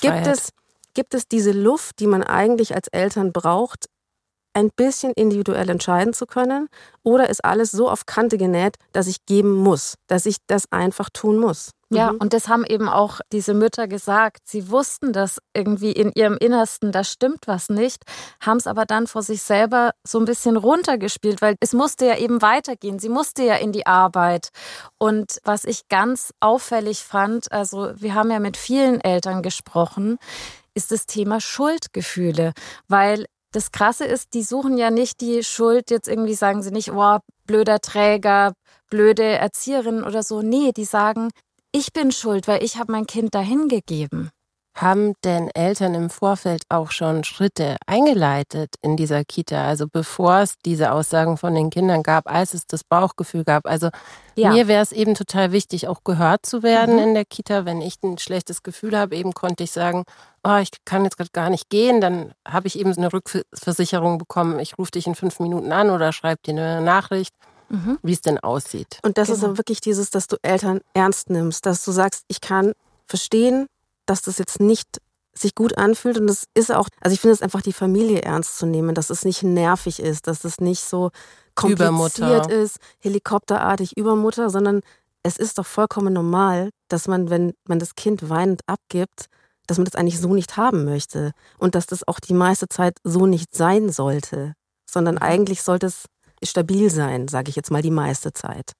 gibt 0.01 0.27
es, 0.27 0.49
gibt 0.95 1.13
es 1.13 1.27
diese 1.27 1.51
Luft, 1.51 1.99
die 1.99 2.07
man 2.07 2.23
eigentlich 2.23 2.73
als 2.75 2.87
Eltern 2.87 3.31
braucht, 3.31 3.85
ein 4.53 4.69
bisschen 4.75 5.13
individuell 5.13 5.69
entscheiden 5.69 6.13
zu 6.13 6.25
können? 6.25 6.69
Oder 7.03 7.29
ist 7.29 7.43
alles 7.43 7.71
so 7.71 7.89
auf 7.89 8.05
Kante 8.05 8.37
genäht, 8.37 8.75
dass 8.91 9.07
ich 9.07 9.25
geben 9.25 9.55
muss, 9.55 9.95
dass 10.07 10.25
ich 10.25 10.37
das 10.47 10.71
einfach 10.71 11.09
tun 11.09 11.37
muss? 11.37 11.71
Ja, 11.91 12.11
mhm. 12.11 12.19
und 12.19 12.33
das 12.33 12.47
haben 12.47 12.65
eben 12.65 12.87
auch 12.87 13.19
diese 13.31 13.55
Mütter 13.55 13.87
gesagt. 13.87 14.47
Sie 14.47 14.69
wussten 14.69 15.11
das 15.11 15.39
irgendwie 15.55 15.91
in 15.91 16.11
ihrem 16.13 16.37
Innersten, 16.37 16.91
da 16.91 17.03
stimmt 17.03 17.47
was 17.47 17.69
nicht, 17.69 18.03
haben 18.41 18.57
es 18.57 18.67
aber 18.67 18.85
dann 18.85 19.07
vor 19.07 19.23
sich 19.23 19.41
selber 19.41 19.91
so 20.05 20.19
ein 20.19 20.25
bisschen 20.25 20.55
runtergespielt, 20.55 21.41
weil 21.41 21.55
es 21.59 21.73
musste 21.73 22.05
ja 22.05 22.17
eben 22.17 22.43
weitergehen. 22.43 22.99
Sie 22.99 23.09
musste 23.09 23.43
ja 23.43 23.55
in 23.55 23.71
die 23.71 23.87
Arbeit. 23.87 24.49
Und 24.99 25.39
was 25.43 25.63
ich 25.63 25.87
ganz 25.87 26.31
auffällig 26.39 26.99
fand, 26.99 27.51
also 27.51 27.91
wir 27.95 28.13
haben 28.13 28.29
ja 28.29 28.39
mit 28.39 28.57
vielen 28.57 29.01
Eltern 29.01 29.41
gesprochen, 29.41 30.19
ist 30.75 30.91
das 30.91 31.07
Thema 31.07 31.41
Schuldgefühle, 31.41 32.53
weil 32.87 33.25
das 33.51 33.71
Krasse 33.71 34.05
ist, 34.05 34.33
die 34.33 34.43
suchen 34.43 34.77
ja 34.77 34.91
nicht 34.91 35.21
die 35.21 35.43
Schuld, 35.43 35.89
jetzt 35.91 36.07
irgendwie 36.07 36.35
sagen 36.35 36.61
sie 36.61 36.71
nicht, 36.71 36.91
oh, 36.91 37.17
blöder 37.45 37.79
Träger, 37.79 38.53
blöde 38.89 39.23
Erzieherin 39.23 40.03
oder 40.03 40.23
so. 40.23 40.41
Nee, 40.41 40.71
die 40.71 40.85
sagen, 40.85 41.29
ich 41.71 41.93
bin 41.93 42.11
schuld, 42.11 42.47
weil 42.47 42.63
ich 42.63 42.77
habe 42.77 42.91
mein 42.91 43.05
Kind 43.05 43.33
dahin 43.35 43.67
gegeben. 43.67 44.29
Haben 44.81 45.13
denn 45.25 45.49
Eltern 45.49 45.93
im 45.93 46.09
Vorfeld 46.09 46.63
auch 46.69 46.91
schon 46.91 47.25
Schritte 47.25 47.75
eingeleitet 47.85 48.75
in 48.81 48.95
dieser 48.95 49.25
Kita? 49.25 49.65
Also 49.65 49.87
bevor 49.91 50.37
es 50.37 50.55
diese 50.65 50.93
Aussagen 50.93 51.35
von 51.35 51.53
den 51.53 51.69
Kindern 51.69 52.01
gab, 52.01 52.31
als 52.31 52.53
es 52.53 52.65
das 52.65 52.85
Bauchgefühl 52.85 53.43
gab. 53.43 53.65
Also 53.65 53.89
ja. 54.35 54.51
mir 54.51 54.69
wäre 54.69 54.81
es 54.81 54.93
eben 54.93 55.15
total 55.15 55.51
wichtig, 55.51 55.89
auch 55.89 56.05
gehört 56.05 56.45
zu 56.45 56.63
werden 56.63 56.95
mhm. 56.95 57.03
in 57.03 57.13
der 57.13 57.25
Kita. 57.25 57.65
Wenn 57.65 57.81
ich 57.81 57.95
ein 58.03 58.17
schlechtes 58.19 58.63
Gefühl 58.63 58.97
habe, 58.97 59.17
eben 59.17 59.33
konnte 59.33 59.65
ich 59.65 59.71
sagen, 59.71 60.05
oh, 60.45 60.57
ich 60.61 60.69
kann 60.85 61.03
jetzt 61.03 61.17
gerade 61.17 61.31
gar 61.33 61.49
nicht 61.49 61.69
gehen, 61.69 61.99
dann 61.99 62.31
habe 62.47 62.67
ich 62.67 62.79
eben 62.79 62.93
eine 62.95 63.11
Rückversicherung 63.11 64.17
bekommen. 64.17 64.59
Ich 64.59 64.77
rufe 64.77 64.91
dich 64.91 65.07
in 65.07 65.15
fünf 65.15 65.41
Minuten 65.41 65.73
an 65.73 65.89
oder 65.89 66.13
schreibe 66.13 66.41
dir 66.45 66.51
eine 66.51 66.81
Nachricht 66.81 67.33
mhm. 67.67 67.99
wie 68.01 68.13
es 68.13 68.21
denn 68.21 68.39
aussieht. 68.39 68.99
Und 69.03 69.17
das 69.17 69.27
genau. 69.27 69.37
ist 69.37 69.43
aber 69.43 69.57
wirklich 69.57 69.81
dieses, 69.81 70.09
dass 70.09 70.27
du 70.27 70.37
Eltern 70.41 70.79
ernst 70.93 71.29
nimmst, 71.29 71.65
dass 71.65 71.83
du 71.83 71.91
sagst, 71.91 72.23
ich 72.27 72.41
kann 72.41 72.73
verstehen, 73.07 73.67
dass 74.09 74.21
das 74.21 74.37
jetzt 74.37 74.59
nicht 74.59 75.01
sich 75.33 75.55
gut 75.55 75.77
anfühlt 75.77 76.17
und 76.17 76.27
das 76.27 76.45
ist 76.53 76.71
auch, 76.71 76.87
also 77.01 77.13
ich 77.13 77.21
finde 77.21 77.33
es 77.33 77.41
einfach 77.41 77.61
die 77.61 77.73
Familie 77.73 78.23
ernst 78.23 78.57
zu 78.57 78.65
nehmen, 78.65 78.95
dass 78.95 79.09
es 79.09 79.23
nicht 79.23 79.43
nervig 79.43 79.99
ist, 79.99 80.27
dass 80.27 80.43
es 80.43 80.59
nicht 80.59 80.81
so 80.81 81.11
kompliziert 81.55 81.89
Übermutter. 81.89 82.49
ist, 82.49 82.77
helikopterartig 82.99 83.95
Übermutter, 83.95 84.49
sondern 84.49 84.81
es 85.23 85.37
ist 85.37 85.57
doch 85.57 85.65
vollkommen 85.65 86.13
normal, 86.13 86.69
dass 86.87 87.07
man, 87.07 87.29
wenn 87.29 87.53
man 87.67 87.79
das 87.79 87.95
Kind 87.95 88.29
weinend 88.29 88.61
abgibt, 88.67 89.27
dass 89.67 89.77
man 89.77 89.85
das 89.85 89.95
eigentlich 89.95 90.19
so 90.19 90.33
nicht 90.33 90.57
haben 90.57 90.85
möchte 90.85 91.31
und 91.57 91.75
dass 91.75 91.85
das 91.85 92.07
auch 92.07 92.19
die 92.19 92.33
meiste 92.33 92.67
Zeit 92.67 92.97
so 93.03 93.25
nicht 93.25 93.55
sein 93.55 93.91
sollte, 93.91 94.53
sondern 94.89 95.15
mhm. 95.15 95.21
eigentlich 95.21 95.61
sollte 95.61 95.87
es 95.87 96.05
stabil 96.43 96.89
sein, 96.89 97.27
sage 97.27 97.49
ich 97.49 97.55
jetzt 97.55 97.71
mal 97.71 97.81
die 97.81 97.91
meiste 97.91 98.33
Zeit. 98.33 98.73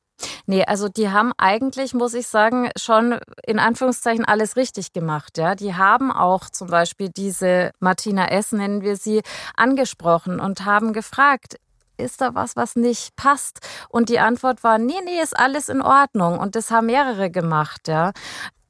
Nee, 0.45 0.63
also 0.65 0.89
die 0.89 1.09
haben 1.09 1.31
eigentlich, 1.37 1.93
muss 1.93 2.13
ich 2.13 2.27
sagen, 2.27 2.69
schon 2.77 3.19
in 3.45 3.59
Anführungszeichen 3.59 4.25
alles 4.25 4.55
richtig 4.55 4.93
gemacht. 4.93 5.37
Ja, 5.37 5.55
die 5.55 5.75
haben 5.75 6.11
auch 6.11 6.49
zum 6.49 6.67
Beispiel 6.67 7.09
diese 7.09 7.71
Martina 7.79 8.27
S. 8.27 8.51
nennen 8.51 8.81
wir 8.81 8.95
sie 8.95 9.21
angesprochen 9.55 10.39
und 10.39 10.65
haben 10.65 10.93
gefragt, 10.93 11.57
ist 11.97 12.21
da 12.21 12.33
was, 12.33 12.55
was 12.55 12.75
nicht 12.75 13.15
passt? 13.15 13.59
Und 13.89 14.09
die 14.09 14.19
Antwort 14.19 14.63
war, 14.63 14.77
nee, 14.77 15.01
nee, 15.03 15.21
ist 15.21 15.37
alles 15.37 15.67
in 15.69 15.81
Ordnung. 15.81 16.39
Und 16.39 16.55
das 16.55 16.71
haben 16.71 16.85
mehrere 16.85 17.29
gemacht, 17.29 17.87
ja 17.87 18.13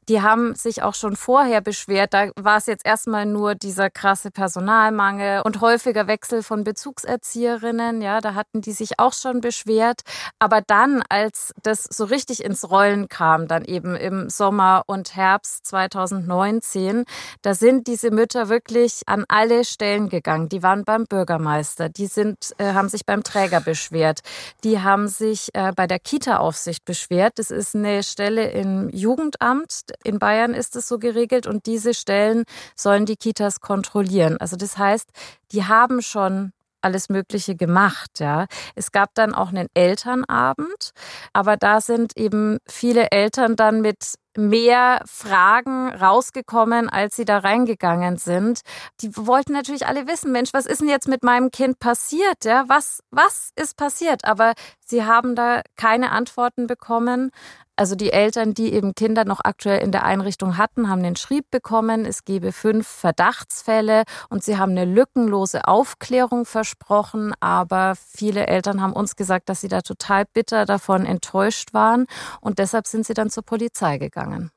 die 0.09 0.21
haben 0.21 0.55
sich 0.55 0.81
auch 0.81 0.95
schon 0.95 1.15
vorher 1.15 1.61
beschwert. 1.61 2.15
Da 2.15 2.31
war 2.35 2.57
es 2.57 2.65
jetzt 2.65 2.85
erstmal 2.85 3.27
nur 3.27 3.53
dieser 3.53 3.91
krasse 3.91 4.31
Personalmangel 4.31 5.43
und 5.43 5.61
häufiger 5.61 6.07
Wechsel 6.07 6.41
von 6.41 6.63
Bezugserzieherinnen. 6.63 8.01
Ja, 8.01 8.19
da 8.19 8.33
hatten 8.33 8.61
die 8.61 8.71
sich 8.71 8.99
auch 8.99 9.13
schon 9.13 9.39
beschwert. 9.39 10.01
Aber 10.39 10.61
dann, 10.61 11.03
als 11.09 11.53
das 11.61 11.83
so 11.83 12.05
richtig 12.05 12.43
ins 12.43 12.69
Rollen 12.71 13.07
kam, 13.07 13.47
dann 13.47 13.63
eben 13.65 13.95
im 13.95 14.29
Sommer 14.31 14.83
und 14.87 15.15
Herbst 15.15 15.67
2019, 15.67 17.05
da 17.43 17.53
sind 17.53 17.85
diese 17.85 18.09
Mütter 18.09 18.49
wirklich 18.49 19.03
an 19.05 19.25
alle 19.27 19.63
Stellen 19.63 20.09
gegangen. 20.09 20.49
Die 20.49 20.63
waren 20.63 20.85
beim 20.85 21.05
Bürgermeister, 21.05 21.87
die 21.87 22.07
sind, 22.07 22.55
äh, 22.57 22.73
haben 22.73 22.89
sich 22.89 23.05
beim 23.05 23.23
Träger 23.23 23.61
beschwert, 23.61 24.21
die 24.63 24.79
haben 24.81 25.07
sich 25.07 25.49
äh, 25.53 25.71
bei 25.75 25.85
der 25.85 25.99
Kita-Aufsicht 25.99 26.83
beschwert. 26.83 27.37
Das 27.37 27.51
ist 27.51 27.75
eine 27.75 28.01
Stelle 28.01 28.49
im 28.49 28.89
Jugendamt 28.89 29.83
in 30.03 30.19
Bayern 30.19 30.53
ist 30.53 30.75
es 30.75 30.87
so 30.87 30.99
geregelt 30.99 31.47
und 31.47 31.65
diese 31.65 31.93
Stellen 31.93 32.43
sollen 32.75 33.05
die 33.05 33.17
Kitas 33.17 33.59
kontrollieren. 33.61 34.37
Also 34.37 34.55
das 34.55 34.77
heißt, 34.77 35.09
die 35.51 35.65
haben 35.65 36.01
schon 36.01 36.51
alles 36.81 37.09
Mögliche 37.09 37.55
gemacht, 37.55 38.19
ja. 38.19 38.45
Es 38.75 38.91
gab 38.91 39.13
dann 39.13 39.33
auch 39.33 39.49
einen 39.49 39.67
Elternabend, 39.73 40.91
aber 41.33 41.57
da 41.57 41.81
sind 41.81 42.15
eben 42.17 42.59
viele 42.67 43.11
Eltern 43.11 43.55
dann 43.55 43.81
mit 43.81 44.15
mehr 44.37 45.01
Fragen 45.05 45.89
rausgekommen, 45.89 46.87
als 46.87 47.15
sie 47.15 47.25
da 47.25 47.39
reingegangen 47.39 48.17
sind. 48.17 48.61
Die 49.01 49.15
wollten 49.17 49.53
natürlich 49.53 49.87
alle 49.87 50.07
wissen, 50.07 50.31
Mensch, 50.31 50.53
was 50.53 50.65
ist 50.65 50.81
denn 50.81 50.87
jetzt 50.87 51.07
mit 51.07 51.23
meinem 51.23 51.51
Kind 51.51 51.79
passiert? 51.79 52.45
Ja, 52.45 52.63
was, 52.67 53.01
was 53.11 53.51
ist 53.55 53.75
passiert? 53.75 54.23
Aber 54.25 54.53
sie 54.85 55.03
haben 55.03 55.35
da 55.35 55.61
keine 55.75 56.11
Antworten 56.11 56.67
bekommen. 56.67 57.31
Also 57.79 57.95
die 57.95 58.11
Eltern, 58.11 58.53
die 58.53 58.73
eben 58.73 58.93
Kinder 58.93 59.23
noch 59.23 59.39
aktuell 59.41 59.81
in 59.81 59.93
der 59.93 60.03
Einrichtung 60.03 60.57
hatten, 60.57 60.89
haben 60.89 61.01
den 61.01 61.15
Schrieb 61.15 61.49
bekommen, 61.49 62.03
es 62.03 62.25
gebe 62.25 62.51
fünf 62.51 62.85
Verdachtsfälle 62.85 64.03
und 64.29 64.43
sie 64.43 64.57
haben 64.57 64.71
eine 64.71 64.83
lückenlose 64.83 65.65
Aufklärung 65.65 66.43
versprochen. 66.43 67.31
Aber 67.39 67.93
viele 67.95 68.47
Eltern 68.47 68.81
haben 68.81 68.91
uns 68.91 69.15
gesagt, 69.15 69.47
dass 69.47 69.61
sie 69.61 69.69
da 69.69 69.79
total 69.79 70.25
bitter 70.25 70.65
davon 70.65 71.05
enttäuscht 71.05 71.73
waren 71.73 72.05
und 72.41 72.59
deshalb 72.59 72.85
sind 72.85 73.05
sie 73.05 73.13
dann 73.13 73.29
zur 73.29 73.43
Polizei 73.43 73.97
gegangen. 73.97 74.51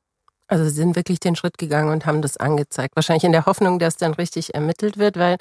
Also 0.48 0.64
sie 0.64 0.70
sind 0.70 0.96
wirklich 0.96 1.20
den 1.20 1.36
Schritt 1.36 1.58
gegangen 1.58 1.90
und 1.90 2.06
haben 2.06 2.22
das 2.22 2.38
angezeigt. 2.38 2.96
Wahrscheinlich 2.96 3.22
in 3.22 3.30
der 3.30 3.46
Hoffnung, 3.46 3.78
dass 3.78 3.96
dann 3.96 4.14
richtig 4.14 4.52
ermittelt 4.52 4.98
wird, 4.98 5.16
weil 5.16 5.36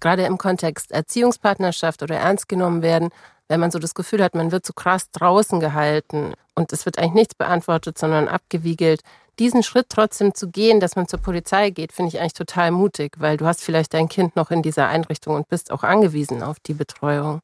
gerade 0.00 0.26
im 0.26 0.36
Kontext 0.36 0.92
Erziehungspartnerschaft 0.92 2.02
oder 2.02 2.16
ernst 2.16 2.50
genommen 2.50 2.82
werden, 2.82 3.08
wenn 3.48 3.60
man 3.60 3.70
so 3.70 3.78
das 3.78 3.94
Gefühl 3.94 4.22
hat, 4.22 4.34
man 4.34 4.52
wird 4.52 4.64
so 4.64 4.72
krass 4.72 5.10
draußen 5.10 5.58
gehalten 5.58 6.34
und 6.54 6.72
es 6.72 6.84
wird 6.86 6.98
eigentlich 6.98 7.14
nichts 7.14 7.34
beantwortet, 7.34 7.98
sondern 7.98 8.28
abgewiegelt. 8.28 9.02
Diesen 9.38 9.62
Schritt 9.62 9.86
trotzdem 9.88 10.34
zu 10.34 10.50
gehen, 10.50 10.80
dass 10.80 10.96
man 10.96 11.08
zur 11.08 11.20
Polizei 11.20 11.70
geht, 11.70 11.92
finde 11.92 12.08
ich 12.08 12.20
eigentlich 12.20 12.34
total 12.34 12.70
mutig, 12.70 13.12
weil 13.18 13.36
du 13.36 13.46
hast 13.46 13.62
vielleicht 13.62 13.94
dein 13.94 14.08
Kind 14.08 14.36
noch 14.36 14.50
in 14.50 14.62
dieser 14.62 14.88
Einrichtung 14.88 15.34
und 15.34 15.48
bist 15.48 15.70
auch 15.70 15.82
angewiesen 15.82 16.42
auf 16.42 16.58
die 16.60 16.74
Betreuung. 16.74 17.40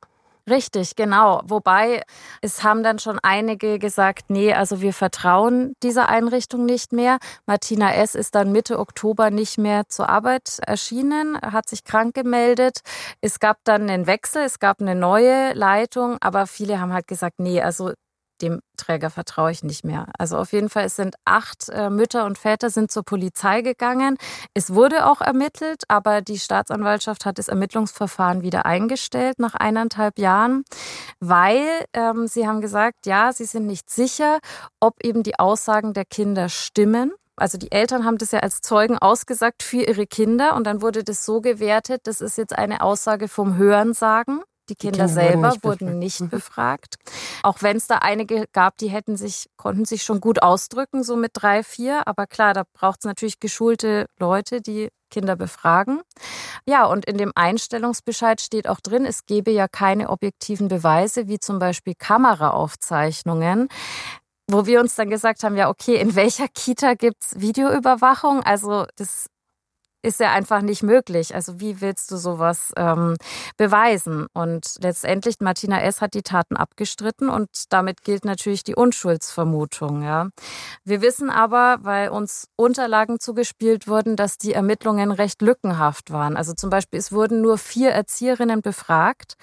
Richtig, 0.48 0.94
genau. 0.94 1.40
Wobei 1.46 2.02
es 2.42 2.62
haben 2.62 2.82
dann 2.82 2.98
schon 2.98 3.18
einige 3.22 3.78
gesagt, 3.78 4.28
nee, 4.28 4.52
also 4.52 4.82
wir 4.82 4.92
vertrauen 4.92 5.72
dieser 5.82 6.10
Einrichtung 6.10 6.66
nicht 6.66 6.92
mehr. 6.92 7.16
Martina 7.46 7.94
S. 7.94 8.14
ist 8.14 8.34
dann 8.34 8.52
Mitte 8.52 8.78
Oktober 8.78 9.30
nicht 9.30 9.56
mehr 9.56 9.88
zur 9.88 10.10
Arbeit 10.10 10.58
erschienen, 10.66 11.38
hat 11.40 11.70
sich 11.70 11.82
krank 11.84 12.14
gemeldet. 12.14 12.80
Es 13.22 13.40
gab 13.40 13.56
dann 13.64 13.88
einen 13.88 14.06
Wechsel, 14.06 14.42
es 14.42 14.58
gab 14.58 14.82
eine 14.82 14.94
neue 14.94 15.54
Leitung, 15.54 16.18
aber 16.20 16.46
viele 16.46 16.78
haben 16.78 16.92
halt 16.92 17.06
gesagt, 17.08 17.40
nee, 17.40 17.62
also 17.62 17.92
dem 18.42 18.60
Träger 18.76 19.10
vertraue 19.10 19.50
ich 19.50 19.62
nicht 19.62 19.84
mehr. 19.84 20.06
Also 20.18 20.36
auf 20.36 20.52
jeden 20.52 20.68
Fall, 20.68 20.84
es 20.84 20.96
sind 20.96 21.14
acht 21.24 21.68
äh, 21.68 21.90
Mütter 21.90 22.24
und 22.24 22.38
Väter 22.38 22.70
sind 22.70 22.90
zur 22.90 23.04
Polizei 23.04 23.62
gegangen. 23.62 24.16
Es 24.54 24.74
wurde 24.74 25.06
auch 25.06 25.20
ermittelt, 25.20 25.84
aber 25.88 26.20
die 26.20 26.38
Staatsanwaltschaft 26.38 27.24
hat 27.26 27.38
das 27.38 27.48
Ermittlungsverfahren 27.48 28.42
wieder 28.42 28.66
eingestellt 28.66 29.38
nach 29.38 29.54
eineinhalb 29.54 30.18
Jahren, 30.18 30.64
weil 31.20 31.64
ähm, 31.92 32.26
sie 32.26 32.46
haben 32.46 32.60
gesagt, 32.60 33.06
ja, 33.06 33.32
sie 33.32 33.44
sind 33.44 33.66
nicht 33.66 33.90
sicher, 33.90 34.38
ob 34.80 35.02
eben 35.04 35.22
die 35.22 35.38
Aussagen 35.38 35.92
der 35.92 36.04
Kinder 36.04 36.48
stimmen. 36.48 37.12
Also 37.36 37.58
die 37.58 37.72
Eltern 37.72 38.04
haben 38.04 38.18
das 38.18 38.30
ja 38.30 38.40
als 38.40 38.60
Zeugen 38.60 38.96
ausgesagt 38.96 39.62
für 39.62 39.82
ihre 39.82 40.06
Kinder 40.06 40.54
und 40.54 40.64
dann 40.64 40.82
wurde 40.82 41.02
das 41.02 41.24
so 41.24 41.40
gewertet, 41.40 42.02
das 42.04 42.20
ist 42.20 42.38
jetzt 42.38 42.56
eine 42.56 42.80
Aussage 42.80 43.26
vom 43.26 43.56
Hörensagen. 43.56 44.42
Die 44.68 44.74
Kinder, 44.74 45.06
die 45.06 45.06
Kinder 45.06 45.08
selber 45.08 45.48
wurden 45.48 45.52
nicht, 45.52 45.64
wurden 45.64 45.98
nicht 45.98 46.20
mhm. 46.20 46.28
befragt. 46.30 46.96
Auch 47.42 47.62
wenn 47.62 47.76
es 47.76 47.86
da 47.86 47.98
einige 47.98 48.46
gab, 48.52 48.78
die 48.78 48.88
hätten 48.88 49.16
sich, 49.16 49.48
konnten 49.56 49.84
sich 49.84 50.02
schon 50.02 50.20
gut 50.20 50.42
ausdrücken, 50.42 51.04
so 51.04 51.16
mit 51.16 51.32
drei, 51.34 51.62
vier. 51.62 52.06
Aber 52.06 52.26
klar, 52.26 52.54
da 52.54 52.64
braucht 52.72 53.00
es 53.00 53.04
natürlich 53.04 53.40
geschulte 53.40 54.06
Leute, 54.18 54.60
die 54.60 54.88
Kinder 55.10 55.36
befragen. 55.36 56.00
Ja, 56.66 56.86
und 56.86 57.04
in 57.04 57.18
dem 57.18 57.32
Einstellungsbescheid 57.34 58.40
steht 58.40 58.68
auch 58.68 58.80
drin, 58.80 59.04
es 59.04 59.26
gebe 59.26 59.50
ja 59.50 59.68
keine 59.68 60.08
objektiven 60.08 60.68
Beweise, 60.68 61.28
wie 61.28 61.38
zum 61.38 61.58
Beispiel 61.58 61.94
Kameraaufzeichnungen 61.96 63.68
wo 64.50 64.66
wir 64.66 64.80
uns 64.80 64.94
dann 64.94 65.08
gesagt 65.08 65.42
haben, 65.42 65.56
ja, 65.56 65.70
okay, 65.70 65.96
in 65.96 66.14
welcher 66.16 66.48
Kita 66.48 66.94
gibt 66.94 67.16
es 67.22 67.40
Videoüberwachung? 67.40 68.42
Also 68.42 68.84
das 68.96 69.26
ist 70.04 70.20
ja 70.20 70.32
einfach 70.32 70.60
nicht 70.60 70.82
möglich. 70.82 71.34
Also 71.34 71.60
wie 71.60 71.80
willst 71.80 72.10
du 72.10 72.16
sowas 72.16 72.72
ähm, 72.76 73.16
beweisen? 73.56 74.26
Und 74.32 74.76
letztendlich, 74.80 75.36
Martina 75.40 75.80
S. 75.80 76.00
hat 76.00 76.14
die 76.14 76.22
Taten 76.22 76.56
abgestritten 76.56 77.28
und 77.28 77.48
damit 77.70 78.02
gilt 78.02 78.24
natürlich 78.24 78.62
die 78.64 78.74
Unschuldsvermutung. 78.74 80.02
Ja. 80.02 80.28
Wir 80.84 81.00
wissen 81.00 81.30
aber, 81.30 81.78
weil 81.80 82.10
uns 82.10 82.48
Unterlagen 82.56 83.18
zugespielt 83.18 83.88
wurden, 83.88 84.16
dass 84.16 84.36
die 84.36 84.52
Ermittlungen 84.52 85.10
recht 85.10 85.40
lückenhaft 85.40 86.12
waren. 86.12 86.36
Also 86.36 86.52
zum 86.52 86.70
Beispiel, 86.70 86.98
es 86.98 87.10
wurden 87.10 87.40
nur 87.40 87.56
vier 87.56 87.90
Erzieherinnen 87.90 88.60
befragt 88.60 89.34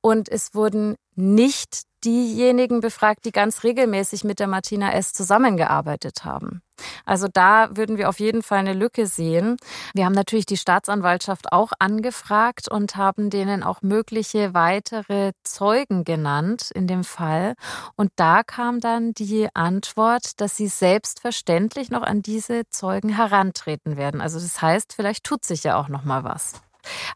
und 0.00 0.28
es 0.28 0.54
wurden 0.54 0.96
nicht 1.16 1.82
diejenigen 2.04 2.80
befragt, 2.80 3.24
die 3.24 3.32
ganz 3.32 3.64
regelmäßig 3.64 4.22
mit 4.22 4.38
der 4.38 4.46
Martina 4.46 4.92
S. 4.92 5.12
zusammengearbeitet 5.12 6.24
haben. 6.24 6.62
Also 7.04 7.26
da 7.32 7.70
würden 7.74 7.96
wir 7.96 8.08
auf 8.08 8.20
jeden 8.20 8.42
Fall 8.42 8.58
eine 8.58 8.74
Lücke 8.74 9.06
sehen. 9.06 9.56
Wir 9.94 10.04
haben 10.04 10.12
natürlich 10.12 10.46
die 10.46 10.56
Staatsanwaltschaft 10.56 11.52
auch 11.52 11.72
angefragt 11.78 12.70
und 12.70 12.96
haben 12.96 13.30
denen 13.30 13.62
auch 13.62 13.82
mögliche 13.82 14.54
weitere 14.54 15.32
Zeugen 15.42 16.04
genannt 16.04 16.70
in 16.74 16.86
dem 16.86 17.02
Fall. 17.02 17.54
Und 17.96 18.12
da 18.16 18.42
kam 18.42 18.80
dann 18.80 19.12
die 19.12 19.48
Antwort, 19.54 20.40
dass 20.40 20.56
sie 20.56 20.68
selbstverständlich 20.68 21.90
noch 21.90 22.02
an 22.02 22.22
diese 22.22 22.68
Zeugen 22.68 23.08
herantreten 23.08 23.96
werden. 23.96 24.20
Also 24.20 24.38
das 24.38 24.60
heißt, 24.60 24.92
vielleicht 24.92 25.24
tut 25.24 25.44
sich 25.44 25.64
ja 25.64 25.76
auch 25.80 25.88
noch 25.88 26.04
mal 26.04 26.24
was. 26.24 26.52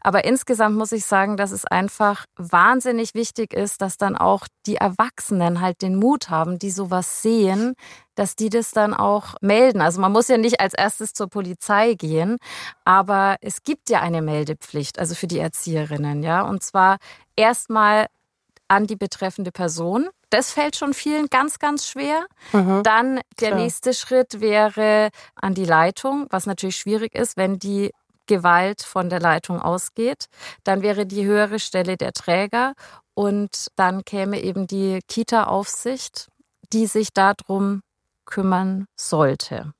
Aber 0.01 0.25
insgesamt 0.25 0.77
muss 0.77 0.91
ich 0.91 1.05
sagen, 1.05 1.37
dass 1.37 1.51
es 1.51 1.65
einfach 1.65 2.25
wahnsinnig 2.35 3.13
wichtig 3.13 3.53
ist, 3.53 3.81
dass 3.81 3.97
dann 3.97 4.15
auch 4.15 4.47
die 4.65 4.75
Erwachsenen 4.75 5.61
halt 5.61 5.81
den 5.81 5.95
Mut 5.95 6.29
haben, 6.29 6.59
die 6.59 6.71
sowas 6.71 7.21
sehen, 7.21 7.73
dass 8.15 8.35
die 8.35 8.49
das 8.49 8.71
dann 8.71 8.93
auch 8.93 9.35
melden. 9.41 9.81
Also 9.81 10.01
man 10.01 10.11
muss 10.11 10.27
ja 10.27 10.37
nicht 10.37 10.59
als 10.59 10.73
erstes 10.73 11.13
zur 11.13 11.27
Polizei 11.27 11.93
gehen, 11.93 12.37
aber 12.85 13.37
es 13.41 13.63
gibt 13.63 13.89
ja 13.89 14.01
eine 14.01 14.21
Meldepflicht, 14.21 14.99
also 14.99 15.15
für 15.15 15.27
die 15.27 15.39
Erzieherinnen, 15.39 16.23
ja. 16.23 16.41
Und 16.41 16.63
zwar 16.63 16.97
erstmal 17.35 18.07
an 18.67 18.87
die 18.87 18.95
betreffende 18.95 19.51
Person. 19.51 20.07
Das 20.29 20.53
fällt 20.53 20.77
schon 20.77 20.93
vielen 20.93 21.27
ganz, 21.27 21.59
ganz 21.59 21.85
schwer. 21.85 22.25
Mhm, 22.53 22.83
Dann 22.83 23.19
der 23.41 23.49
klar. 23.49 23.59
nächste 23.59 23.93
Schritt 23.93 24.39
wäre 24.39 25.09
an 25.35 25.53
die 25.53 25.65
Leitung, 25.65 26.27
was 26.29 26.45
natürlich 26.45 26.77
schwierig 26.77 27.13
ist, 27.13 27.35
wenn 27.35 27.59
die 27.59 27.91
Gewalt 28.31 28.81
von 28.81 29.09
der 29.09 29.19
Leitung 29.19 29.61
ausgeht. 29.61 30.27
Dann 30.63 30.81
wäre 30.81 31.05
die 31.05 31.25
höhere 31.25 31.59
Stelle 31.59 31.97
der 31.97 32.13
Träger 32.13 32.75
und 33.13 33.67
dann 33.75 34.05
käme 34.05 34.39
eben 34.39 34.67
die 34.67 35.01
Kita-Aufsicht, 35.05 36.29
die 36.71 36.85
sich 36.85 37.09
darum 37.11 37.81
kümmern 38.25 38.85
sollte. 38.97 39.73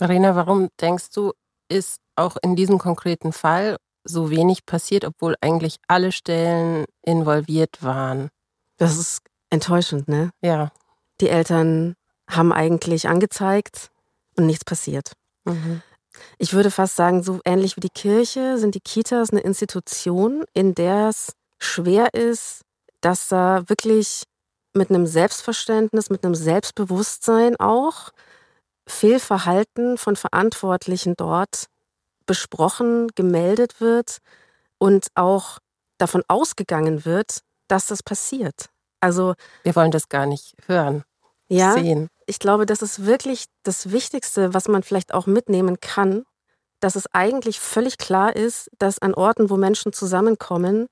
Marina, 0.00 0.34
warum 0.34 0.68
denkst 0.80 1.10
du, 1.10 1.32
ist 1.68 1.98
auch 2.16 2.38
in 2.42 2.56
diesem 2.56 2.78
konkreten 2.78 3.34
Fall 3.34 3.76
so 4.04 4.30
wenig 4.30 4.64
passiert, 4.64 5.04
obwohl 5.04 5.34
eigentlich 5.42 5.76
alle 5.86 6.12
Stellen 6.12 6.86
involviert 7.02 7.82
waren? 7.82 8.30
Das 8.78 8.96
ist 8.96 9.20
enttäuschend, 9.50 10.08
ne? 10.08 10.30
Ja. 10.40 10.72
Die 11.20 11.28
Eltern 11.28 11.94
haben 12.26 12.54
eigentlich 12.54 13.06
angezeigt 13.06 13.90
und 14.38 14.46
nichts 14.46 14.64
passiert. 14.64 15.12
Mhm. 15.44 15.82
Ich 16.38 16.52
würde 16.52 16.70
fast 16.70 16.96
sagen, 16.96 17.22
so 17.22 17.40
ähnlich 17.44 17.76
wie 17.76 17.80
die 17.80 17.90
Kirche 17.90 18.58
sind 18.58 18.74
die 18.74 18.80
Kitas 18.80 19.30
eine 19.30 19.40
Institution, 19.40 20.44
in 20.52 20.74
der 20.74 21.08
es 21.08 21.32
schwer 21.58 22.14
ist, 22.14 22.62
dass 23.00 23.28
da 23.28 23.68
wirklich 23.68 24.24
mit 24.74 24.90
einem 24.90 25.06
Selbstverständnis, 25.06 26.10
mit 26.10 26.24
einem 26.24 26.34
Selbstbewusstsein 26.34 27.56
auch 27.56 28.10
Fehlverhalten 28.86 29.98
von 29.98 30.16
Verantwortlichen 30.16 31.14
dort 31.16 31.66
besprochen, 32.26 33.08
gemeldet 33.14 33.80
wird 33.80 34.18
und 34.78 35.08
auch 35.14 35.58
davon 35.98 36.22
ausgegangen 36.28 37.04
wird, 37.04 37.40
dass 37.68 37.86
das 37.86 38.02
passiert. 38.02 38.70
Also 39.00 39.34
wir 39.62 39.74
wollen 39.76 39.90
das 39.90 40.08
gar 40.08 40.26
nicht 40.26 40.54
hören, 40.66 41.04
ja, 41.48 41.72
sehen 41.74 42.08
ich 42.26 42.38
glaube, 42.38 42.66
das 42.66 42.82
ist 42.82 43.04
wirklich 43.06 43.46
das 43.62 43.92
Wichtigste, 43.92 44.54
was 44.54 44.68
man 44.68 44.82
vielleicht 44.82 45.14
auch 45.14 45.26
mitnehmen 45.26 45.80
kann, 45.80 46.24
dass 46.80 46.96
es 46.96 47.06
eigentlich 47.12 47.60
völlig 47.60 47.98
klar 47.98 48.34
ist, 48.34 48.70
dass 48.78 48.98
an 48.98 49.14
Orten, 49.14 49.50
wo 49.50 49.56
Menschen 49.56 49.92
zusammenkommen, 49.92 50.88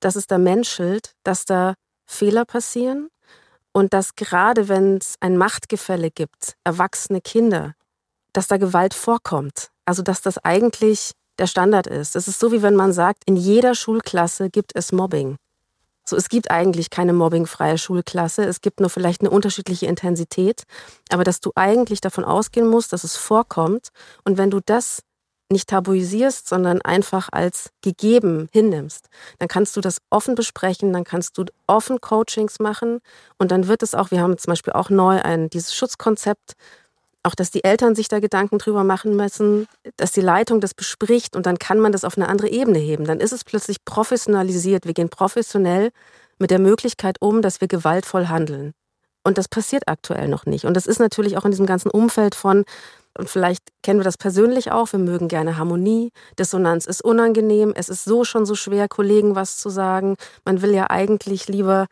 dass 0.00 0.16
es 0.16 0.26
da 0.26 0.38
menschelt, 0.38 1.12
dass 1.24 1.44
da 1.44 1.74
Fehler 2.06 2.44
passieren 2.44 3.08
und 3.72 3.92
dass 3.92 4.14
gerade 4.14 4.68
wenn 4.68 4.98
es 4.98 5.16
ein 5.20 5.36
Machtgefälle 5.36 6.10
gibt, 6.10 6.54
erwachsene 6.62 7.20
Kinder, 7.20 7.74
dass 8.32 8.46
da 8.46 8.56
Gewalt 8.56 8.94
vorkommt. 8.94 9.70
Also 9.84 10.02
dass 10.02 10.22
das 10.22 10.38
eigentlich 10.38 11.12
der 11.38 11.46
Standard 11.46 11.86
ist. 11.86 12.14
Es 12.16 12.28
ist 12.28 12.38
so, 12.38 12.52
wie 12.52 12.62
wenn 12.62 12.76
man 12.76 12.92
sagt, 12.92 13.24
in 13.26 13.36
jeder 13.36 13.74
Schulklasse 13.74 14.50
gibt 14.50 14.72
es 14.74 14.92
Mobbing. 14.92 15.36
So, 16.04 16.16
es 16.16 16.28
gibt 16.28 16.50
eigentlich 16.50 16.90
keine 16.90 17.12
mobbingfreie 17.12 17.78
Schulklasse. 17.78 18.44
Es 18.44 18.60
gibt 18.60 18.80
nur 18.80 18.90
vielleicht 18.90 19.22
eine 19.22 19.30
unterschiedliche 19.30 19.86
Intensität. 19.86 20.64
Aber 21.10 21.24
dass 21.24 21.40
du 21.40 21.52
eigentlich 21.54 22.00
davon 22.00 22.24
ausgehen 22.24 22.66
musst, 22.66 22.92
dass 22.92 23.04
es 23.04 23.16
vorkommt. 23.16 23.88
Und 24.24 24.36
wenn 24.36 24.50
du 24.50 24.60
das 24.60 25.02
nicht 25.50 25.68
tabuisierst, 25.68 26.48
sondern 26.48 26.82
einfach 26.82 27.28
als 27.32 27.70
gegeben 27.82 28.48
hinnimmst, 28.52 29.08
dann 29.38 29.48
kannst 29.48 29.76
du 29.76 29.80
das 29.80 29.98
offen 30.10 30.34
besprechen, 30.34 30.92
dann 30.92 31.04
kannst 31.04 31.36
du 31.38 31.44
offen 31.66 32.00
Coachings 32.00 32.60
machen 32.60 33.00
und 33.38 33.50
dann 33.50 33.68
wird 33.68 33.82
es 33.82 33.94
auch, 33.94 34.10
wir 34.10 34.20
haben 34.20 34.38
zum 34.38 34.52
Beispiel 34.52 34.72
auch 34.72 34.90
neu 34.90 35.20
ein, 35.22 35.50
dieses 35.50 35.74
Schutzkonzept 35.74 36.54
auch, 37.24 37.34
dass 37.34 37.50
die 37.50 37.64
Eltern 37.64 37.94
sich 37.94 38.08
da 38.08 38.20
Gedanken 38.20 38.58
drüber 38.58 38.84
machen 38.84 39.16
müssen, 39.16 39.66
dass 39.96 40.12
die 40.12 40.20
Leitung 40.20 40.60
das 40.60 40.74
bespricht 40.74 41.34
und 41.36 41.46
dann 41.46 41.58
kann 41.58 41.80
man 41.80 41.92
das 41.92 42.04
auf 42.04 42.16
eine 42.16 42.28
andere 42.28 42.48
Ebene 42.48 42.78
heben. 42.78 43.04
Dann 43.04 43.20
ist 43.20 43.32
es 43.32 43.44
plötzlich 43.44 43.84
professionalisiert. 43.84 44.86
Wir 44.86 44.94
gehen 44.94 45.08
professionell 45.08 45.90
mit 46.38 46.50
der 46.50 46.58
Möglichkeit 46.58 47.16
um, 47.20 47.42
dass 47.42 47.60
wir 47.60 47.68
gewaltvoll 47.68 48.28
handeln. 48.28 48.72
Und 49.24 49.38
das 49.38 49.48
passiert 49.48 49.88
aktuell 49.88 50.28
noch 50.28 50.44
nicht. 50.44 50.66
Und 50.66 50.74
das 50.74 50.86
ist 50.86 51.00
natürlich 51.00 51.38
auch 51.38 51.46
in 51.46 51.50
diesem 51.50 51.66
ganzen 51.66 51.90
Umfeld 51.90 52.34
von, 52.34 52.64
und 53.16 53.30
vielleicht 53.30 53.62
kennen 53.82 54.00
wir 54.00 54.04
das 54.04 54.18
persönlich 54.18 54.70
auch, 54.70 54.92
wir 54.92 54.98
mögen 54.98 55.28
gerne 55.28 55.56
Harmonie, 55.56 56.10
Dissonanz 56.38 56.84
ist 56.84 57.02
unangenehm, 57.02 57.72
es 57.74 57.88
ist 57.88 58.04
so 58.04 58.24
schon 58.24 58.44
so 58.44 58.54
schwer, 58.54 58.88
Kollegen 58.88 59.34
was 59.34 59.56
zu 59.56 59.70
sagen. 59.70 60.16
Man 60.44 60.60
will 60.60 60.74
ja 60.74 60.90
eigentlich 60.90 61.48
lieber 61.48 61.86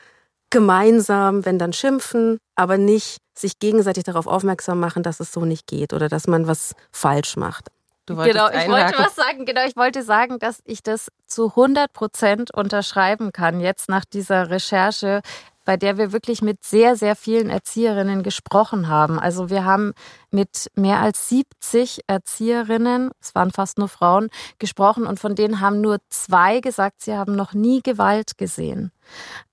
gemeinsam, 0.51 1.47
wenn 1.47 1.59
dann 1.59 1.73
schimpfen, 1.73 2.39
aber 2.55 2.77
nicht 2.77 3.22
sich 3.35 3.59
gegenseitig 3.59 4.05
darauf 4.05 4.27
aufmerksam 4.27 4.81
machen, 4.81 5.03
dass 5.03 5.21
es 5.21 5.33
so 5.33 5.45
nicht 5.45 5.67
geht 5.67 5.93
oder 5.93 6.09
dass 6.09 6.27
man 6.27 6.47
was 6.47 6.75
falsch 6.91 7.37
macht. 7.37 7.69
genau, 8.07 8.49
ich 8.49 8.55
einhaken. 8.55 8.71
wollte 8.71 8.99
was 8.99 9.15
sagen. 9.15 9.47
Genau, 9.47 9.65
ich 9.67 9.77
wollte 9.77 10.03
sagen, 10.03 10.39
dass 10.39 10.61
ich 10.65 10.83
das 10.83 11.09
zu 11.27 11.49
100 11.51 11.93
Prozent 11.93 12.53
unterschreiben 12.53 13.33
kann 13.33 13.61
jetzt 13.61 13.89
nach 13.89 14.05
dieser 14.05 14.51
Recherche 14.51 15.23
bei 15.65 15.77
der 15.77 15.99
wir 15.99 16.13
wirklich 16.13 16.43
mit 16.43 16.65
sehr, 16.65 16.97
sehr 16.97 17.17
vielen 17.17 17.51
Erzieherinnen 17.51 18.23
gesprochen 18.23 18.89
haben. 18.89 19.19
Also 19.19 19.51
wir 19.51 19.65
haben 19.65 19.93
mit 20.31 20.71
mehr 20.75 21.01
als 21.01 21.29
70 21.29 22.01
Erzieherinnen, 22.07 23.11
es 23.21 23.35
waren 23.35 23.51
fast 23.51 23.79
nur 23.79 23.89
Frauen, 23.89 24.29
gesprochen 24.59 25.07
und 25.07 25.21
von 25.21 25.35
denen 25.35 25.61
haben 25.61 25.81
nur 25.81 25.99
zwei 26.09 26.61
gesagt, 26.61 27.03
sie 27.03 27.15
haben 27.15 27.37
noch 27.37 27.55
nie 27.55 27.83
Gewalt 27.83 28.39
gesehen. 28.39 28.93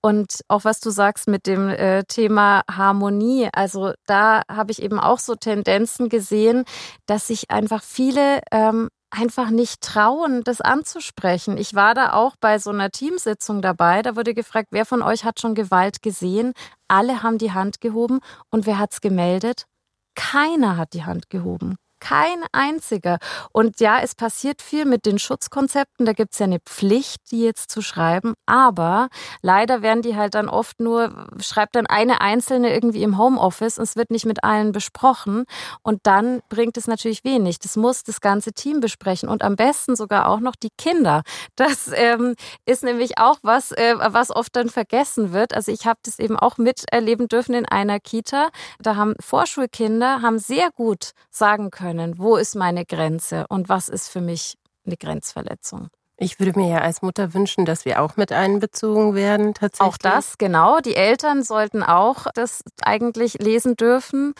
Und 0.00 0.40
auch 0.48 0.64
was 0.64 0.80
du 0.80 0.90
sagst 0.90 1.28
mit 1.28 1.46
dem 1.46 1.68
äh, 1.68 2.04
Thema 2.04 2.62
Harmonie, 2.70 3.48
also 3.52 3.92
da 4.06 4.42
habe 4.50 4.72
ich 4.72 4.82
eben 4.82 4.98
auch 4.98 5.18
so 5.18 5.34
Tendenzen 5.34 6.08
gesehen, 6.08 6.64
dass 7.06 7.26
sich 7.26 7.50
einfach 7.50 7.82
viele 7.82 8.40
ähm, 8.50 8.88
einfach 9.10 9.50
nicht 9.50 9.80
trauen, 9.80 10.42
das 10.44 10.60
anzusprechen. 10.60 11.58
Ich 11.58 11.74
war 11.74 11.94
da 11.94 12.12
auch 12.12 12.36
bei 12.40 12.58
so 12.58 12.70
einer 12.70 12.90
Teamsitzung 12.90 13.60
dabei. 13.62 14.02
Da 14.02 14.16
wurde 14.16 14.34
gefragt, 14.34 14.68
wer 14.70 14.86
von 14.86 15.02
euch 15.02 15.24
hat 15.24 15.40
schon 15.40 15.54
Gewalt 15.54 16.02
gesehen? 16.02 16.52
Alle 16.88 17.22
haben 17.22 17.38
die 17.38 17.52
Hand 17.52 17.80
gehoben. 17.80 18.20
Und 18.50 18.66
wer 18.66 18.78
hat 18.78 18.92
es 18.92 19.00
gemeldet? 19.00 19.66
Keiner 20.14 20.76
hat 20.76 20.94
die 20.94 21.04
Hand 21.04 21.30
gehoben. 21.30 21.76
Kein 22.00 22.44
einziger. 22.52 23.18
Und 23.52 23.80
ja, 23.80 24.00
es 24.00 24.14
passiert 24.14 24.62
viel 24.62 24.84
mit 24.84 25.06
den 25.06 25.18
Schutzkonzepten. 25.18 26.06
Da 26.06 26.12
gibt 26.12 26.32
es 26.32 26.38
ja 26.38 26.44
eine 26.44 26.60
Pflicht, 26.60 27.30
die 27.30 27.42
jetzt 27.42 27.70
zu 27.70 27.82
schreiben. 27.82 28.34
Aber 28.46 29.08
leider 29.42 29.82
werden 29.82 30.02
die 30.02 30.16
halt 30.16 30.34
dann 30.34 30.48
oft 30.48 30.80
nur, 30.80 31.28
schreibt 31.40 31.76
dann 31.76 31.86
eine 31.86 32.20
Einzelne 32.20 32.72
irgendwie 32.72 33.02
im 33.02 33.18
Homeoffice 33.18 33.78
und 33.78 33.84
es 33.84 33.96
wird 33.96 34.10
nicht 34.10 34.26
mit 34.26 34.44
allen 34.44 34.72
besprochen. 34.72 35.44
Und 35.82 36.00
dann 36.04 36.40
bringt 36.48 36.76
es 36.76 36.86
natürlich 36.86 37.24
wenig. 37.24 37.58
Das 37.58 37.76
muss 37.76 38.02
das 38.02 38.20
ganze 38.20 38.52
Team 38.52 38.80
besprechen 38.80 39.28
und 39.28 39.42
am 39.42 39.56
besten 39.56 39.96
sogar 39.96 40.28
auch 40.28 40.40
noch 40.40 40.56
die 40.56 40.70
Kinder. 40.78 41.22
Das 41.56 41.90
ähm, 41.94 42.34
ist 42.64 42.82
nämlich 42.82 43.18
auch 43.18 43.38
was, 43.42 43.72
äh, 43.72 43.94
was 43.98 44.30
oft 44.30 44.56
dann 44.56 44.68
vergessen 44.68 45.32
wird. 45.32 45.54
Also 45.54 45.70
ich 45.72 45.86
habe 45.86 46.00
das 46.04 46.18
eben 46.18 46.38
auch 46.38 46.58
miterleben 46.58 47.28
dürfen 47.28 47.54
in 47.54 47.66
einer 47.66 48.00
Kita. 48.00 48.48
Da 48.78 48.96
haben 48.96 49.14
Vorschulkinder 49.20 50.22
haben 50.22 50.38
sehr 50.38 50.70
gut 50.70 51.12
sagen 51.30 51.70
können, 51.70 51.89
wo 52.18 52.36
ist 52.36 52.54
meine 52.54 52.84
Grenze 52.84 53.46
und 53.48 53.68
was 53.68 53.88
ist 53.88 54.08
für 54.08 54.20
mich 54.20 54.54
eine 54.86 54.96
Grenzverletzung. 54.96 55.88
Ich 56.22 56.38
würde 56.38 56.58
mir 56.58 56.68
ja 56.68 56.78
als 56.82 57.00
Mutter 57.00 57.32
wünschen, 57.32 57.64
dass 57.64 57.86
wir 57.86 58.02
auch 58.02 58.16
mit 58.16 58.30
einbezogen 58.30 59.14
werden, 59.14 59.54
tatsächlich. 59.54 59.94
Auch 59.94 59.96
das, 59.96 60.36
genau. 60.36 60.80
Die 60.80 60.94
Eltern 60.94 61.42
sollten 61.42 61.82
auch 61.82 62.26
das 62.34 62.62
eigentlich 62.82 63.34
lesen 63.38 63.74
dürfen. 63.74 64.34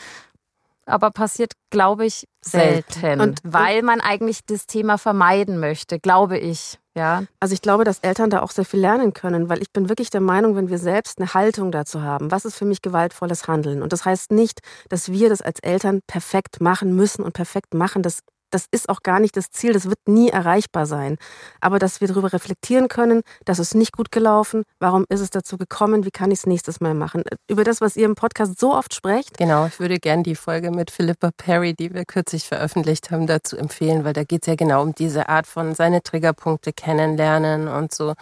Aber 0.85 1.11
passiert, 1.11 1.53
glaube 1.69 2.05
ich, 2.05 2.27
selten. 2.43 3.21
Und, 3.21 3.39
weil 3.43 3.81
man 3.83 4.01
eigentlich 4.01 4.39
das 4.45 4.65
Thema 4.65 4.97
vermeiden 4.97 5.59
möchte, 5.59 5.99
glaube 5.99 6.37
ich. 6.37 6.79
Ja. 6.95 7.23
Also 7.39 7.53
ich 7.53 7.61
glaube, 7.61 7.83
dass 7.83 7.99
Eltern 7.99 8.29
da 8.29 8.41
auch 8.41 8.51
sehr 8.51 8.65
viel 8.65 8.81
lernen 8.81 9.13
können, 9.13 9.47
weil 9.47 9.61
ich 9.61 9.71
bin 9.71 9.87
wirklich 9.87 10.09
der 10.09 10.21
Meinung, 10.21 10.55
wenn 10.55 10.69
wir 10.69 10.77
selbst 10.77 11.19
eine 11.19 11.33
Haltung 11.33 11.71
dazu 11.71 12.01
haben, 12.01 12.31
was 12.31 12.43
ist 12.43 12.57
für 12.57 12.65
mich 12.65 12.81
gewaltvolles 12.81 13.47
Handeln? 13.47 13.81
Und 13.81 13.93
das 13.93 14.03
heißt 14.03 14.31
nicht, 14.31 14.59
dass 14.89 15.11
wir 15.11 15.29
das 15.29 15.41
als 15.41 15.59
Eltern 15.59 16.01
perfekt 16.07 16.59
machen 16.59 16.95
müssen 16.95 17.23
und 17.23 17.33
perfekt 17.33 17.73
machen. 17.73 18.01
Das 18.01 18.19
das 18.51 18.65
ist 18.71 18.89
auch 18.89 19.01
gar 19.01 19.19
nicht 19.19 19.35
das 19.35 19.49
Ziel, 19.49 19.73
das 19.73 19.85
wird 19.85 19.99
nie 20.07 20.29
erreichbar 20.29 20.85
sein. 20.85 21.17
Aber 21.59 21.79
dass 21.79 22.01
wir 22.01 22.07
darüber 22.07 22.31
reflektieren 22.33 22.87
können, 22.87 23.21
das 23.45 23.59
ist 23.59 23.75
nicht 23.75 23.93
gut 23.93 24.11
gelaufen, 24.11 24.63
warum 24.79 25.05
ist 25.09 25.21
es 25.21 25.29
dazu 25.29 25.57
gekommen, 25.57 26.05
wie 26.05 26.11
kann 26.11 26.31
ich 26.31 26.39
es 26.39 26.45
nächstes 26.45 26.81
Mal 26.81 26.93
machen? 26.93 27.23
Über 27.47 27.63
das, 27.63 27.81
was 27.81 27.95
ihr 27.95 28.05
im 28.05 28.15
Podcast 28.15 28.59
so 28.59 28.75
oft 28.75 28.93
sprecht. 28.93 29.37
Genau, 29.37 29.65
ich 29.65 29.79
würde 29.79 29.99
gerne 29.99 30.23
die 30.23 30.35
Folge 30.35 30.71
mit 30.71 30.91
Philippa 30.91 31.31
Perry, 31.35 31.73
die 31.73 31.93
wir 31.93 32.05
kürzlich 32.05 32.47
veröffentlicht 32.47 33.11
haben, 33.11 33.27
dazu 33.27 33.57
empfehlen, 33.57 34.03
weil 34.03 34.13
da 34.13 34.23
geht 34.23 34.43
es 34.43 34.47
ja 34.47 34.55
genau 34.55 34.81
um 34.81 34.93
diese 34.93 35.29
Art 35.29 35.47
von 35.47 35.73
seine 35.73 36.03
Triggerpunkte 36.03 36.73
kennenlernen 36.73 37.67
und 37.67 37.93
so. 37.93 38.13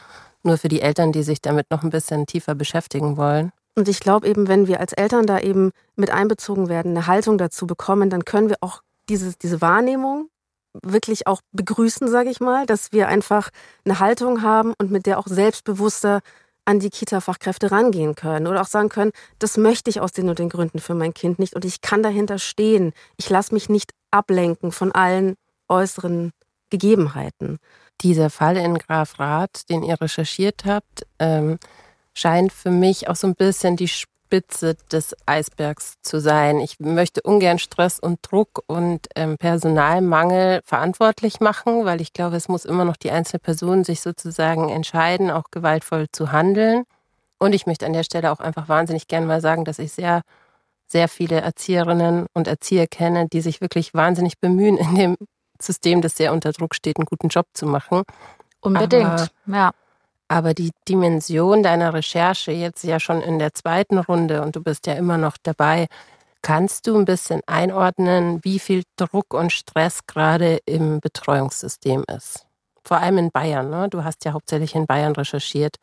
Nur 0.44 0.58
für 0.58 0.70
die 0.70 0.82
Eltern, 0.82 1.12
die 1.12 1.24
sich 1.24 1.42
damit 1.42 1.70
noch 1.70 1.84
ein 1.84 1.90
bisschen 1.90 2.26
tiefer 2.26 2.56
beschäftigen 2.56 3.18
wollen. 3.18 3.52
Und 3.76 3.88
ich 3.88 4.00
glaube 4.00 4.28
eben, 4.28 4.48
wenn 4.48 4.68
wir 4.68 4.80
als 4.80 4.94
Eltern 4.94 5.26
da 5.26 5.40
eben 5.40 5.72
mit 5.96 6.10
einbezogen 6.10 6.70
werden, 6.70 6.92
eine 6.98 7.08
Haltung 7.08 7.38
dazu 7.38 7.66
bekommen, 7.66 8.10
dann 8.10 8.26
können 8.26 8.50
wir 8.50 8.58
auch 8.62 8.82
diese, 9.10 9.34
diese 9.42 9.62
Wahrnehmung 9.62 10.30
wirklich 10.84 11.28
auch 11.28 11.42
begrüßen, 11.52 12.08
sage 12.08 12.30
ich 12.30 12.40
mal, 12.40 12.66
dass 12.66 12.92
wir 12.92 13.08
einfach 13.08 13.50
eine 13.86 14.00
Haltung 14.00 14.42
haben 14.42 14.74
und 14.80 14.92
mit 14.92 15.06
der 15.06 15.20
auch 15.20 15.28
selbstbewusster 15.28 16.22
an 16.66 16.80
die 16.80 16.92
Kita-Fachkräfte 16.92 17.72
rangehen 17.72 18.14
können 18.14 18.46
oder 18.46 18.62
auch 18.62 18.68
sagen 18.68 18.90
können, 18.90 19.12
das 19.40 19.58
möchte 19.58 19.90
ich 19.90 20.02
aus 20.02 20.12
den 20.12 20.30
und 20.30 20.38
den 20.38 20.50
Gründen 20.50 20.80
für 20.80 20.94
mein 20.94 21.16
Kind 21.16 21.40
nicht 21.40 21.56
und 21.56 21.66
ich 21.66 21.82
kann 21.82 22.04
dahinter 22.04 22.38
stehen. 22.38 22.94
Ich 23.18 23.30
lasse 23.30 23.54
mich 23.54 23.70
nicht 23.70 23.92
ablenken 24.12 24.72
von 24.72 24.92
allen 24.92 25.36
äußeren 25.68 26.32
Gegebenheiten. 26.70 27.58
Dieser 28.02 28.30
Fall 28.30 28.58
in 28.58 28.78
Graf 28.78 29.20
Rath, 29.20 29.68
den 29.70 29.84
ihr 29.84 30.00
recherchiert 30.00 30.66
habt, 30.66 31.08
ähm, 31.18 31.58
scheint 32.14 32.54
für 32.54 32.72
mich 32.72 33.08
auch 33.08 33.16
so 33.16 33.28
ein 33.28 33.36
bisschen 33.36 33.76
die 33.76 33.88
Spitze 34.30 34.76
des 34.92 35.16
Eisbergs 35.26 35.96
zu 36.04 36.22
sein. 36.22 36.60
Ich 36.60 36.80
möchte 36.80 37.24
ungern 37.24 37.58
Stress 37.58 38.00
und 38.00 38.20
Druck 38.22 38.62
und 38.68 39.08
ähm, 39.16 39.38
Personalmangel 39.40 40.62
verantwortlich 40.64 41.40
machen, 41.40 41.84
weil 41.84 42.00
ich 42.00 42.14
glaube, 42.14 42.36
es 42.36 42.48
muss 42.48 42.64
immer 42.64 42.86
noch 42.86 42.96
die 42.96 43.10
einzelne 43.10 43.40
Person 43.40 43.84
sich 43.84 44.02
sozusagen 44.02 44.70
entscheiden, 44.70 45.32
auch 45.32 45.46
gewaltvoll 45.50 46.06
zu 46.12 46.32
handeln. 46.32 46.84
Und 47.40 47.54
ich 47.54 47.66
möchte 47.66 47.88
an 47.88 47.94
der 47.94 48.04
Stelle 48.04 48.32
auch 48.32 48.40
einfach 48.40 48.70
wahnsinnig 48.70 49.08
gern 49.08 49.26
mal 49.26 49.42
sagen, 49.42 49.66
dass 49.66 49.80
ich 49.80 49.94
sehr, 49.94 50.22
sehr 50.86 51.08
viele 51.08 51.42
Erzieherinnen 51.42 52.28
und 52.34 52.48
Erzieher 52.48 52.86
kenne, 52.86 53.28
die 53.34 53.42
sich 53.42 53.62
wirklich 53.62 53.96
wahnsinnig 53.96 54.40
bemühen, 54.40 54.78
in 54.78 54.94
dem 54.94 55.18
System, 55.60 56.02
das 56.02 56.16
sehr 56.16 56.34
unter 56.34 56.52
Druck 56.52 56.76
steht, 56.76 56.98
einen 56.98 57.08
guten 57.08 57.30
Job 57.30 57.48
zu 57.54 57.66
machen. 57.66 58.04
Unbedingt, 58.62 59.06
Aber 59.06 59.30
ja. 59.48 59.72
Aber 60.30 60.54
die 60.54 60.72
Dimension 60.88 61.64
deiner 61.64 61.94
Recherche 61.94 62.52
jetzt 62.52 62.84
ja 62.84 63.00
schon 63.00 63.22
in 63.22 63.40
der 63.40 63.54
zweiten 63.54 63.98
Runde 63.98 64.44
und 64.44 64.56
du 64.56 64.64
bist 64.64 64.86
ja 64.86 64.94
immer 64.94 65.18
noch 65.18 65.38
dabei, 65.42 65.88
kannst 66.44 66.88
du 66.88 66.98
ein 66.98 67.06
bisschen 67.06 67.42
einordnen, 67.48 68.40
wie 68.44 68.60
viel 68.60 68.84
Druck 68.96 69.34
und 69.34 69.52
Stress 69.52 70.06
gerade 70.06 70.60
im 70.66 71.00
Betreuungssystem 71.00 72.06
ist? 72.16 72.46
Vor 72.84 72.98
allem 72.98 73.18
in 73.18 73.32
Bayern, 73.32 73.70
ne? 73.70 73.90
Du 73.90 74.04
hast 74.04 74.24
ja 74.24 74.34
hauptsächlich 74.34 74.76
in 74.76 74.86
Bayern 74.86 75.14
recherchiert. 75.14 75.78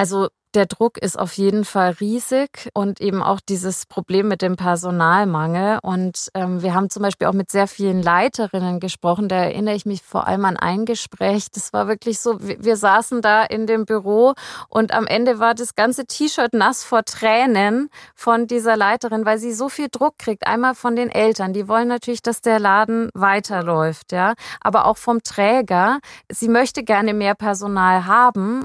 Also 0.00 0.28
der 0.54 0.64
Druck 0.64 0.96
ist 0.96 1.18
auf 1.18 1.34
jeden 1.34 1.66
Fall 1.66 1.90
riesig 2.00 2.70
und 2.72 3.02
eben 3.02 3.22
auch 3.22 3.38
dieses 3.46 3.84
Problem 3.84 4.28
mit 4.28 4.40
dem 4.40 4.56
Personalmangel. 4.56 5.78
Und 5.82 6.30
ähm, 6.32 6.62
wir 6.62 6.72
haben 6.72 6.88
zum 6.88 7.02
Beispiel 7.02 7.26
auch 7.26 7.34
mit 7.34 7.50
sehr 7.50 7.66
vielen 7.66 8.02
Leiterinnen 8.02 8.80
gesprochen. 8.80 9.28
Da 9.28 9.36
erinnere 9.36 9.74
ich 9.74 9.84
mich 9.84 10.00
vor 10.00 10.26
allem 10.26 10.46
an 10.46 10.56
ein 10.56 10.86
Gespräch. 10.86 11.50
Das 11.52 11.74
war 11.74 11.86
wirklich 11.86 12.18
so, 12.18 12.38
wir, 12.40 12.78
saßen 12.78 13.20
da 13.20 13.44
in 13.44 13.66
dem 13.66 13.84
Büro 13.84 14.32
und 14.70 14.94
am 14.94 15.06
Ende 15.06 15.38
war 15.38 15.54
das 15.54 15.74
ganze 15.74 16.06
T-Shirt 16.06 16.54
nass 16.54 16.82
vor 16.82 17.04
Tränen 17.04 17.90
von 18.14 18.46
dieser 18.46 18.78
Leiterin, 18.78 19.26
weil 19.26 19.36
sie 19.36 19.52
so 19.52 19.68
viel 19.68 19.88
Druck 19.90 20.16
kriegt. 20.16 20.46
Einmal 20.46 20.74
von 20.74 20.96
den 20.96 21.10
Eltern, 21.10 21.52
die 21.52 21.68
wollen 21.68 21.88
natürlich, 21.88 22.22
dass 22.22 22.40
der 22.40 22.58
Laden 22.58 23.10
weiterläuft, 23.12 24.12
ja, 24.12 24.32
aber 24.62 24.86
auch 24.86 24.96
vom 24.96 25.22
Träger. 25.22 25.98
Sie 26.32 26.48
möchte 26.48 26.84
gerne 26.84 27.12
mehr 27.12 27.34
Personal 27.34 28.06
haben 28.06 28.64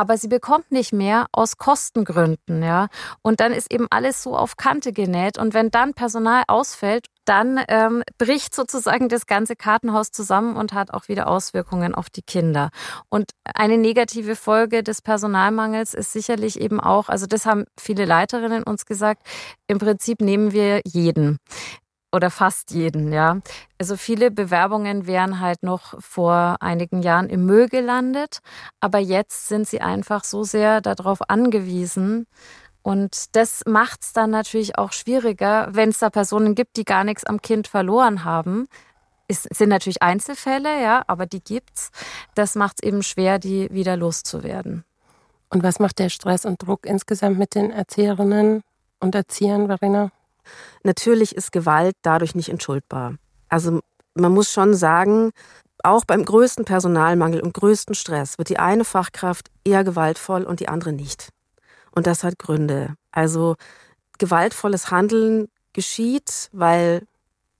aber 0.00 0.16
sie 0.16 0.28
bekommt 0.28 0.72
nicht 0.72 0.94
mehr 0.94 1.26
aus 1.30 1.58
Kostengründen, 1.58 2.62
ja. 2.62 2.88
Und 3.20 3.40
dann 3.40 3.52
ist 3.52 3.70
eben 3.70 3.86
alles 3.90 4.22
so 4.22 4.34
auf 4.34 4.56
Kante 4.56 4.94
genäht. 4.94 5.36
Und 5.36 5.52
wenn 5.52 5.70
dann 5.70 5.92
Personal 5.92 6.44
ausfällt, 6.48 7.04
dann 7.26 7.62
ähm, 7.68 8.02
bricht 8.16 8.54
sozusagen 8.54 9.10
das 9.10 9.26
ganze 9.26 9.56
Kartenhaus 9.56 10.10
zusammen 10.10 10.56
und 10.56 10.72
hat 10.72 10.94
auch 10.94 11.08
wieder 11.08 11.28
Auswirkungen 11.28 11.94
auf 11.94 12.08
die 12.08 12.22
Kinder. 12.22 12.70
Und 13.10 13.32
eine 13.44 13.76
negative 13.76 14.36
Folge 14.36 14.82
des 14.82 15.02
Personalmangels 15.02 15.92
ist 15.92 16.14
sicherlich 16.14 16.58
eben 16.58 16.80
auch, 16.80 17.10
also 17.10 17.26
das 17.26 17.44
haben 17.44 17.66
viele 17.78 18.06
Leiterinnen 18.06 18.62
uns 18.62 18.86
gesagt, 18.86 19.22
im 19.66 19.76
Prinzip 19.76 20.22
nehmen 20.22 20.52
wir 20.52 20.80
jeden 20.86 21.36
oder 22.12 22.30
fast 22.30 22.70
jeden, 22.72 23.12
ja. 23.12 23.40
Also 23.78 23.96
viele 23.96 24.30
Bewerbungen 24.30 25.06
wären 25.06 25.40
halt 25.40 25.62
noch 25.62 26.00
vor 26.00 26.56
einigen 26.60 27.02
Jahren 27.02 27.28
im 27.28 27.46
Müll 27.46 27.68
gelandet, 27.68 28.40
aber 28.80 28.98
jetzt 28.98 29.48
sind 29.48 29.68
sie 29.68 29.80
einfach 29.80 30.24
so 30.24 30.42
sehr 30.44 30.80
darauf 30.80 31.28
angewiesen. 31.28 32.26
Und 32.82 33.36
das 33.36 33.62
macht 33.66 34.02
es 34.02 34.12
dann 34.12 34.30
natürlich 34.30 34.78
auch 34.78 34.92
schwieriger, 34.92 35.68
wenn 35.70 35.90
es 35.90 35.98
da 35.98 36.10
Personen 36.10 36.54
gibt, 36.54 36.76
die 36.76 36.84
gar 36.84 37.04
nichts 37.04 37.24
am 37.24 37.42
Kind 37.42 37.68
verloren 37.68 38.24
haben. 38.24 38.68
Es 39.28 39.44
sind 39.44 39.68
natürlich 39.68 40.02
Einzelfälle, 40.02 40.82
ja, 40.82 41.04
aber 41.06 41.26
die 41.26 41.42
gibt's. 41.44 41.90
Das 42.34 42.54
macht 42.54 42.78
es 42.80 42.88
eben 42.88 43.02
schwer, 43.02 43.38
die 43.38 43.68
wieder 43.70 43.96
loszuwerden. 43.96 44.84
Und 45.50 45.62
was 45.62 45.78
macht 45.78 45.98
der 45.98 46.08
Stress 46.08 46.44
und 46.44 46.62
Druck 46.62 46.86
insgesamt 46.86 47.38
mit 47.38 47.54
den 47.54 47.70
Erzieherinnen 47.70 48.62
und 48.98 49.14
Erziehern, 49.14 49.66
Verena? 49.66 50.10
Natürlich 50.82 51.34
ist 51.34 51.52
Gewalt 51.52 51.94
dadurch 52.02 52.34
nicht 52.34 52.48
entschuldbar. 52.48 53.14
Also 53.48 53.80
man 54.14 54.32
muss 54.32 54.50
schon 54.52 54.74
sagen, 54.74 55.30
auch 55.82 56.04
beim 56.04 56.24
größten 56.24 56.64
Personalmangel 56.64 57.40
und 57.40 57.54
größten 57.54 57.94
Stress 57.94 58.38
wird 58.38 58.48
die 58.48 58.58
eine 58.58 58.84
Fachkraft 58.84 59.50
eher 59.64 59.84
gewaltvoll 59.84 60.42
und 60.42 60.60
die 60.60 60.68
andere 60.68 60.92
nicht. 60.92 61.30
Und 61.92 62.06
das 62.06 62.22
hat 62.22 62.38
Gründe. 62.38 62.94
Also 63.12 63.56
gewaltvolles 64.18 64.90
Handeln 64.90 65.48
geschieht, 65.72 66.48
weil 66.52 67.06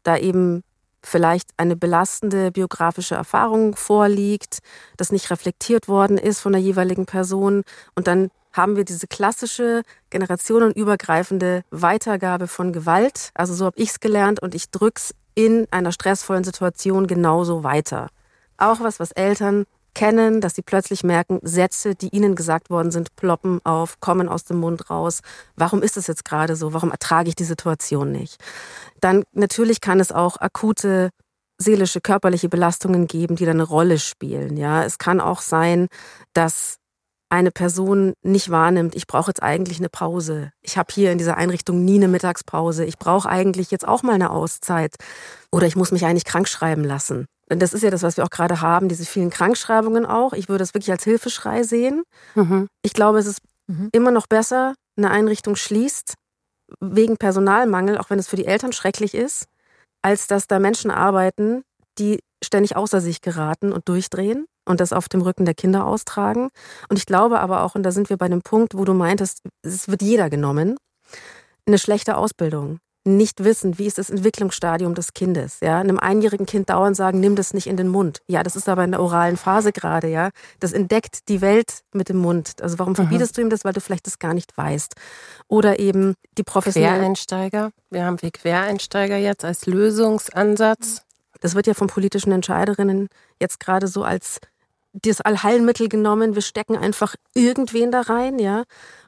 da 0.03 0.17
eben 0.17 0.63
vielleicht 1.03 1.51
eine 1.57 1.77
belastende 1.77 2.51
biografische 2.51 3.15
Erfahrung 3.15 3.75
vorliegt, 3.75 4.59
das 4.97 5.13
nicht 5.13 5.31
reflektiert 5.31 5.89
worden 5.89 6.19
ist 6.19 6.41
von 6.41 6.53
der 6.53 6.61
jeweiligen 6.61 7.07
Person 7.07 7.63
und 7.95 8.07
dann 8.07 8.31
haben 8.53 8.77
wir 8.77 8.85
diese 8.85 9.07
klassische 9.07 9.83
generationenübergreifende 10.11 11.63
Weitergabe 11.71 12.49
von 12.49 12.73
Gewalt. 12.73 13.31
Also 13.35 13.55
so 13.55 13.67
habe 13.67 13.79
ich 13.79 13.91
es 13.91 14.01
gelernt 14.01 14.41
und 14.41 14.55
ich 14.55 14.71
drück's 14.71 15.15
in 15.35 15.67
einer 15.71 15.93
stressvollen 15.93 16.45
Situation 16.45 17.07
genauso 17.07 17.63
weiter. 17.63 18.09
Auch 18.57 18.81
was, 18.81 19.01
was 19.01 19.13
Eltern 19.13 19.65
kennen, 19.95 20.41
dass 20.41 20.55
sie 20.55 20.63
plötzlich 20.63 21.03
merken, 21.03 21.41
Sätze, 21.43 21.95
die 21.95 22.09
ihnen 22.15 22.35
gesagt 22.35 22.71
worden 22.71 22.91
sind, 22.91 23.17
ploppen 23.17 23.61
auf, 23.65 24.01
kommen 24.01 24.29
aus 24.29 24.45
dem 24.45 24.59
Mund 24.59 24.91
raus. 24.91 25.21
Warum 25.57 25.83
ist 25.83 25.97
es 25.97 26.07
jetzt 26.07 26.25
gerade 26.25 26.57
so? 26.57 26.73
Warum 26.73 26.91
ertrage 26.91 27.29
ich 27.29 27.35
die 27.35 27.45
Situation 27.45 28.13
nicht? 28.13 28.37
Dann 29.01 29.25
natürlich 29.33 29.81
kann 29.81 30.01
es 30.01 30.13
auch 30.13 30.37
akute 30.37 31.11
seelische, 31.59 32.01
körperliche 32.01 32.49
Belastungen 32.49 33.07
geben, 33.07 33.37
die 33.37 33.45
dann 33.45 33.57
eine 33.57 33.69
Rolle 33.69 33.99
spielen. 33.99 34.57
Ja, 34.57 34.85
es 34.85 34.99
kann 34.99 35.21
auch 35.21 35.41
sein, 35.41 35.89
dass 36.33 36.80
eine 37.31 37.51
Person 37.51 38.13
nicht 38.23 38.51
wahrnimmt, 38.51 38.95
ich 38.95 39.07
brauche 39.07 39.31
jetzt 39.31 39.43
eigentlich 39.43 39.79
eine 39.79 39.89
Pause. 39.89 40.53
Ich 40.63 40.77
habe 40.77 40.93
hier 40.93 41.13
in 41.13 41.19
dieser 41.19 41.37
Einrichtung 41.37 41.85
nie 41.85 41.95
eine 41.95 42.09
Mittagspause. 42.09 42.85
Ich 42.85 42.99
brauche 42.99 43.29
eigentlich 43.29 43.71
jetzt 43.71 43.87
auch 43.87 44.03
mal 44.03 44.15
eine 44.15 44.31
Auszeit. 44.31 44.97
Oder 45.53 45.67
ich 45.67 45.77
muss 45.77 45.93
mich 45.93 46.05
eigentlich 46.05 46.25
krank 46.25 46.49
schreiben 46.49 46.85
lassen. 46.85 47.27
Das 47.47 47.73
ist 47.73 47.83
ja 47.83 47.91
das, 47.91 48.03
was 48.03 48.17
wir 48.17 48.25
auch 48.25 48.31
gerade 48.31 48.61
haben, 48.61 48.89
diese 48.89 49.05
vielen 49.05 49.31
Krankschreibungen 49.31 50.07
auch. 50.07 50.33
Ich 50.33 50.49
würde 50.49 50.59
das 50.59 50.75
wirklich 50.75 50.91
als 50.91 51.05
Hilfeschrei 51.05 51.63
sehen. 51.63 52.03
Mhm. 52.35 52.69
Ich 52.83 52.93
glaube, 52.93 53.19
es 53.19 53.27
ist 53.27 53.41
mhm. 53.67 53.89
immer 53.93 54.11
noch 54.11 54.27
besser, 54.27 54.75
eine 54.97 55.11
Einrichtung 55.11 55.57
schließt, 55.57 56.15
wegen 56.81 57.17
Personalmangel, 57.17 57.99
auch 57.99 58.11
wenn 58.11 58.19
es 58.19 58.29
für 58.29 58.37
die 58.37 58.47
Eltern 58.47 58.73
schrecklich 58.73 59.15
ist, 59.15 59.47
als 60.03 60.27
dass 60.27 60.47
da 60.47 60.59
Menschen 60.59 60.91
arbeiten, 60.91 61.63
die 61.99 62.21
ständig 62.43 62.77
außer 62.77 63.01
sich 63.01 63.21
geraten 63.21 63.73
und 63.73 63.89
durchdrehen 63.89 64.47
und 64.71 64.81
das 64.81 64.93
auf 64.93 65.09
dem 65.09 65.21
Rücken 65.21 65.45
der 65.45 65.55
Kinder 65.55 65.87
austragen. 65.87 66.49
Und 66.89 66.99
ich 66.99 67.07
glaube 67.07 67.41
aber 67.41 67.63
auch, 67.63 67.75
und 67.75 67.83
da 67.83 67.91
sind 67.91 68.09
wir 68.09 68.17
bei 68.17 68.29
dem 68.29 68.43
Punkt, 68.43 68.77
wo 68.77 68.85
du 68.85 68.95
meintest, 68.95 69.43
es 69.63 69.89
wird 69.89 70.03
jeder 70.03 70.31
genommen, 70.31 70.77
eine 71.67 71.79
schlechte 71.79 72.17
Ausbildung. 72.17 72.79
Nicht 73.05 73.43
wissen, 73.43 73.79
wie 73.79 73.87
ist 73.87 73.97
das 73.97 74.11
Entwicklungsstadium 74.11 74.95
des 74.95 75.15
Kindes, 75.15 75.61
ja, 75.63 75.79
einem 75.79 75.99
einjährigen 75.99 76.45
Kind 76.45 76.69
dauernd 76.69 76.95
sagen, 76.95 77.19
nimm 77.19 77.35
das 77.35 77.55
nicht 77.55 77.67
in 77.67 77.79
den 77.79 77.89
Mund. 77.89 78.21
Ja, 78.27 78.43
das 78.43 78.57
ist 78.57 78.69
aber 78.69 78.85
in 78.85 78.91
der 78.91 79.01
oralen 79.01 79.39
Phase 79.39 79.73
gerade, 79.73 80.09
ja. 80.09 80.29
Das 80.61 80.73
entdeckt 80.73 81.29
die 81.31 81.41
Welt 81.41 81.81
mit 81.95 82.11
dem 82.11 82.19
Mund. 82.19 82.61
Also 82.61 82.79
warum 82.79 82.95
verbietest 82.95 83.33
mhm. 83.33 83.35
du 83.37 83.47
ihm 83.47 83.51
das, 83.51 83.65
weil 83.65 83.73
du 83.73 83.81
vielleicht 83.81 84.07
das 84.07 84.19
gar 84.19 84.35
nicht 84.35 84.55
weißt? 84.57 84.97
Oder 85.49 85.79
eben 85.79 86.15
die 86.37 86.43
professionellen 86.43 86.97
Quereinsteiger. 86.97 87.71
Wir 87.89 88.05
haben 88.05 88.21
wir 88.21 88.31
Quereinsteiger 88.31 89.17
jetzt 89.17 89.47
als 89.47 89.65
Lösungsansatz. 89.65 91.03
Das 91.41 91.55
wird 91.55 91.67
ja 91.67 91.73
von 91.73 91.89
politischen 91.89 92.33
Entscheiderinnen 92.33 93.09
jetzt 93.41 93.61
gerade 93.61 93.89
so 93.89 94.05
als 94.05 94.41
das 94.93 95.21
Allheilmittel 95.21 95.89
genommen. 95.89 96.35
Wir 96.35 96.43
stecken 96.43 96.77
einfach 96.77 97.15
irgendwen 97.35 97.91
da 97.91 98.03
rein, 98.03 98.39
ja. 98.39 98.65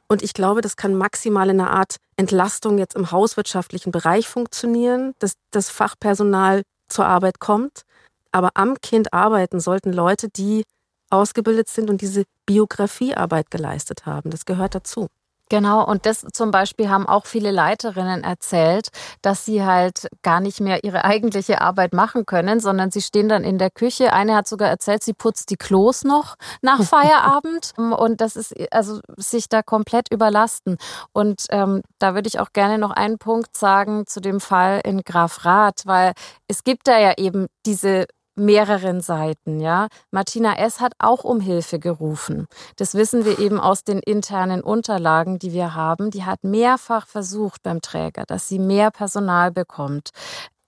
Und 0.07 0.21
ich 0.21 0.33
glaube, 0.33 0.61
das 0.61 0.75
kann 0.75 0.95
maximal 0.95 1.49
in 1.49 1.59
einer 1.59 1.71
Art 1.71 1.97
Entlastung 2.17 2.77
jetzt 2.77 2.95
im 2.95 3.11
hauswirtschaftlichen 3.11 3.91
Bereich 3.91 4.27
funktionieren, 4.27 5.13
dass 5.19 5.33
das 5.51 5.69
Fachpersonal 5.69 6.61
zur 6.89 7.05
Arbeit 7.05 7.39
kommt. 7.39 7.83
Aber 8.31 8.51
am 8.55 8.79
Kind 8.81 9.13
arbeiten 9.13 9.59
sollten 9.59 9.93
Leute, 9.93 10.29
die 10.29 10.63
ausgebildet 11.09 11.69
sind 11.69 11.89
und 11.89 12.01
diese 12.01 12.23
Biografiearbeit 12.45 13.51
geleistet 13.51 14.05
haben. 14.05 14.29
Das 14.31 14.45
gehört 14.45 14.75
dazu. 14.75 15.07
Genau, 15.53 15.85
und 15.85 16.07
das 16.07 16.25
zum 16.33 16.49
Beispiel 16.49 16.89
haben 16.89 17.05
auch 17.05 17.27
viele 17.27 17.51
Leiterinnen 17.51 18.23
erzählt, 18.23 18.87
dass 19.21 19.45
sie 19.45 19.63
halt 19.63 20.07
gar 20.23 20.39
nicht 20.39 20.61
mehr 20.61 20.83
ihre 20.83 21.05
eigentliche 21.05 21.61
Arbeit 21.61 21.93
machen 21.93 22.25
können, 22.25 22.59
sondern 22.59 22.89
sie 22.89 23.03
stehen 23.03 23.29
dann 23.29 23.43
in 23.43 23.59
der 23.59 23.69
Küche. 23.69 24.13
Eine 24.13 24.33
hat 24.33 24.47
sogar 24.47 24.69
erzählt, 24.69 25.03
sie 25.03 25.13
putzt 25.13 25.51
die 25.51 25.55
Klos 25.55 26.05
noch 26.05 26.37
nach 26.63 26.81
Feierabend 26.83 27.73
und 27.77 28.19
das 28.19 28.35
ist 28.35 28.55
also 28.73 28.99
sich 29.15 29.47
da 29.47 29.61
komplett 29.61 30.11
überlasten. 30.11 30.77
Und 31.11 31.45
ähm, 31.51 31.83
da 31.99 32.15
würde 32.15 32.29
ich 32.29 32.39
auch 32.39 32.51
gerne 32.51 32.79
noch 32.79 32.89
einen 32.89 33.19
Punkt 33.19 33.55
sagen 33.55 34.07
zu 34.07 34.21
dem 34.21 34.39
Fall 34.39 34.81
in 34.83 35.03
Graf 35.03 35.45
Rath, 35.45 35.83
weil 35.85 36.13
es 36.47 36.63
gibt 36.63 36.87
da 36.87 36.97
ja 36.97 37.13
eben 37.17 37.45
diese 37.67 38.07
mehreren 38.35 39.01
Seiten, 39.01 39.59
ja. 39.59 39.87
Martina 40.11 40.57
S. 40.57 40.79
hat 40.79 40.93
auch 40.99 41.23
um 41.23 41.39
Hilfe 41.39 41.79
gerufen. 41.79 42.47
Das 42.77 42.95
wissen 42.95 43.25
wir 43.25 43.39
eben 43.39 43.59
aus 43.59 43.83
den 43.83 43.99
internen 43.99 44.61
Unterlagen, 44.61 45.39
die 45.39 45.53
wir 45.53 45.75
haben. 45.75 46.11
Die 46.11 46.23
hat 46.23 46.43
mehrfach 46.43 47.07
versucht 47.07 47.63
beim 47.63 47.81
Träger, 47.81 48.23
dass 48.25 48.47
sie 48.47 48.59
mehr 48.59 48.91
Personal 48.91 49.51
bekommt. 49.51 50.09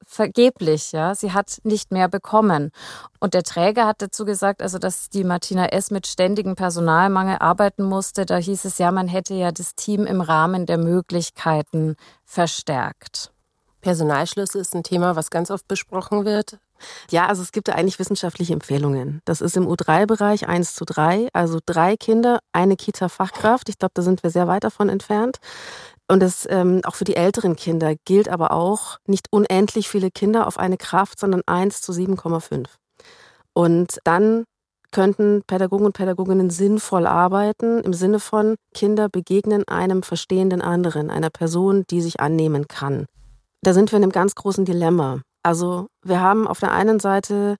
Vergeblich, 0.07 0.91
ja. 0.91 1.15
Sie 1.15 1.33
hat 1.33 1.59
nicht 1.63 1.91
mehr 1.91 2.07
bekommen. 2.07 2.69
Und 3.19 3.33
der 3.33 3.41
Träger 3.41 3.87
hat 3.87 4.03
dazu 4.03 4.23
gesagt, 4.23 4.61
also, 4.61 4.77
dass 4.77 5.09
die 5.09 5.23
Martina 5.23 5.65
S. 5.67 5.89
mit 5.89 6.05
ständigem 6.05 6.55
Personalmangel 6.55 7.37
arbeiten 7.39 7.83
musste. 7.83 8.25
Da 8.25 8.37
hieß 8.37 8.65
es 8.65 8.77
ja, 8.77 8.91
man 8.91 9.07
hätte 9.07 9.33
ja 9.33 9.51
das 9.51 9.73
Team 9.75 10.05
im 10.05 10.21
Rahmen 10.21 10.67
der 10.67 10.77
Möglichkeiten 10.77 11.95
verstärkt. 12.23 13.31
Personalschlüssel 13.81 14.61
ist 14.61 14.75
ein 14.75 14.83
Thema, 14.83 15.15
was 15.15 15.29
ganz 15.31 15.49
oft 15.49 15.67
besprochen 15.67 16.25
wird. 16.25 16.59
Ja, 17.11 17.27
also 17.27 17.41
es 17.41 17.51
gibt 17.51 17.67
ja 17.67 17.75
eigentlich 17.75 17.99
wissenschaftliche 17.99 18.53
Empfehlungen. 18.53 19.21
Das 19.25 19.41
ist 19.41 19.57
im 19.57 19.67
U3-Bereich 19.67 20.47
1 20.47 20.75
zu 20.75 20.85
3, 20.85 21.29
also 21.33 21.59
drei 21.65 21.97
Kinder, 21.97 22.39
eine 22.53 22.75
Kita-Fachkraft. 22.75 23.69
Ich 23.69 23.77
glaube, 23.77 23.93
da 23.93 24.01
sind 24.01 24.23
wir 24.23 24.29
sehr 24.29 24.47
weit 24.47 24.63
davon 24.63 24.89
entfernt. 24.89 25.37
Und 26.07 26.21
das 26.21 26.47
ähm, 26.49 26.81
auch 26.83 26.95
für 26.95 27.03
die 27.03 27.15
älteren 27.15 27.55
Kinder 27.55 27.95
gilt 28.05 28.29
aber 28.29 28.51
auch 28.51 28.97
nicht 29.07 29.27
unendlich 29.31 29.89
viele 29.89 30.11
Kinder 30.11 30.47
auf 30.47 30.59
eine 30.59 30.77
Kraft, 30.77 31.19
sondern 31.19 31.41
1 31.45 31.81
zu 31.81 31.91
7,5. 31.91 32.67
Und 33.53 33.99
dann 34.03 34.43
könnten 34.91 35.41
Pädagogen 35.47 35.85
und 35.85 35.93
Pädagoginnen 35.93 36.49
sinnvoll 36.49 37.07
arbeiten, 37.07 37.79
im 37.79 37.93
Sinne 37.93 38.19
von 38.19 38.55
Kinder 38.73 39.09
begegnen 39.09 39.67
einem 39.67 40.03
verstehenden 40.03 40.61
anderen, 40.61 41.09
einer 41.09 41.29
Person, 41.29 41.83
die 41.89 42.01
sich 42.01 42.19
annehmen 42.19 42.67
kann 42.67 43.07
da 43.65 43.73
sind 43.73 43.91
wir 43.91 43.97
in 43.97 44.03
einem 44.03 44.11
ganz 44.11 44.35
großen 44.35 44.63
Dilemma. 44.63 45.21
Also 45.45 45.89
wir 46.01 46.21
haben 46.21 46.47
auf 46.47 46.59
der 46.59 46.71
einen 46.71 46.99
Seite 46.99 47.57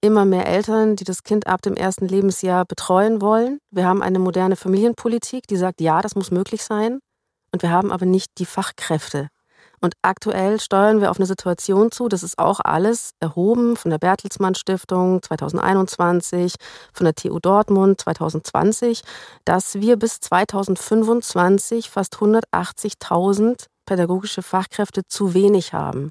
immer 0.00 0.24
mehr 0.24 0.48
Eltern, 0.48 0.96
die 0.96 1.04
das 1.04 1.22
Kind 1.22 1.46
ab 1.46 1.62
dem 1.62 1.74
ersten 1.74 2.08
Lebensjahr 2.08 2.64
betreuen 2.64 3.22
wollen. 3.22 3.60
Wir 3.70 3.86
haben 3.86 4.02
eine 4.02 4.18
moderne 4.18 4.56
Familienpolitik, 4.56 5.46
die 5.46 5.56
sagt, 5.56 5.80
ja, 5.80 6.02
das 6.02 6.16
muss 6.16 6.32
möglich 6.32 6.64
sein. 6.64 6.98
Und 7.52 7.62
wir 7.62 7.70
haben 7.70 7.92
aber 7.92 8.06
nicht 8.06 8.38
die 8.38 8.44
Fachkräfte. 8.44 9.28
Und 9.80 9.94
aktuell 10.02 10.58
steuern 10.58 11.00
wir 11.00 11.12
auf 11.12 11.18
eine 11.18 11.26
Situation 11.26 11.92
zu, 11.92 12.08
das 12.08 12.24
ist 12.24 12.40
auch 12.40 12.58
alles 12.58 13.12
erhoben 13.20 13.76
von 13.76 13.92
der 13.92 13.98
Bertelsmann 13.98 14.56
Stiftung 14.56 15.22
2021, 15.22 16.56
von 16.92 17.04
der 17.04 17.14
TU 17.14 17.38
Dortmund 17.38 18.00
2020, 18.00 19.02
dass 19.44 19.76
wir 19.76 19.96
bis 19.96 20.18
2025 20.18 21.88
fast 21.88 22.16
180.000 22.16 23.66
pädagogische 23.86 24.42
Fachkräfte 24.42 25.02
zu 25.06 25.34
wenig 25.34 25.72
haben. 25.72 26.10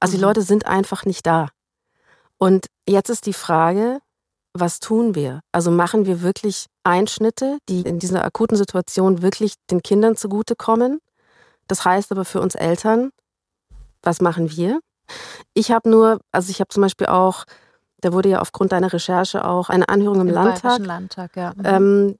Also 0.00 0.12
die 0.12 0.18
mhm. 0.18 0.24
Leute 0.24 0.42
sind 0.42 0.66
einfach 0.66 1.04
nicht 1.04 1.26
da. 1.26 1.48
Und 2.38 2.66
jetzt 2.88 3.08
ist 3.08 3.26
die 3.26 3.32
Frage, 3.32 4.00
was 4.52 4.80
tun 4.80 5.14
wir? 5.14 5.40
Also 5.52 5.70
machen 5.70 6.06
wir 6.06 6.22
wirklich 6.22 6.66
Einschnitte, 6.84 7.58
die 7.68 7.82
in 7.82 7.98
dieser 7.98 8.24
akuten 8.24 8.56
Situation 8.56 9.22
wirklich 9.22 9.54
den 9.70 9.82
Kindern 9.82 10.16
zugutekommen? 10.16 11.00
Das 11.68 11.84
heißt 11.84 12.12
aber 12.12 12.24
für 12.24 12.40
uns 12.40 12.54
Eltern, 12.54 13.10
was 14.02 14.20
machen 14.20 14.50
wir? 14.50 14.80
Ich 15.54 15.70
habe 15.70 15.88
nur, 15.88 16.20
also 16.32 16.50
ich 16.50 16.60
habe 16.60 16.68
zum 16.68 16.82
Beispiel 16.82 17.06
auch, 17.06 17.44
da 18.00 18.12
wurde 18.12 18.28
ja 18.28 18.40
aufgrund 18.40 18.72
deiner 18.72 18.92
Recherche 18.92 19.44
auch 19.44 19.68
eine 19.68 19.88
Anhörung 19.88 20.20
im, 20.20 20.28
Im 20.28 20.34
Landtag. 20.34 20.78
Landtag 20.78 21.36
ja. 21.36 21.54
Mhm. 21.56 21.64
Ähm, 21.64 22.18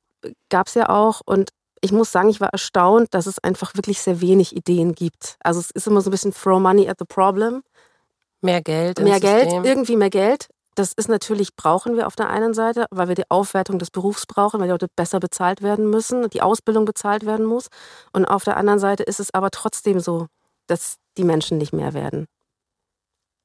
Gab 0.49 0.67
es 0.69 0.75
ja 0.75 0.89
auch. 0.89 1.21
Und 1.25 1.51
ich 1.81 1.93
muss 1.93 2.13
sagen, 2.13 2.29
ich 2.29 2.41
war 2.41 2.51
erstaunt, 2.51 3.09
dass 3.13 3.27
es 3.27 3.39
einfach 3.39 3.75
wirklich 3.75 4.01
sehr 4.01 4.21
wenig 4.21 4.57
Ideen 4.57 4.95
gibt. 4.95 5.37
Also 5.41 5.61
es 5.61 5.71
ist 5.71 5.87
immer 5.87 6.01
so 6.01 6.09
ein 6.09 6.13
bisschen 6.13 6.33
throw 6.33 6.61
money 6.61 6.89
at 6.89 6.99
the 6.99 7.05
problem. 7.05 7.63
Mehr 8.41 8.63
Geld. 8.63 9.01
Mehr 9.01 9.21
Geld, 9.21 9.45
System. 9.45 9.65
irgendwie 9.65 9.97
mehr 9.97 10.11
Geld. 10.11 10.49
Das 10.75 10.93
ist 10.93 11.09
natürlich, 11.09 11.57
brauchen 11.57 11.97
wir 11.97 12.07
auf 12.07 12.17
der 12.17 12.29
einen 12.29 12.53
Seite, 12.53 12.85
weil 12.91 13.09
wir 13.09 13.15
die 13.15 13.31
Aufwertung 13.31 13.79
des 13.79 13.91
Berufs 13.91 14.27
brauchen, 14.27 14.61
weil 14.61 14.69
die 14.69 14.73
Leute 14.73 14.89
besser 14.95 15.21
bezahlt 15.21 15.63
werden 15.63 15.89
müssen, 15.89 16.29
die 16.29 16.43
Ausbildung 16.43 16.85
bezahlt 16.85 17.25
werden 17.25 17.47
muss. 17.47 17.69
Und 18.13 18.27
auf 18.27 18.45
der 18.45 18.59
anderen 18.59 18.79
Seite 18.79 19.03
ist 19.03 19.19
es 19.19 19.33
aber 19.33 19.51
trotzdem 19.51 20.01
so, 20.01 20.27
dass 20.67 20.97
die 21.17 21.25
Menschen 21.25 21.57
nicht 21.57 21.73
mehr 21.73 21.95
werden. 21.95 22.27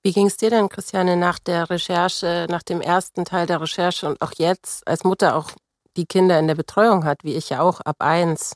Wie 0.03 0.11
ging 0.11 0.27
es 0.27 0.35
dir 0.35 0.49
denn, 0.49 0.67
Christiane, 0.67 1.15
nach 1.15 1.39
der 1.39 1.69
Recherche, 1.69 2.47
nach 2.49 2.63
dem 2.63 2.81
ersten 2.81 3.23
Teil 3.23 3.45
der 3.45 3.61
Recherche 3.61 4.07
und 4.07 4.21
auch 4.21 4.33
jetzt 4.35 4.85
als 4.87 5.03
Mutter 5.03 5.35
auch 5.35 5.51
die 5.97 6.05
Kinder 6.05 6.39
in 6.39 6.47
der 6.47 6.55
Betreuung 6.55 7.05
hat, 7.05 7.23
wie 7.23 7.35
ich 7.35 7.49
ja 7.49 7.61
auch 7.61 7.81
ab 7.81 7.97
eins. 7.99 8.53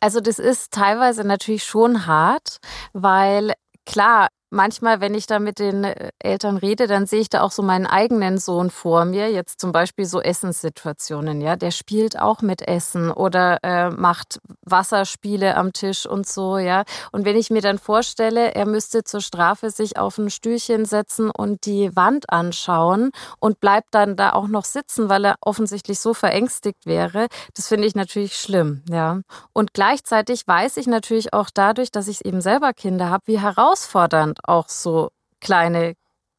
Also 0.00 0.20
das 0.20 0.38
ist 0.38 0.72
teilweise 0.72 1.24
natürlich 1.24 1.64
schon 1.64 2.06
hart, 2.06 2.58
weil 2.92 3.52
klar, 3.84 4.28
manchmal, 4.50 5.00
wenn 5.00 5.14
ich 5.14 5.26
da 5.26 5.38
mit 5.38 5.58
den 5.58 5.84
äh, 5.84 6.10
Eltern 6.18 6.56
rede, 6.56 6.86
dann 6.86 7.06
sehe 7.06 7.20
ich 7.20 7.28
da 7.28 7.42
auch 7.42 7.50
so 7.50 7.62
meinen 7.62 7.86
eigenen 7.86 8.38
Sohn 8.38 8.70
vor 8.70 9.04
mir. 9.04 9.30
Jetzt 9.30 9.60
zum 9.60 9.72
Beispiel 9.72 10.06
so 10.06 10.20
Essenssituationen, 10.20 11.40
ja. 11.40 11.56
Der 11.56 11.70
spielt 11.70 12.18
auch 12.18 12.42
mit 12.42 12.62
Essen 12.62 13.10
oder 13.10 13.58
äh, 13.62 13.90
macht 13.90 14.40
Wasserspiele 14.62 15.56
am 15.56 15.72
Tisch 15.72 16.06
und 16.06 16.26
so, 16.26 16.58
ja. 16.58 16.84
Und 17.12 17.24
wenn 17.24 17.36
ich 17.36 17.50
mir 17.50 17.62
dann 17.62 17.78
vorstelle, 17.78 18.54
er 18.54 18.66
müsste 18.66 19.04
zur 19.04 19.20
Strafe 19.20 19.70
sich 19.70 19.98
auf 19.98 20.18
ein 20.18 20.30
Stühlchen 20.30 20.84
setzen 20.84 21.30
und 21.30 21.66
die 21.66 21.94
Wand 21.94 22.30
anschauen 22.30 23.10
und 23.40 23.60
bleibt 23.60 23.88
dann 23.94 24.16
da 24.16 24.32
auch 24.32 24.48
noch 24.48 24.64
sitzen, 24.64 25.08
weil 25.08 25.24
er 25.24 25.36
offensichtlich 25.40 26.00
so 26.00 26.14
verängstigt 26.14 26.86
wäre, 26.86 27.26
das 27.54 27.68
finde 27.68 27.86
ich 27.86 27.94
natürlich 27.94 28.36
schlimm, 28.36 28.82
ja. 28.88 29.20
Und 29.52 29.74
gleichzeitig 29.74 30.46
weiß 30.46 30.76
ich 30.78 30.86
natürlich 30.86 31.32
auch 31.32 31.50
dadurch, 31.52 31.90
dass 31.90 32.08
ich 32.08 32.24
eben 32.24 32.40
selber 32.40 32.72
Kinder 32.72 33.10
habe, 33.10 33.24
wie 33.26 33.38
herausfordernd 33.40 34.37
auch 34.44 34.68
so 34.68 35.10
kleine 35.40 35.94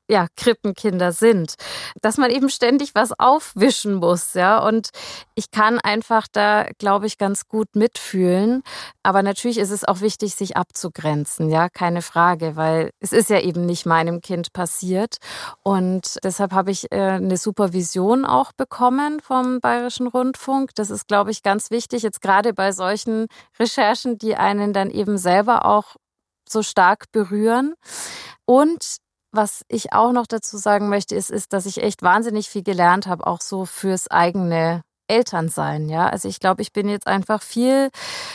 ja, 0.10 0.28
Krippenkinder 0.36 1.12
sind, 1.12 1.54
dass 2.02 2.18
man 2.18 2.32
eben 2.32 2.50
ständig 2.50 2.96
was 2.96 3.18
aufwischen 3.18 3.96
muss, 3.96 4.34
ja. 4.34 4.58
Und 4.58 4.90
ich 5.36 5.52
kann 5.52 5.80
einfach 5.80 6.28
da, 6.32 6.66
glaube 6.80 7.06
ich, 7.06 7.20
ganz 7.20 7.48
gut 7.48 7.76
mitfühlen. 7.76 8.64
Aber 9.04 9.22
natürlich 9.22 9.60
ist 9.60 9.70
es 9.70 9.88
auch 9.88 10.02
wichtig, 10.02 10.34
sich 10.36 10.58
abzugrenzen, 10.58 11.50
ja, 11.50 11.70
keine 11.70 12.02
Frage, 12.02 12.56
weil 12.56 12.90
es 13.00 13.14
ist 13.14 13.30
ja 13.30 13.40
eben 13.40 13.68
nicht 13.68 13.86
meinem 13.86 14.22
Kind 14.22 14.52
passiert. 14.52 15.18
Und 15.64 16.18
deshalb 16.24 16.54
habe 16.54 16.72
ich 16.72 16.92
äh, 16.92 16.98
eine 16.98 17.38
Supervision 17.38 18.26
auch 18.26 18.52
bekommen 18.52 19.20
vom 19.22 19.60
Bayerischen 19.60 20.08
Rundfunk. 20.08 20.72
Das 20.74 20.90
ist, 20.90 21.08
glaube 21.08 21.30
ich, 21.30 21.44
ganz 21.44 21.70
wichtig, 21.70 22.02
jetzt 22.02 22.22
gerade 22.22 22.54
bei 22.54 22.72
solchen 22.72 23.28
Recherchen, 23.60 24.18
die 24.18 24.36
einen 24.36 24.74
dann 24.74 24.90
eben 24.90 25.20
selber 25.20 25.66
auch 25.66 25.96
so 26.52 26.64
stark 26.64 27.12
berühren. 27.12 27.76
Und 28.46 28.98
was 29.32 29.64
ich 29.68 29.94
auch 29.94 30.12
noch 30.12 30.28
dazu 30.28 30.58
sagen 30.58 30.90
möchte, 30.90 31.16
ist, 31.16 31.30
ist, 31.30 31.54
dass 31.54 31.66
ich 31.66 31.84
echt 31.84 32.02
wahnsinnig 32.02 32.50
viel 32.50 32.64
gelernt 32.64 33.08
habe, 33.08 33.28
auch 33.28 33.42
so 33.42 33.66
fürs 33.66 34.10
eigene 34.10 34.82
Elternsein, 35.10 35.90
ja. 35.90 36.08
Also 36.08 36.28
ich 36.28 36.40
glaube, 36.40 36.62
ich 36.62 36.72
bin 36.72 36.88
jetzt 36.88 37.08
einfach 37.08 37.42
viel 37.42 37.90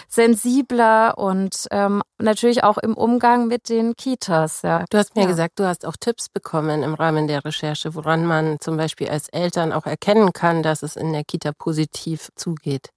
sensibler 0.09 1.17
und 1.17 1.67
ähm, 1.71 2.03
natürlich 2.19 2.65
auch 2.65 2.79
im 2.79 2.95
Umgang 2.95 3.47
mit 3.47 3.69
den 3.69 3.95
Kitas, 3.97 4.63
ja. 4.63 4.85
Du 4.91 4.99
hast 4.99 5.15
mir 5.15 5.23
ja. 5.23 5.29
gesagt, 5.29 5.59
du 5.59 5.67
hast 5.67 5.87
auch 5.87 5.97
Tipps 5.99 6.29
bekommen 6.29 6.83
im 6.83 6.95
Rahmen 6.95 7.29
der 7.29 7.45
Recherche, 7.45 7.95
woran 7.95 8.27
man 8.27 8.59
zum 8.61 8.77
Beispiel 8.77 9.09
als 9.09 9.29
Eltern 9.29 9.73
auch 9.73 9.87
erkennen 9.87 10.33
kann, 10.33 10.63
dass 10.63 10.83
es 10.83 10.97
in 10.97 11.13
der 11.13 11.25
Kita 11.25 11.53
positiv 11.57 12.31
zugeht. 12.35 12.91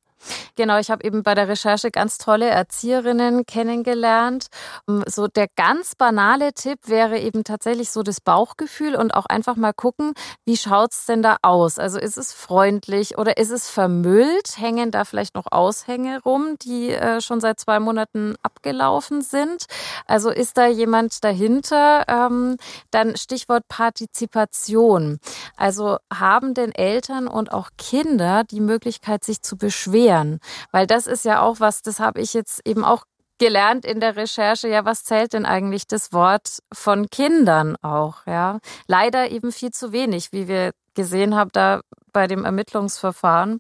Genau, 0.56 0.80
ich 0.80 0.90
habe 0.90 1.04
eben 1.04 1.22
bei 1.22 1.36
der 1.36 1.48
Recherche 1.48 1.92
ganz 1.92 2.18
tolle 2.18 2.50
Erzieherinnen 2.50 3.46
kennengelernt. 3.46 4.48
Ähm, 4.90 5.04
so 5.08 5.28
der 5.28 5.48
ganz 5.56 5.94
banale 5.96 6.54
Tipp 6.54 6.80
wäre 6.86 7.20
eben 7.20 7.44
tatsächlich 7.44 7.92
so 7.92 8.02
das 8.02 8.22
Bauchgefühl 8.22 8.96
und 8.96 9.14
auch 9.14 9.28
einfach 9.28 9.56
mal 9.56 9.74
gucken, 9.74 10.14
wie 10.46 10.58
schaut's 10.58 11.06
denn 11.06 11.22
da 11.22 11.38
aus? 11.44 11.78
Also 11.78 12.00
ist 12.00 12.18
es 12.18 12.34
freundlich 12.34 13.18
oder 13.18 13.38
ist 13.38 13.52
es 13.52 13.70
vermüllt? 13.70 14.58
Hängen 14.58 14.90
da 14.92 15.06
vielleicht 15.06 15.36
noch 15.36 15.46
Aushänge 15.52 16.22
rum, 16.24 16.56
die 16.62 16.90
äh, 16.92 17.22
schon 17.22 17.40
seit 17.40 17.60
zwei 17.60 17.80
Monaten 17.80 18.36
abgelaufen 18.42 19.22
sind? 19.22 19.66
Also 20.08 20.32
ist 20.32 20.58
da 20.58 20.68
jemand 20.68 21.24
dahinter? 21.24 22.06
Ähm, 22.08 22.58
dann 22.90 23.16
Stichwort 23.16 23.68
Partizipation. 23.68 25.20
Also 25.56 25.98
haben 26.12 26.54
denn 26.56 26.72
Eltern 26.72 27.28
und 27.28 27.52
auch 27.52 27.70
Kinder 27.78 28.44
die 28.44 28.62
Möglichkeit, 28.62 29.24
sich 29.24 29.42
zu 29.44 29.58
beschweren? 29.58 30.07
Erklären. 30.08 30.40
Weil 30.72 30.88
das 30.88 31.08
ist 31.08 31.26
ja 31.26 31.42
auch 31.42 31.60
was, 31.60 31.82
das 31.82 32.00
habe 32.00 32.22
ich 32.22 32.34
jetzt 32.34 32.62
eben 32.66 32.84
auch 32.84 33.04
gelernt 33.40 33.86
in 33.86 34.00
der 34.00 34.16
Recherche, 34.16 34.68
ja, 34.68 34.84
was 34.84 35.04
zählt 35.04 35.34
denn 35.34 35.46
eigentlich 35.46 35.86
das 35.86 36.12
Wort 36.12 36.60
von 36.74 37.08
Kindern 37.10 37.76
auch, 37.84 38.26
ja? 38.26 38.60
Leider 38.88 39.30
eben 39.30 39.52
viel 39.52 39.70
zu 39.70 39.92
wenig, 39.92 40.32
wie 40.32 40.48
wir 40.48 40.72
gesehen 40.98 41.36
haben, 41.36 41.52
da 41.54 41.80
bei 42.12 42.28
dem 42.28 42.46
Ermittlungsverfahren. 42.46 43.60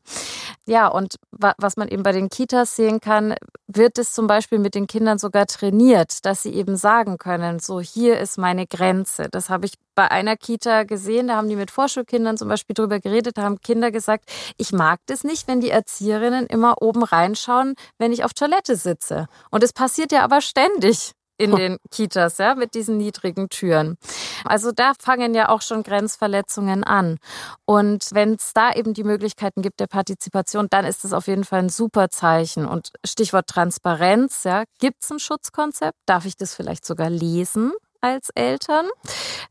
Ja, 0.65 0.87
und 0.87 1.15
was 1.31 1.77
man 1.77 1.87
eben 1.87 2.01
bei 2.01 2.11
den 2.11 2.29
Kitas 2.29 2.75
sehen 2.75 2.99
kann, 2.99 3.35
wird 3.67 3.99
es 3.99 4.13
zum 4.13 4.25
Beispiel 4.25 4.57
mit 4.57 4.73
den 4.73 4.87
Kindern 4.87 5.19
sogar 5.19 5.45
trainiert, 5.45 6.25
dass 6.25 6.41
sie 6.41 6.53
eben 6.53 6.75
sagen 6.75 7.19
können, 7.19 7.59
so 7.59 7.79
hier 7.79 8.19
ist 8.19 8.39
meine 8.39 8.65
Grenze. 8.65 9.29
Das 9.29 9.49
habe 9.49 9.67
ich 9.67 9.73
bei 9.93 10.09
einer 10.09 10.35
Kita 10.35 10.83
gesehen, 10.83 11.27
da 11.27 11.35
haben 11.35 11.49
die 11.49 11.55
mit 11.55 11.69
Vorschulkindern 11.69 12.37
zum 12.37 12.49
Beispiel 12.49 12.73
drüber 12.73 12.99
geredet, 12.99 13.37
da 13.37 13.43
haben 13.43 13.61
Kinder 13.61 13.91
gesagt, 13.91 14.25
ich 14.57 14.71
mag 14.71 14.99
das 15.05 15.23
nicht, 15.23 15.47
wenn 15.47 15.61
die 15.61 15.69
Erzieherinnen 15.69 16.47
immer 16.47 16.81
oben 16.81 17.03
reinschauen, 17.03 17.75
wenn 17.99 18.11
ich 18.11 18.23
auf 18.23 18.33
Toilette 18.33 18.75
sitze. 18.75 19.27
Und 19.51 19.63
es 19.63 19.71
passiert 19.71 20.11
ja 20.11 20.23
aber 20.23 20.41
ständig 20.41 21.13
in 21.37 21.55
den 21.55 21.77
Kitas, 21.91 22.37
ja, 22.37 22.55
mit 22.55 22.73
diesen 22.73 22.97
niedrigen 22.97 23.49
Türen. 23.49 23.97
Also 24.43 24.71
da 24.71 24.93
fangen 24.99 25.33
ja 25.35 25.49
auch 25.49 25.61
schon 25.61 25.83
Grenzverletzungen 25.83 26.83
an. 26.83 27.17
Und 27.65 28.09
wenn 28.11 28.33
es 28.33 28.53
da 28.53 28.73
eben 28.73 28.93
die 28.93 29.03
Möglichkeiten 29.03 29.61
gibt 29.61 29.79
der 29.79 29.87
Partizipation, 29.87 30.67
dann 30.69 30.85
ist 30.85 31.03
das 31.03 31.13
auf 31.13 31.27
jeden 31.27 31.43
Fall 31.43 31.59
ein 31.59 31.69
super 31.69 32.09
Zeichen. 32.09 32.65
Und 32.65 32.91
Stichwort 33.05 33.47
Transparenz, 33.47 34.43
ja, 34.43 34.63
gibt 34.79 35.03
es 35.03 35.11
ein 35.11 35.19
Schutzkonzept? 35.19 35.97
Darf 36.05 36.25
ich 36.25 36.35
das 36.37 36.55
vielleicht 36.55 36.85
sogar 36.85 37.09
lesen? 37.09 37.73
als 38.01 38.29
Eltern. 38.35 38.87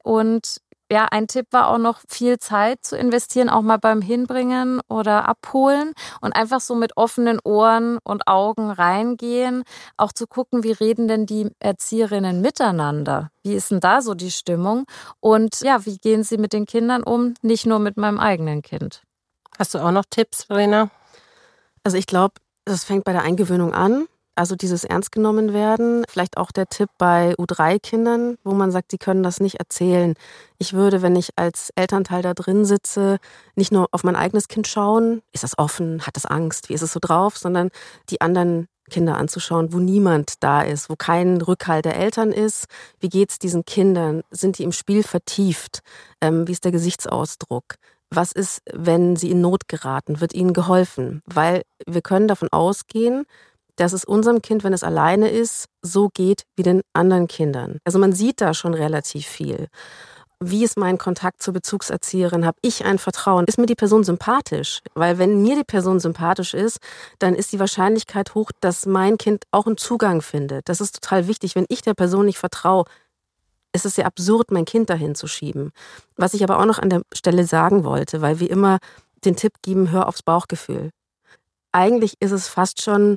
Und 0.03 0.59
ja, 0.91 1.07
ein 1.11 1.26
Tipp 1.26 1.47
war 1.51 1.68
auch 1.68 1.78
noch 1.78 2.01
viel 2.09 2.39
Zeit 2.39 2.84
zu 2.84 2.97
investieren, 2.97 3.49
auch 3.49 3.62
mal 3.62 3.78
beim 3.78 4.01
Hinbringen 4.01 4.80
oder 4.89 5.28
Abholen 5.28 5.93
und 6.20 6.32
einfach 6.32 6.61
so 6.61 6.74
mit 6.74 6.97
offenen 6.97 7.41
Ohren 7.45 7.99
und 8.05 8.28
Augen 8.28 8.70
reingehen, 8.70 9.64
auch 9.97 10.12
zu 10.12 10.26
gucken, 10.26 10.62
wie 10.62 10.72
reden 10.72 11.09
denn 11.09 11.26
die 11.26 11.51
Erzieherinnen 11.59 12.41
miteinander? 12.41 13.30
Wie 13.43 13.55
ist 13.55 13.70
denn 13.70 13.80
da 13.80 14.01
so 14.01 14.14
die 14.14 14.30
Stimmung? 14.30 14.87
Und 15.20 15.61
ja, 15.62 15.84
wie 15.87 15.99
gehen 15.99 16.22
sie 16.22 16.39
mit 16.39 16.53
den 16.53 16.66
Kindern 16.66 17.03
um? 17.03 17.34
Nicht 17.43 17.66
nur 17.66 17.78
mit 17.78 17.97
meinem 17.97 18.18
eigenen 18.18 18.62
Kind. 18.62 19.03
Hast 19.59 19.74
du 19.74 19.78
auch 19.78 19.91
noch 19.91 20.05
Tipps, 20.09 20.45
Verena? 20.45 20.91
Also 21.82 21.97
ich 21.97 22.07
glaube, 22.07 22.34
das 22.64 22.84
fängt 22.84 23.05
bei 23.05 23.12
der 23.12 23.22
Eingewöhnung 23.22 23.72
an. 23.72 24.07
Also 24.37 24.55
dieses 24.55 24.84
ernst 24.84 25.12
genommen 25.12 25.55
werden, 25.55 26.05
vielleicht 26.09 26.37
auch 26.37 26.53
der 26.53 26.66
Tipp 26.66 26.91
bei 26.99 27.34
U3-Kindern, 27.34 28.37
wo 28.45 28.53
man 28.53 28.70
sagt, 28.70 28.91
sie 28.91 28.99
können 28.99 29.22
das 29.22 29.41
nicht 29.41 29.57
erzählen. 29.57 30.14
Ich 30.59 30.74
würde, 30.74 31.01
wenn 31.01 31.16
ich 31.16 31.30
als 31.37 31.70
Elternteil 31.74 32.20
da 32.20 32.34
drin 32.34 32.66
sitze, 32.66 33.16
nicht 33.55 33.72
nur 33.72 33.89
auf 33.93 34.05
mein 34.05 34.14
eigenes 34.14 34.49
Kind 34.49 34.68
schauen, 34.68 35.22
ist 35.32 35.43
das 35.43 35.59
offen, 35.59 36.07
hat 36.07 36.16
das 36.16 36.26
Angst, 36.26 36.68
wie 36.68 36.74
ist 36.74 36.82
es 36.82 36.93
so 36.93 37.01
drauf, 37.01 37.39
sondern 37.39 37.70
die 38.11 38.20
anderen 38.20 38.68
Kinder 38.91 39.16
anzuschauen, 39.16 39.72
wo 39.72 39.78
niemand 39.78 40.43
da 40.43 40.62
ist, 40.62 40.91
wo 40.91 40.97
kein 40.97 41.41
Rückhalt 41.41 41.87
der 41.87 41.97
Eltern 41.97 42.30
ist. 42.30 42.66
Wie 43.01 43.09
geht's 43.09 43.39
diesen 43.39 43.64
Kindern? 43.64 44.22
Sind 44.30 44.59
die 44.59 44.64
im 44.64 44.72
Spiel 44.72 45.03
vertieft? 45.03 45.80
Ähm, 46.20 46.47
wie 46.47 46.53
ist 46.53 46.64
der 46.64 46.72
Gesichtsausdruck? 46.72 47.76
Was 48.11 48.32
ist, 48.32 48.62
wenn 48.72 49.16
sie 49.16 49.30
in 49.30 49.41
Not 49.41 49.66
geraten? 49.66 50.20
Wird 50.20 50.34
ihnen 50.34 50.53
geholfen? 50.53 51.22
Weil 51.26 51.62
wir 51.87 52.03
können 52.03 52.28
davon 52.28 52.49
ausgehen, 52.53 53.24
dass 53.77 53.93
es 53.93 54.05
unserem 54.05 54.43
Kind, 54.43 54.64
wenn 54.64 54.72
es 54.72 54.83
alleine 54.83 55.29
ist, 55.29 55.66
so 55.83 56.09
geht 56.09 56.43
wie 56.57 56.62
den 56.62 56.83
anderen 56.93 57.29
Kindern. 57.29 57.79
Also 57.85 57.99
man 57.99 58.12
sieht 58.12 58.41
da 58.41 58.55
schon 58.55 58.74
relativ 58.74 59.27
viel. 59.27 59.68
Wie 60.39 60.64
ist 60.64 60.77
mein 60.77 60.99
Kontakt 60.99 61.43
zur 61.43 61.55
Bezugserzieherin? 61.55 62.45
Habe 62.45 62.59
ich 62.61 62.85
ein 62.85 62.99
Vertrauen? 62.99 63.47
Ist 63.47 63.59
mir 63.59 63.64
die 63.64 63.74
Person 63.74 64.05
sympathisch? 64.05 64.81
Weil 64.95 65.16
wenn 65.16 65.41
mir 65.41 65.57
die 65.57 65.64
Person 65.64 65.99
sympathisch 65.99 66.53
ist, 66.53 66.79
dann 67.18 67.35
ist 67.35 67.53
die 67.53 67.61
Wahrscheinlichkeit 67.61 68.35
hoch, 68.35 68.51
dass 68.61 68.85
mein 68.85 69.16
Kind 69.16 69.45
auch 69.51 69.66
einen 69.66 69.79
Zugang 69.79 70.20
findet. 70.20 70.68
Das 70.68 70.83
ist 70.83 71.01
total 71.01 71.27
wichtig. 71.27 71.55
Wenn 71.55 71.64
ich 71.70 71.81
der 71.81 71.95
Person 71.95 72.27
nicht 72.27 72.37
vertraue, 72.37 72.85
ist 73.72 73.87
es 73.87 73.97
ja 73.97 74.05
absurd, 74.05 74.51
mein 74.51 74.66
Kind 74.66 74.91
dahin 74.91 75.14
zu 75.14 75.27
schieben. 75.27 75.72
Was 76.16 76.35
ich 76.35 76.45
aber 76.45 76.59
auch 76.59 76.66
noch 76.66 76.79
an 76.79 76.91
der 76.91 77.03
Stelle 77.14 77.47
sagen 77.47 77.85
wollte, 77.85 78.20
weil 78.20 78.39
wir 78.39 78.51
immer 78.51 78.79
den 79.24 79.37
Tipp 79.37 79.55
geben, 79.62 79.91
hör 79.91 80.07
aufs 80.07 80.22
Bauchgefühl. 80.22 80.91
Eigentlich 81.72 82.14
ist 82.20 82.33
es 82.33 82.47
fast 82.49 82.83
schon 82.83 83.16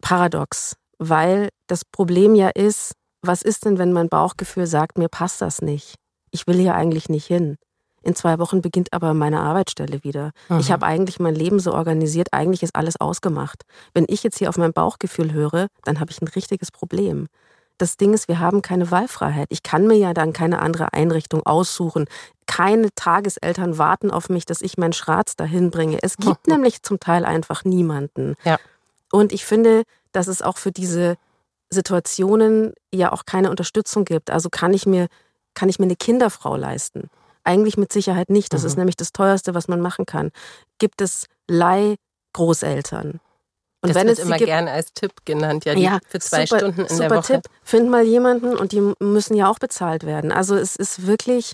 paradox, 0.00 0.76
weil 0.98 1.48
das 1.66 1.84
Problem 1.84 2.34
ja 2.34 2.48
ist, 2.48 2.92
was 3.22 3.42
ist 3.42 3.64
denn, 3.64 3.78
wenn 3.78 3.92
mein 3.92 4.08
Bauchgefühl 4.08 4.66
sagt, 4.66 4.98
mir 4.98 5.08
passt 5.08 5.40
das 5.40 5.62
nicht? 5.62 5.94
Ich 6.30 6.46
will 6.46 6.56
hier 6.56 6.74
eigentlich 6.74 7.08
nicht 7.08 7.26
hin. 7.26 7.56
In 8.02 8.14
zwei 8.14 8.38
Wochen 8.38 8.62
beginnt 8.62 8.92
aber 8.92 9.14
meine 9.14 9.40
Arbeitsstelle 9.40 10.04
wieder. 10.04 10.30
Mhm. 10.48 10.60
Ich 10.60 10.70
habe 10.70 10.86
eigentlich 10.86 11.18
mein 11.18 11.34
Leben 11.34 11.58
so 11.58 11.72
organisiert, 11.72 12.28
eigentlich 12.32 12.62
ist 12.62 12.76
alles 12.76 13.00
ausgemacht. 13.00 13.62
Wenn 13.94 14.04
ich 14.08 14.22
jetzt 14.22 14.38
hier 14.38 14.48
auf 14.48 14.58
mein 14.58 14.72
Bauchgefühl 14.72 15.32
höre, 15.32 15.66
dann 15.84 15.98
habe 15.98 16.12
ich 16.12 16.22
ein 16.22 16.28
richtiges 16.28 16.70
Problem. 16.70 17.26
Das 17.78 17.96
Ding 17.96 18.14
ist, 18.14 18.28
wir 18.28 18.38
haben 18.38 18.62
keine 18.62 18.90
Wahlfreiheit. 18.90 19.48
Ich 19.50 19.62
kann 19.62 19.86
mir 19.86 19.96
ja 19.96 20.14
dann 20.14 20.32
keine 20.32 20.60
andere 20.60 20.92
Einrichtung 20.94 21.44
aussuchen. 21.44 22.06
Keine 22.46 22.88
Tageseltern 22.94 23.76
warten 23.76 24.10
auf 24.10 24.28
mich, 24.28 24.46
dass 24.46 24.62
ich 24.62 24.78
meinen 24.78 24.92
Schratz 24.94 25.36
dahin 25.36 25.70
bringe. 25.70 25.98
Es 26.00 26.16
gibt 26.16 26.46
nämlich 26.46 26.82
zum 26.82 27.00
Teil 27.00 27.24
einfach 27.24 27.64
niemanden. 27.64 28.36
Ja. 28.44 28.58
Und 29.16 29.32
ich 29.32 29.46
finde, 29.46 29.84
dass 30.12 30.26
es 30.26 30.42
auch 30.42 30.58
für 30.58 30.72
diese 30.72 31.16
Situationen 31.70 32.74
ja 32.92 33.12
auch 33.12 33.24
keine 33.24 33.48
Unterstützung 33.48 34.04
gibt. 34.04 34.28
Also 34.28 34.50
kann 34.50 34.74
ich 34.74 34.84
mir, 34.84 35.06
kann 35.54 35.70
ich 35.70 35.78
mir 35.78 35.86
eine 35.86 35.96
Kinderfrau 35.96 36.54
leisten? 36.54 37.08
Eigentlich 37.42 37.78
mit 37.78 37.94
Sicherheit 37.94 38.28
nicht. 38.28 38.52
Das 38.52 38.60
mhm. 38.60 38.66
ist 38.66 38.76
nämlich 38.76 38.96
das 38.96 39.12
teuerste, 39.12 39.54
was 39.54 39.68
man 39.68 39.80
machen 39.80 40.04
kann. 40.04 40.32
Gibt 40.78 41.00
es 41.00 41.28
Leihgroßeltern? 41.48 43.20
Und 43.80 43.88
das 43.88 43.94
wenn 43.94 44.06
wird 44.06 44.18
es 44.18 44.24
immer 44.24 44.36
gibt, 44.36 44.48
gerne 44.48 44.70
als 44.70 44.92
Tipp 44.92 45.12
genannt, 45.24 45.64
ja, 45.64 45.72
ja 45.72 45.98
für 46.06 46.20
zwei 46.20 46.44
super, 46.44 46.58
Stunden 46.58 46.82
in 46.82 46.88
super 46.88 47.08
der 47.08 47.16
Woche. 47.16 47.32
Tipp. 47.40 47.44
Find 47.62 47.88
mal 47.88 48.04
jemanden 48.04 48.54
und 48.54 48.72
die 48.72 48.92
müssen 49.00 49.34
ja 49.34 49.48
auch 49.48 49.58
bezahlt 49.58 50.04
werden. 50.04 50.30
Also 50.30 50.56
es 50.56 50.76
ist 50.76 51.06
wirklich 51.06 51.52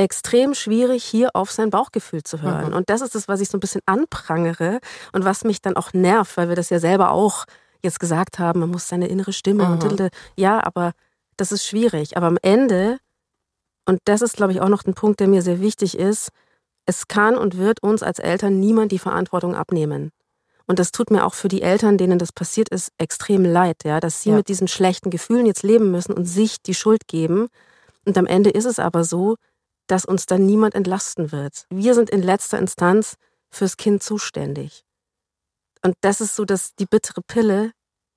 extrem 0.00 0.54
schwierig, 0.54 1.04
hier 1.04 1.30
auf 1.34 1.50
sein 1.50 1.68
Bauchgefühl 1.68 2.22
zu 2.22 2.40
hören. 2.40 2.70
Mhm. 2.70 2.76
Und 2.76 2.90
das 2.90 3.02
ist 3.02 3.14
das, 3.14 3.28
was 3.28 3.40
ich 3.40 3.50
so 3.50 3.58
ein 3.58 3.60
bisschen 3.60 3.82
anprangere 3.84 4.80
und 5.12 5.24
was 5.24 5.44
mich 5.44 5.60
dann 5.60 5.76
auch 5.76 5.92
nervt, 5.92 6.36
weil 6.36 6.48
wir 6.48 6.56
das 6.56 6.70
ja 6.70 6.78
selber 6.78 7.10
auch 7.10 7.44
jetzt 7.82 8.00
gesagt 8.00 8.38
haben, 8.38 8.60
man 8.60 8.70
muss 8.70 8.88
seine 8.88 9.08
innere 9.08 9.32
Stimme 9.32 9.64
mhm. 9.64 9.82
und 9.82 10.08
ja, 10.36 10.64
aber 10.64 10.92
das 11.36 11.52
ist 11.52 11.66
schwierig. 11.66 12.16
Aber 12.16 12.26
am 12.26 12.38
Ende, 12.40 12.98
und 13.86 14.00
das 14.04 14.22
ist, 14.22 14.36
glaube 14.36 14.52
ich, 14.52 14.60
auch 14.62 14.68
noch 14.68 14.84
ein 14.84 14.94
Punkt, 14.94 15.20
der 15.20 15.28
mir 15.28 15.42
sehr 15.42 15.60
wichtig 15.60 15.98
ist, 15.98 16.30
es 16.86 17.06
kann 17.08 17.36
und 17.36 17.58
wird 17.58 17.82
uns 17.82 18.02
als 18.02 18.18
Eltern 18.18 18.58
niemand 18.58 18.92
die 18.92 18.98
Verantwortung 18.98 19.54
abnehmen. 19.54 20.12
Und 20.66 20.78
das 20.78 20.92
tut 20.92 21.10
mir 21.10 21.26
auch 21.26 21.34
für 21.34 21.48
die 21.48 21.62
Eltern, 21.62 21.98
denen 21.98 22.18
das 22.18 22.32
passiert 22.32 22.68
ist, 22.70 22.92
extrem 22.96 23.44
leid, 23.44 23.84
ja, 23.84 24.00
dass 24.00 24.22
sie 24.22 24.30
ja. 24.30 24.36
mit 24.36 24.48
diesen 24.48 24.68
schlechten 24.68 25.10
Gefühlen 25.10 25.44
jetzt 25.44 25.62
leben 25.62 25.90
müssen 25.90 26.12
und 26.12 26.24
sich 26.24 26.62
die 26.62 26.74
Schuld 26.74 27.06
geben. 27.06 27.48
Und 28.06 28.16
am 28.16 28.26
Ende 28.26 28.50
ist 28.50 28.64
es 28.64 28.78
aber 28.78 29.04
so, 29.04 29.36
dass 29.90 30.04
uns 30.04 30.26
dann 30.26 30.46
niemand 30.46 30.74
entlasten 30.74 31.32
wird. 31.32 31.66
Wir 31.70 31.94
sind 31.94 32.10
in 32.10 32.22
letzter 32.22 32.58
Instanz 32.58 33.16
fürs 33.50 33.76
Kind 33.76 34.02
zuständig. 34.02 34.84
Und 35.82 35.94
das 36.02 36.20
ist 36.20 36.36
so 36.36 36.44
dass 36.44 36.74
die 36.76 36.86
bittere 36.86 37.22
Pille, 37.22 37.72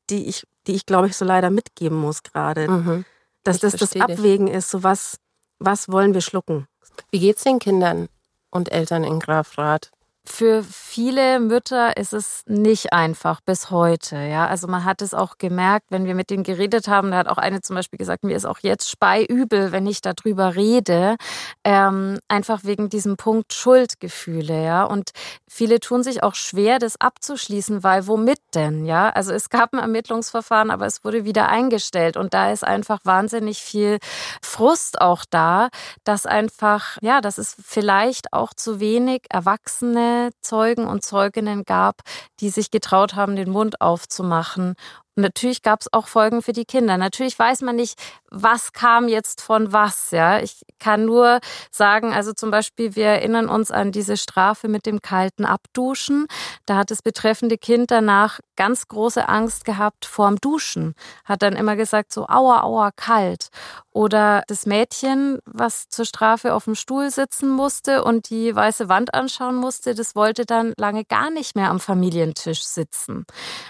die 0.10 0.28
ich, 0.28 0.46
die 0.68 0.74
ich 0.74 0.86
glaube 0.86 1.08
ich 1.08 1.18
so 1.18 1.26
leider 1.26 1.50
mitgeben 1.50 1.98
muss 1.98 2.22
gerade. 2.22 2.70
Mhm. 2.70 3.06
Dass 3.44 3.56
ich 3.58 3.62
das 3.62 3.74
das 3.74 3.96
Abwägen 3.96 4.48
dich. 4.48 4.56
ist, 4.56 4.70
so 4.70 4.84
was, 4.84 5.18
was 5.60 5.90
wollen 5.90 6.14
wir 6.14 6.22
schlucken. 6.22 6.68
Wie 7.10 7.20
geht's 7.20 7.44
den 7.44 7.60
Kindern 7.60 8.08
und 8.52 8.72
Eltern 8.72 9.04
in 9.04 9.20
Grafrath? 9.20 9.92
Für 10.26 10.64
viele 10.64 11.42
Mütter 11.42 11.98
ist 11.98 12.14
es 12.14 12.44
nicht 12.48 12.94
einfach 12.94 13.42
bis 13.42 13.72
heute. 13.72 14.16
Ja, 14.16 14.48
also 14.48 14.68
man 14.68 14.86
hat 14.86 15.02
es 15.02 15.14
auch 15.14 15.38
gemerkt, 15.38 15.88
wenn 15.90 16.06
wir 16.06 16.16
mit 16.16 16.30
denen 16.30 16.44
geredet 16.44 16.88
haben. 16.88 17.12
Da 17.12 17.18
hat 17.18 17.28
auch 17.28 17.38
eine 17.38 17.60
zum 17.60 17.76
Beispiel 17.76 17.98
gesagt, 17.98 18.24
mir 18.24 18.36
ist 18.38 18.46
auch 18.46 18.60
jetzt 18.62 18.90
speiübel, 18.90 19.74
wenn 19.74 19.86
ich 19.86 20.00
darüber 20.00 20.56
rede, 20.56 21.18
ähm, 21.66 22.20
einfach 22.30 22.64
wegen 22.64 22.88
diesem 22.88 23.18
Punkt 23.18 23.52
Schuldgefühle. 23.54 24.64
Ja, 24.64 24.86
und 24.86 25.12
viele 25.46 25.82
tun 25.82 26.04
sich 26.04 26.24
auch 26.24 26.36
schwer, 26.36 26.80
das 26.80 27.00
abzuschließen, 27.02 27.84
weil 27.84 28.08
womit 28.08 28.40
denn? 28.56 28.86
Ja, 28.86 29.10
also 29.10 29.34
es 29.34 29.50
gab 29.50 29.74
ein 29.74 29.80
Ermittlungsverfahren, 29.80 30.72
aber 30.72 30.86
es 30.86 31.04
wurde 31.04 31.26
wieder 31.26 31.50
eingestellt 31.50 32.16
und 32.16 32.34
da 32.34 32.50
ist 32.54 32.64
einfach 32.64 33.00
wahnsinnig 33.04 33.62
viel 33.62 33.98
Frust 34.42 35.02
auch 35.02 35.26
da, 35.30 35.68
dass 36.06 36.26
einfach 36.26 36.98
ja, 37.02 37.20
dass 37.20 37.38
es 37.38 37.58
vielleicht 37.62 38.32
auch 38.32 38.54
zu 38.54 38.80
wenig 38.80 39.24
Erwachsene 39.30 40.12
Zeugen 40.41 40.86
und 40.86 41.03
Zeuginnen 41.03 41.64
gab, 41.64 42.01
die 42.39 42.49
sich 42.49 42.72
getraut 42.72 43.16
haben, 43.16 43.36
den 43.36 43.49
Mund 43.49 43.82
aufzumachen 43.82 44.76
und 45.16 45.22
natürlich 45.22 45.61
gab 45.61 45.82
es 45.82 45.93
auch 45.93 46.07
Folgen 46.07 46.41
für 46.41 46.53
die 46.53 46.66
Kinder. 46.66 46.97
Natürlich 46.97 47.38
weiß 47.38 47.61
man 47.61 47.76
nicht, 47.76 47.99
was 48.32 48.74
kam 48.74 49.07
jetzt 49.07 49.41
von 49.41 49.72
was. 49.72 50.09
Ja, 50.09 50.39
ich 50.39 50.64
kann 50.80 51.05
nur 51.05 51.39
sagen, 51.72 52.14
also 52.14 52.34
zum 52.34 52.49
Beispiel, 52.49 52.95
wir 52.95 53.05
erinnern 53.05 53.47
uns 53.47 53.70
an 53.70 53.91
diese 53.91 54.18
Strafe 54.18 54.68
mit 54.68 54.88
dem 54.88 55.01
kalten 55.01 55.45
Abduschen. 55.45 56.26
Da 56.66 56.78
hat 56.78 56.89
das 56.89 57.03
betreffende 57.03 57.59
Kind 57.59 57.91
danach 57.91 58.39
ganz 58.55 58.88
große 58.88 59.30
Angst 59.30 59.66
gehabt 59.66 60.05
vorm 60.05 60.38
Duschen. 60.38 60.95
Hat 61.26 61.43
dann 61.43 61.55
immer 61.55 61.76
gesagt 61.76 62.11
so, 62.11 62.28
aua, 62.28 62.64
aua, 62.64 62.91
kalt. 62.95 63.49
Oder 63.94 64.44
das 64.48 64.66
Mädchen, 64.66 65.39
was 65.46 65.88
zur 65.88 66.06
Strafe 66.06 66.56
auf 66.56 66.66
dem 66.66 66.74
Stuhl 66.74 67.12
sitzen 67.12 67.50
musste 67.50 68.04
und 68.04 68.32
die 68.32 68.56
weiße 68.56 68.89
Wand 68.89 69.14
anschauen 69.14 69.56
musste, 69.56 69.94
das 69.94 70.16
wollte 70.16 70.46
dann 70.46 70.74
lange 70.78 71.06
gar 71.06 71.30
nicht 71.30 71.56
mehr 71.56 71.70
am 71.70 71.80
Familientisch 71.80 72.64
sitzen. 72.64 73.26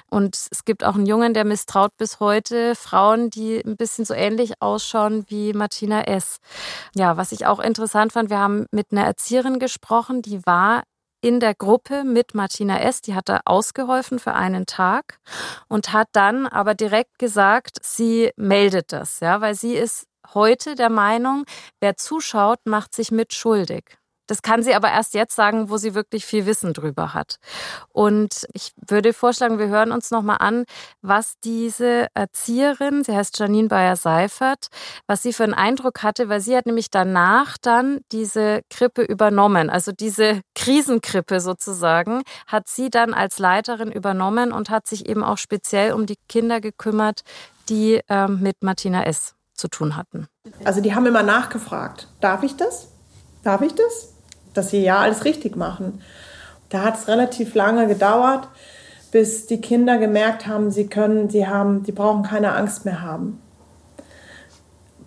Und 0.09 0.37
es 0.49 0.63
gibt 0.63 0.85
auch 0.85 0.95
einen 0.95 1.05
Jungen, 1.05 1.33
der 1.33 1.43
misstraut 1.43 1.91
bis 1.97 2.21
heute 2.21 2.73
Frauen, 2.75 3.29
die 3.29 3.59
ein 3.65 3.75
bisschen 3.75 4.05
so 4.05 4.13
ähnlich 4.13 4.61
ausschauen 4.61 5.25
wie 5.27 5.51
Martina 5.51 6.03
S. 6.03 6.37
Ja, 6.95 7.17
was 7.17 7.33
ich 7.33 7.45
auch 7.45 7.59
interessant 7.59 8.13
fand, 8.13 8.29
wir 8.29 8.39
haben 8.39 8.65
mit 8.71 8.87
einer 8.91 9.03
Erzieherin 9.03 9.59
gesprochen, 9.59 10.21
die 10.21 10.45
war 10.45 10.83
in 11.23 11.39
der 11.39 11.55
Gruppe 11.55 12.03
mit 12.03 12.35
Martina 12.35 12.79
S. 12.81 13.01
Die 13.01 13.15
hat 13.15 13.29
da 13.29 13.41
ausgeholfen 13.45 14.19
für 14.19 14.33
einen 14.33 14.65
Tag 14.65 15.19
und 15.69 15.93
hat 15.93 16.09
dann 16.11 16.47
aber 16.47 16.75
direkt 16.75 17.17
gesagt, 17.17 17.77
sie 17.81 18.31
meldet 18.35 18.91
das, 18.91 19.21
ja, 19.21 19.39
weil 19.39 19.55
sie 19.55 19.73
ist 19.73 20.05
heute 20.33 20.75
der 20.75 20.89
Meinung, 20.89 21.45
wer 21.79 21.97
zuschaut, 21.97 22.59
macht 22.65 22.93
sich 22.95 23.11
mitschuldig. 23.11 23.97
Das 24.27 24.41
kann 24.41 24.63
sie 24.63 24.73
aber 24.73 24.89
erst 24.89 25.13
jetzt 25.15 25.35
sagen, 25.35 25.69
wo 25.69 25.75
sie 25.75 25.95
wirklich 25.95 26.25
viel 26.25 26.45
Wissen 26.45 26.73
drüber 26.73 27.13
hat. 27.13 27.39
Und 27.89 28.47
ich 28.53 28.71
würde 28.87 29.11
vorschlagen, 29.11 29.59
wir 29.59 29.67
hören 29.67 29.91
uns 29.91 30.11
nochmal 30.11 30.37
an, 30.39 30.63
was 31.01 31.33
diese 31.43 32.07
Erzieherin, 32.13 33.03
sie 33.03 33.13
heißt 33.15 33.37
Janine 33.37 33.67
Bayer-Seifert, 33.67 34.67
was 35.07 35.23
sie 35.23 35.33
für 35.33 35.43
einen 35.43 35.53
Eindruck 35.53 36.03
hatte, 36.03 36.29
weil 36.29 36.39
sie 36.39 36.55
hat 36.55 36.65
nämlich 36.65 36.89
danach 36.89 37.57
dann 37.61 37.99
diese 38.13 38.61
Krippe 38.69 39.03
übernommen. 39.03 39.69
Also 39.69 39.91
diese 39.91 40.41
Krisenkrippe 40.55 41.41
sozusagen 41.41 42.23
hat 42.47 42.69
sie 42.69 42.89
dann 42.89 43.13
als 43.13 43.39
Leiterin 43.39 43.91
übernommen 43.91 44.53
und 44.53 44.69
hat 44.69 44.87
sich 44.87 45.09
eben 45.09 45.23
auch 45.23 45.37
speziell 45.37 45.91
um 45.91 46.05
die 46.05 46.17
Kinder 46.29 46.61
gekümmert, 46.61 47.23
die 47.67 47.99
äh, 48.07 48.29
mit 48.29 48.63
Martina 48.63 49.03
S. 49.03 49.35
zu 49.55 49.67
tun 49.67 49.95
hatten. 49.95 50.27
Also 50.63 50.81
die 50.81 50.95
haben 50.95 51.05
immer 51.05 51.23
nachgefragt, 51.23 52.07
darf 52.21 52.43
ich 52.43 52.55
das? 52.55 52.89
Darf 53.43 53.61
ich 53.61 53.73
das? 53.75 54.13
dass 54.53 54.69
sie 54.69 54.83
ja 54.83 54.99
alles 54.99 55.25
richtig 55.25 55.55
machen. 55.55 56.01
Da 56.69 56.83
hat 56.83 56.97
es 56.97 57.07
relativ 57.07 57.55
lange 57.55 57.87
gedauert, 57.87 58.47
bis 59.11 59.45
die 59.45 59.61
Kinder 59.61 59.97
gemerkt 59.97 60.47
haben, 60.47 60.71
sie 60.71 60.87
können, 60.87 61.29
sie 61.29 61.47
haben, 61.47 61.83
die 61.83 61.91
brauchen 61.91 62.23
keine 62.23 62.53
Angst 62.53 62.85
mehr 62.85 63.01
haben. 63.01 63.39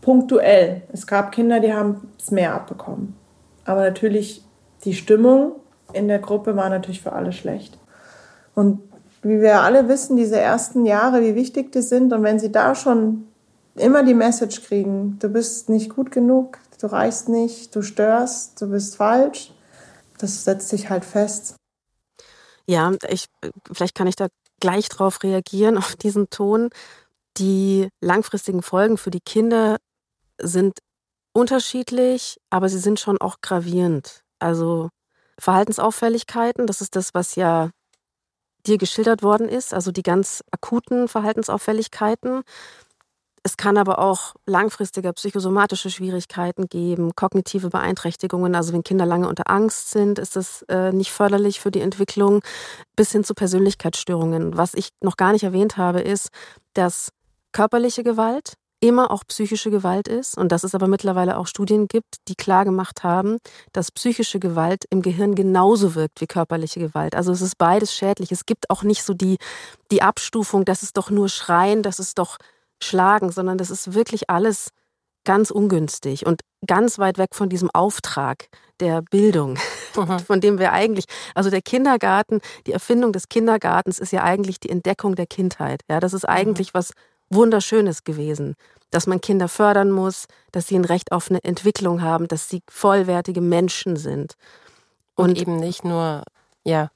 Punktuell. 0.01 0.83
Es 0.93 1.07
gab 1.07 1.33
Kinder, 1.33 1.59
die 1.59 1.75
haben 1.75 2.13
es 2.19 2.31
mehr 2.31 2.55
abbekommen. 2.55 3.17
Aber 3.65 3.83
natürlich, 3.83 4.45
die 4.85 4.95
Stimmung 4.95 5.53
in 5.93 6.07
der 6.07 6.21
Gruppe 6.21 6.55
war 6.55 6.69
natürlich 6.69 7.03
für 7.03 7.13
alle 7.13 7.33
schlecht. 7.33 7.77
Und 8.55 8.81
wie 9.23 9.41
wir 9.41 9.63
alle 9.63 9.89
wissen, 9.89 10.17
diese 10.17 10.39
ersten 10.39 10.87
Jahre, 10.87 11.23
wie 11.23 11.35
wichtig 11.35 11.73
die 11.73 11.83
sind. 11.83 12.13
Und 12.13 12.23
wenn 12.23 12.39
sie 12.39 12.53
da 12.53 12.77
schon 12.77 13.27
immer 13.79 14.03
die 14.03 14.15
Message 14.15 14.63
kriegen, 14.63 15.19
du 15.19 15.29
bist 15.29 15.69
nicht 15.69 15.95
gut 15.95 16.11
genug, 16.11 16.59
du 16.81 16.87
reichst 16.87 17.29
nicht, 17.29 17.75
du 17.75 17.83
störst, 17.83 18.61
du 18.61 18.69
bist 18.69 18.97
falsch. 18.97 19.53
Das 20.19 20.45
setzt 20.45 20.69
sich 20.69 20.89
halt 20.89 21.05
fest. 21.05 21.57
Ja, 22.67 22.93
ich, 23.09 23.27
vielleicht 23.71 23.95
kann 23.95 24.07
ich 24.07 24.17
da 24.17 24.29
gleich 24.61 24.89
drauf 24.89 25.23
reagieren, 25.23 25.79
auf 25.79 25.97
diesen 25.97 26.31
Ton. 26.31 26.71
Die 27.37 27.89
langfristigen 28.01 28.63
Folgen 28.63 28.97
für 28.97 29.11
die 29.11 29.21
Kinder 29.21 29.77
sind 30.41 30.79
unterschiedlich, 31.33 32.39
aber 32.49 32.69
sie 32.69 32.79
sind 32.79 32.99
schon 32.99 33.19
auch 33.19 33.43
gravierend. 33.43 34.23
Also 34.39 34.89
Verhaltensauffälligkeiten, 35.39 36.67
das 36.67 36.81
ist 36.81 36.97
das, 36.97 37.13
was 37.13 37.37
ja 37.37 37.71
dir 38.67 38.79
geschildert 38.79 39.23
worden 39.23 39.49
ist, 39.49 39.75
also 39.75 39.93
die 39.93 40.03
ganz 40.03 40.43
akuten 40.51 41.09
Verhaltensauffälligkeiten. 41.09 42.43
Es 43.47 43.57
kann 43.57 43.77
aber 43.77 44.01
auch 44.01 44.35
langfristige 44.47 45.13
psychosomatische 45.13 45.89
Schwierigkeiten 45.89 46.67
geben, 46.67 47.15
kognitive 47.15 47.71
Beeinträchtigungen. 47.71 48.57
Also 48.57 48.73
wenn 48.73 48.83
Kinder 48.83 49.07
lange 49.07 49.29
unter 49.29 49.49
Angst 49.49 49.93
sind, 49.93 50.19
ist 50.19 50.35
das 50.35 50.63
äh, 50.63 50.91
nicht 50.91 51.13
förderlich 51.13 51.61
für 51.61 51.71
die 51.71 51.81
Entwicklung, 51.81 52.43
bis 52.97 53.13
hin 53.13 53.23
zu 53.23 53.35
Persönlichkeitsstörungen. 53.35 54.57
Was 54.57 54.75
ich 54.75 54.89
noch 55.01 55.17
gar 55.17 55.31
nicht 55.31 55.45
erwähnt 55.45 55.77
habe, 55.77 56.01
ist, 56.01 56.31
dass 56.75 57.11
körperliche 57.53 58.03
Gewalt 58.03 58.55
immer 58.81 59.13
auch 59.13 59.23
psychische 59.29 59.71
Gewalt 59.71 60.09
ist 60.09 60.37
und 60.37 60.51
dass 60.51 60.65
es 60.65 60.75
aber 60.75 60.89
mittlerweile 60.89 61.39
auch 61.39 61.47
Studien 61.47 61.87
gibt, 61.87 62.17
die 62.27 62.35
klar 62.35 62.65
gemacht 62.65 63.05
haben, 63.05 63.39
dass 63.73 63.93
psychische 63.93 64.41
Gewalt 64.41 64.87
im 64.91 65.03
Gehirn 65.03 65.37
genauso 65.37 65.95
wirkt 65.95 66.21
wie 66.21 66.27
körperliche 66.27 66.81
Gewalt. 66.81 67.15
Also 67.15 67.31
es 67.31 67.43
ist 67.43 67.59
beides 67.59 67.95
schädlich. 67.95 68.33
Es 68.33 68.45
gibt 68.45 68.71
auch 68.71 68.83
nicht 68.83 69.05
so 69.05 69.15
die, 69.15 69.39
die 69.93 70.03
Abstufung, 70.03 70.65
das 70.65 70.83
ist 70.83 70.97
doch 70.97 71.11
nur 71.11 71.29
Schreien, 71.29 71.85
das 71.85 72.01
ist 72.01 72.19
doch 72.19 72.39
schlagen, 72.83 73.31
sondern 73.31 73.59
das 73.59 73.71
ist 73.71 73.95
wirklich 73.95 74.31
alles 74.31 74.71
ganz 75.27 75.51
ungünstig 75.51 76.25
und 76.25 76.41
ganz 76.67 76.99
weit 76.99 77.19
weg 77.19 77.35
von 77.35 77.51
diesem 77.51 77.71
Auftrag 77.71 78.49
der 78.81 79.03
Bildung, 79.03 79.59
mhm. 79.97 80.19
von 80.21 80.41
dem 80.41 80.59
wir 80.59 80.73
eigentlich, 80.73 81.05
also 81.35 81.51
der 81.51 81.61
Kindergarten, 81.63 82.41
die 82.67 82.73
Erfindung 82.73 83.13
des 83.13 83.29
Kindergartens 83.29 83.99
ist 83.99 84.13
ja 84.13 84.23
eigentlich 84.23 84.61
die 84.61 84.71
Entdeckung 84.71 85.15
der 85.15 85.27
Kindheit. 85.27 85.83
Ja, 85.91 86.01
das 86.01 86.15
ist 86.15 86.23
mhm. 86.23 86.31
eigentlich 86.31 86.73
was 86.73 86.93
Wunderschönes 87.29 88.05
gewesen, 88.05 88.55
dass 88.91 89.07
man 89.07 89.21
Kinder 89.21 89.49
fördern 89.49 89.91
muss, 89.91 90.27
dass 90.53 90.69
sie 90.69 90.77
ein 90.77 90.85
Recht 90.85 91.13
auf 91.13 91.29
eine 91.29 91.43
Entwicklung 91.43 92.03
haben, 92.03 92.29
dass 92.29 92.49
sie 92.49 92.63
vollwertige 92.69 93.41
Menschen 93.41 93.97
sind. 93.97 94.35
Und, 95.17 95.31
und 95.31 95.39
eben 95.39 95.57
nicht 95.57 95.85
nur, 95.85 96.23
ja, 96.63 96.91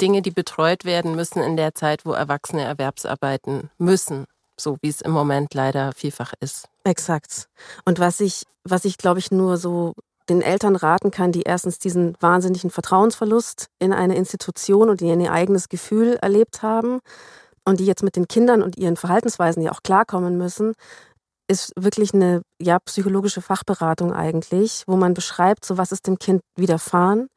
Dinge, 0.00 0.22
die 0.22 0.32
betreut 0.32 0.84
werden 0.84 1.14
müssen 1.14 1.40
in 1.40 1.56
der 1.56 1.74
Zeit, 1.74 2.04
wo 2.04 2.12
Erwachsene 2.12 2.62
Erwerbsarbeiten 2.62 3.70
müssen 3.78 4.26
so 4.58 4.76
wie 4.82 4.88
es 4.88 5.00
im 5.00 5.12
Moment 5.12 5.54
leider 5.54 5.92
vielfach 5.92 6.32
ist. 6.40 6.68
Exakt. 6.84 7.48
Und 7.84 7.98
was 7.98 8.20
ich, 8.20 8.44
was 8.64 8.84
ich 8.84 8.98
glaube 8.98 9.18
ich 9.18 9.30
nur 9.30 9.56
so 9.56 9.94
den 10.28 10.42
Eltern 10.42 10.76
raten 10.76 11.10
kann, 11.10 11.32
die 11.32 11.42
erstens 11.42 11.78
diesen 11.78 12.16
wahnsinnigen 12.20 12.70
Vertrauensverlust 12.70 13.66
in 13.78 13.92
eine 13.92 14.16
Institution 14.16 14.88
und 14.88 15.02
in 15.02 15.20
ihr 15.20 15.32
eigenes 15.32 15.68
Gefühl 15.68 16.18
erlebt 16.22 16.62
haben 16.62 17.00
und 17.64 17.80
die 17.80 17.86
jetzt 17.86 18.02
mit 18.02 18.16
den 18.16 18.28
Kindern 18.28 18.62
und 18.62 18.76
ihren 18.76 18.96
Verhaltensweisen 18.96 19.62
ja 19.62 19.72
auch 19.72 19.82
klarkommen 19.82 20.38
müssen, 20.38 20.72
ist 21.46 21.72
wirklich 21.76 22.14
eine 22.14 22.42
ja, 22.60 22.78
psychologische 22.78 23.42
Fachberatung 23.42 24.12
eigentlich, 24.12 24.84
wo 24.86 24.96
man 24.96 25.12
beschreibt, 25.12 25.64
so 25.64 25.76
was 25.76 25.92
ist 25.92 26.06
dem 26.06 26.18
Kind 26.18 26.40
widerfahren 26.56 27.28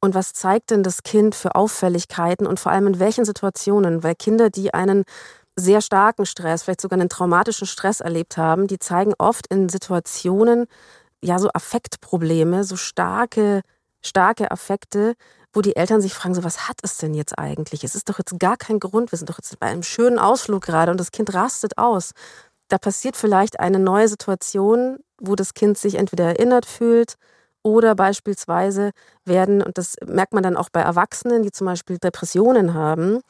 und 0.00 0.14
was 0.14 0.34
zeigt 0.34 0.70
denn 0.70 0.82
das 0.82 1.02
Kind 1.02 1.34
für 1.34 1.54
Auffälligkeiten 1.54 2.46
und 2.46 2.60
vor 2.60 2.72
allem 2.72 2.86
in 2.86 3.00
welchen 3.00 3.24
Situationen, 3.24 4.02
weil 4.02 4.14
Kinder, 4.14 4.50
die 4.50 4.74
einen 4.74 5.04
sehr 5.56 5.80
starken 5.80 6.26
Stress, 6.26 6.62
vielleicht 6.62 6.80
sogar 6.80 6.98
einen 6.98 7.08
traumatischen 7.08 7.66
Stress 7.66 8.00
erlebt 8.00 8.36
haben, 8.36 8.66
die 8.66 8.78
zeigen 8.78 9.14
oft 9.18 9.46
in 9.48 9.68
Situationen 9.68 10.66
ja 11.22 11.38
so 11.38 11.48
Affektprobleme, 11.52 12.64
so 12.64 12.76
starke, 12.76 13.62
starke 14.04 14.50
Affekte, 14.50 15.14
wo 15.52 15.62
die 15.62 15.76
Eltern 15.76 16.02
sich 16.02 16.12
fragen, 16.12 16.34
so 16.34 16.44
was 16.44 16.68
hat 16.68 16.78
es 16.82 16.98
denn 16.98 17.14
jetzt 17.14 17.38
eigentlich? 17.38 17.82
Es 17.84 17.94
ist 17.94 18.08
doch 18.08 18.18
jetzt 18.18 18.38
gar 18.38 18.58
kein 18.58 18.78
Grund, 18.78 19.12
wir 19.12 19.18
sind 19.18 19.30
doch 19.30 19.38
jetzt 19.38 19.58
bei 19.58 19.66
einem 19.68 19.82
schönen 19.82 20.18
Ausflug 20.18 20.62
gerade 20.62 20.90
und 20.92 21.00
das 21.00 21.12
Kind 21.12 21.32
rastet 21.32 21.78
aus. 21.78 22.12
Da 22.68 22.78
passiert 22.78 23.16
vielleicht 23.16 23.58
eine 23.60 23.78
neue 23.78 24.08
Situation, 24.08 24.98
wo 25.18 25.34
das 25.34 25.54
Kind 25.54 25.78
sich 25.78 25.94
entweder 25.94 26.26
erinnert 26.26 26.66
fühlt 26.66 27.16
oder 27.66 27.96
beispielsweise 27.96 28.92
werden, 29.24 29.60
und 29.60 29.76
das 29.76 29.96
merkt 30.06 30.32
man 30.32 30.44
dann 30.44 30.56
auch 30.56 30.68
bei 30.70 30.82
Erwachsenen, 30.82 31.42
die 31.42 31.50
zum 31.50 31.66
Beispiel 31.66 31.98
Depressionen 31.98 32.74
haben, 32.74 33.22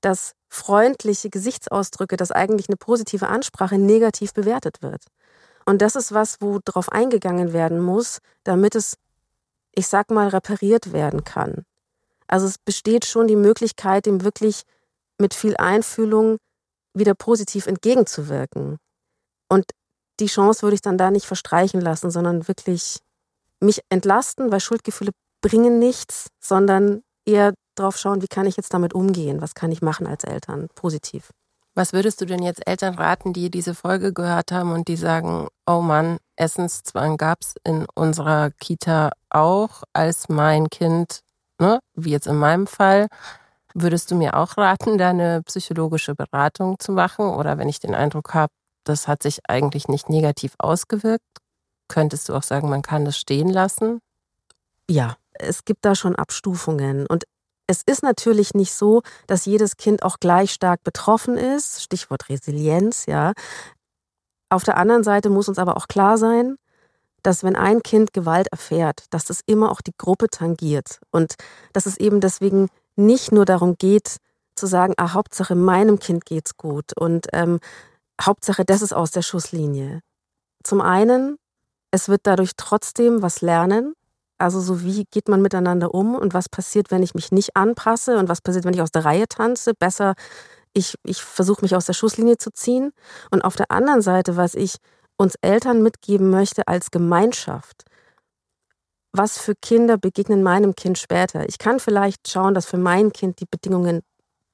dass 0.00 0.34
freundliche 0.48 1.28
Gesichtsausdrücke, 1.28 2.16
dass 2.16 2.30
eigentlich 2.30 2.68
eine 2.68 2.76
positive 2.76 3.26
Ansprache 3.26 3.78
negativ 3.78 4.32
bewertet 4.32 4.80
wird. 4.80 5.06
Und 5.66 5.82
das 5.82 5.96
ist 5.96 6.14
was, 6.14 6.36
wo 6.40 6.60
darauf 6.64 6.92
eingegangen 6.92 7.52
werden 7.52 7.80
muss, 7.80 8.18
damit 8.44 8.76
es, 8.76 8.96
ich 9.72 9.88
sag 9.88 10.12
mal, 10.12 10.28
repariert 10.28 10.92
werden 10.92 11.24
kann. 11.24 11.64
Also 12.28 12.46
es 12.46 12.58
besteht 12.58 13.04
schon 13.04 13.26
die 13.26 13.34
Möglichkeit, 13.34 14.06
dem 14.06 14.22
wirklich 14.22 14.62
mit 15.18 15.34
viel 15.34 15.56
Einfühlung 15.56 16.38
wieder 16.94 17.14
positiv 17.14 17.66
entgegenzuwirken. 17.66 18.78
Und 19.48 19.64
die 20.20 20.26
Chance 20.26 20.62
würde 20.62 20.76
ich 20.76 20.80
dann 20.80 20.96
da 20.96 21.10
nicht 21.10 21.26
verstreichen 21.26 21.80
lassen, 21.80 22.12
sondern 22.12 22.46
wirklich 22.46 23.00
mich 23.60 23.80
entlasten, 23.88 24.50
weil 24.50 24.60
Schuldgefühle 24.60 25.12
bringen 25.42 25.78
nichts, 25.78 26.28
sondern 26.40 27.02
eher 27.26 27.54
drauf 27.76 27.96
schauen, 27.96 28.22
wie 28.22 28.28
kann 28.28 28.46
ich 28.46 28.56
jetzt 28.56 28.74
damit 28.74 28.94
umgehen, 28.94 29.40
was 29.40 29.54
kann 29.54 29.72
ich 29.72 29.82
machen 29.82 30.06
als 30.06 30.24
Eltern, 30.24 30.68
positiv. 30.74 31.30
Was 31.74 31.92
würdest 31.92 32.20
du 32.20 32.26
denn 32.26 32.42
jetzt 32.42 32.66
Eltern 32.66 32.94
raten, 32.94 33.32
die 33.32 33.50
diese 33.50 33.74
Folge 33.74 34.12
gehört 34.12 34.50
haben 34.50 34.72
und 34.72 34.88
die 34.88 34.96
sagen, 34.96 35.46
oh 35.66 35.80
Mann, 35.80 36.18
Essenszwang 36.36 37.16
gab 37.16 37.38
es 37.42 37.54
in 37.64 37.86
unserer 37.94 38.50
Kita 38.50 39.12
auch, 39.30 39.84
als 39.92 40.28
mein 40.28 40.68
Kind, 40.68 41.20
ne, 41.60 41.78
wie 41.94 42.10
jetzt 42.10 42.26
in 42.26 42.36
meinem 42.36 42.66
Fall, 42.66 43.06
würdest 43.72 44.10
du 44.10 44.16
mir 44.16 44.34
auch 44.36 44.56
raten, 44.56 44.98
da 44.98 45.10
eine 45.10 45.42
psychologische 45.44 46.16
Beratung 46.16 46.78
zu 46.80 46.90
machen? 46.90 47.26
Oder 47.26 47.56
wenn 47.56 47.68
ich 47.68 47.78
den 47.78 47.94
Eindruck 47.94 48.34
habe, 48.34 48.52
das 48.84 49.06
hat 49.06 49.22
sich 49.22 49.38
eigentlich 49.48 49.86
nicht 49.86 50.08
negativ 50.08 50.54
ausgewirkt, 50.58 51.22
könntest 51.90 52.28
du 52.28 52.34
auch 52.34 52.42
sagen, 52.42 52.70
man 52.70 52.80
kann 52.80 53.04
das 53.04 53.18
stehen 53.18 53.50
lassen? 53.50 54.00
Ja, 54.88 55.16
es 55.34 55.64
gibt 55.66 55.84
da 55.84 55.94
schon 55.94 56.16
Abstufungen. 56.16 57.06
Und 57.06 57.24
es 57.66 57.82
ist 57.82 58.02
natürlich 58.02 58.54
nicht 58.54 58.72
so, 58.72 59.02
dass 59.26 59.44
jedes 59.44 59.76
Kind 59.76 60.02
auch 60.02 60.18
gleich 60.18 60.52
stark 60.52 60.82
betroffen 60.82 61.36
ist. 61.36 61.82
Stichwort 61.82 62.28
Resilienz, 62.28 63.06
ja. 63.06 63.32
Auf 64.48 64.64
der 64.64 64.76
anderen 64.76 65.04
Seite 65.04 65.30
muss 65.30 65.48
uns 65.48 65.58
aber 65.58 65.76
auch 65.76 65.86
klar 65.86 66.16
sein, 66.16 66.56
dass 67.22 67.44
wenn 67.44 67.56
ein 67.56 67.82
Kind 67.82 68.12
Gewalt 68.12 68.48
erfährt, 68.50 69.04
dass 69.10 69.24
das 69.26 69.40
immer 69.46 69.70
auch 69.70 69.80
die 69.82 69.94
Gruppe 69.96 70.28
tangiert 70.28 71.00
und 71.10 71.34
dass 71.72 71.86
es 71.86 71.98
eben 71.98 72.20
deswegen 72.20 72.68
nicht 72.96 73.30
nur 73.30 73.44
darum 73.44 73.76
geht, 73.76 74.16
zu 74.56 74.66
sagen, 74.66 74.94
ah, 74.96 75.12
Hauptsache 75.12 75.54
meinem 75.54 75.98
Kind 75.98 76.24
geht's 76.24 76.56
gut 76.56 76.92
und 76.98 77.28
ähm, 77.32 77.60
Hauptsache 78.20 78.64
das 78.64 78.82
ist 78.82 78.92
aus 78.92 79.10
der 79.10 79.22
Schusslinie. 79.22 80.00
Zum 80.62 80.80
einen, 80.80 81.36
es 81.90 82.08
wird 82.08 82.22
dadurch 82.24 82.52
trotzdem 82.56 83.22
was 83.22 83.40
lernen, 83.40 83.94
also 84.40 84.58
so 84.60 84.82
wie 84.82 85.04
geht 85.10 85.28
man 85.28 85.42
miteinander 85.42 85.92
um 85.92 86.14
und 86.14 86.32
was 86.32 86.48
passiert, 86.48 86.90
wenn 86.90 87.02
ich 87.02 87.14
mich 87.14 87.30
nicht 87.30 87.56
anpasse 87.56 88.16
und 88.16 88.28
was 88.28 88.40
passiert, 88.40 88.64
wenn 88.64 88.72
ich 88.72 88.80
aus 88.80 88.90
der 88.90 89.04
Reihe 89.04 89.28
tanze. 89.28 89.74
Besser, 89.74 90.14
ich, 90.72 90.94
ich 91.04 91.22
versuche 91.22 91.62
mich 91.62 91.76
aus 91.76 91.84
der 91.84 91.92
Schusslinie 91.92 92.38
zu 92.38 92.50
ziehen. 92.50 92.92
Und 93.30 93.42
auf 93.42 93.56
der 93.56 93.70
anderen 93.70 94.00
Seite, 94.00 94.36
was 94.38 94.54
ich 94.54 94.76
uns 95.18 95.34
Eltern 95.42 95.82
mitgeben 95.82 96.30
möchte 96.30 96.66
als 96.68 96.90
Gemeinschaft, 96.90 97.84
was 99.12 99.36
für 99.36 99.54
Kinder 99.54 99.98
begegnen 99.98 100.42
meinem 100.42 100.74
Kind 100.74 100.96
später. 100.96 101.46
Ich 101.46 101.58
kann 101.58 101.78
vielleicht 101.78 102.30
schauen, 102.30 102.54
dass 102.54 102.64
für 102.64 102.78
mein 102.78 103.12
Kind 103.12 103.40
die 103.40 103.46
Bedingungen 103.50 104.00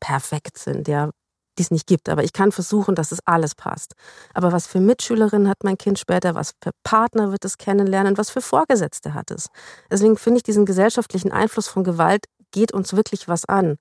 perfekt 0.01 0.59
sind, 0.59 0.89
ja, 0.89 1.11
die 1.59 1.63
es 1.63 1.71
nicht 1.71 1.87
gibt. 1.87 2.09
Aber 2.09 2.25
ich 2.25 2.33
kann 2.33 2.53
versuchen, 2.53 2.95
dass 2.95 3.13
es 3.13 3.21
alles 3.25 3.55
passt. 3.55 3.95
Aber 4.35 4.53
was 4.53 4.67
für 4.67 4.81
Mitschülerinnen 4.81 5.49
hat 5.49 5.65
mein 5.65 5.79
Kind 5.79 5.99
später, 5.99 6.35
was 6.35 6.53
für 6.63 6.71
Partner 6.83 7.31
wird 7.31 7.45
es 7.45 7.59
kennenlernen, 7.59 8.19
was 8.19 8.31
für 8.31 8.41
Vorgesetzte 8.41 9.15
hat 9.15 9.31
es. 9.31 9.49
Deswegen 9.91 10.17
finde 10.17 10.39
ich 10.39 10.43
diesen 10.43 10.67
gesellschaftlichen 10.67 11.33
Einfluss 11.33 11.69
von 11.69 11.85
Gewalt 11.85 12.27
geht 12.53 12.73
uns 12.73 12.95
wirklich 12.95 13.29
was 13.29 13.45
an. 13.45 13.77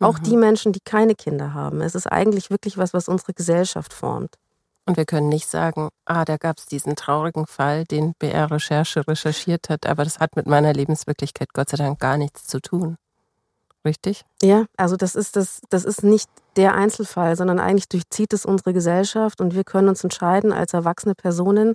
Auch 0.00 0.18
mhm. 0.18 0.22
die 0.24 0.36
Menschen, 0.36 0.72
die 0.72 0.80
keine 0.84 1.14
Kinder 1.14 1.54
haben. 1.54 1.80
Es 1.80 1.94
ist 1.94 2.06
eigentlich 2.06 2.50
wirklich 2.50 2.76
was, 2.76 2.92
was 2.92 3.08
unsere 3.08 3.34
Gesellschaft 3.34 3.92
formt. 3.92 4.36
Und 4.84 4.96
wir 4.96 5.04
können 5.04 5.28
nicht 5.28 5.48
sagen, 5.48 5.90
ah, 6.06 6.24
da 6.24 6.36
gab 6.38 6.58
es 6.58 6.66
diesen 6.66 6.96
traurigen 6.96 7.46
Fall, 7.46 7.84
den 7.84 8.14
BR-Recherche 8.18 9.06
recherchiert 9.06 9.68
hat, 9.68 9.86
aber 9.86 10.02
das 10.02 10.18
hat 10.18 10.34
mit 10.34 10.46
meiner 10.46 10.72
Lebenswirklichkeit 10.72 11.52
Gott 11.52 11.68
sei 11.68 11.76
Dank 11.76 12.00
gar 12.00 12.16
nichts 12.16 12.48
zu 12.48 12.60
tun 12.60 12.96
richtig? 13.84 14.24
Ja, 14.42 14.66
also 14.76 14.96
das 14.96 15.14
ist 15.14 15.36
das, 15.36 15.60
das 15.70 15.84
ist 15.84 16.02
nicht 16.02 16.28
der 16.56 16.74
Einzelfall, 16.74 17.36
sondern 17.36 17.58
eigentlich 17.58 17.88
durchzieht 17.88 18.32
es 18.32 18.44
unsere 18.44 18.72
Gesellschaft 18.72 19.40
und 19.40 19.54
wir 19.54 19.64
können 19.64 19.88
uns 19.88 20.04
entscheiden, 20.04 20.52
als 20.52 20.74
erwachsene 20.74 21.14
Personen 21.14 21.74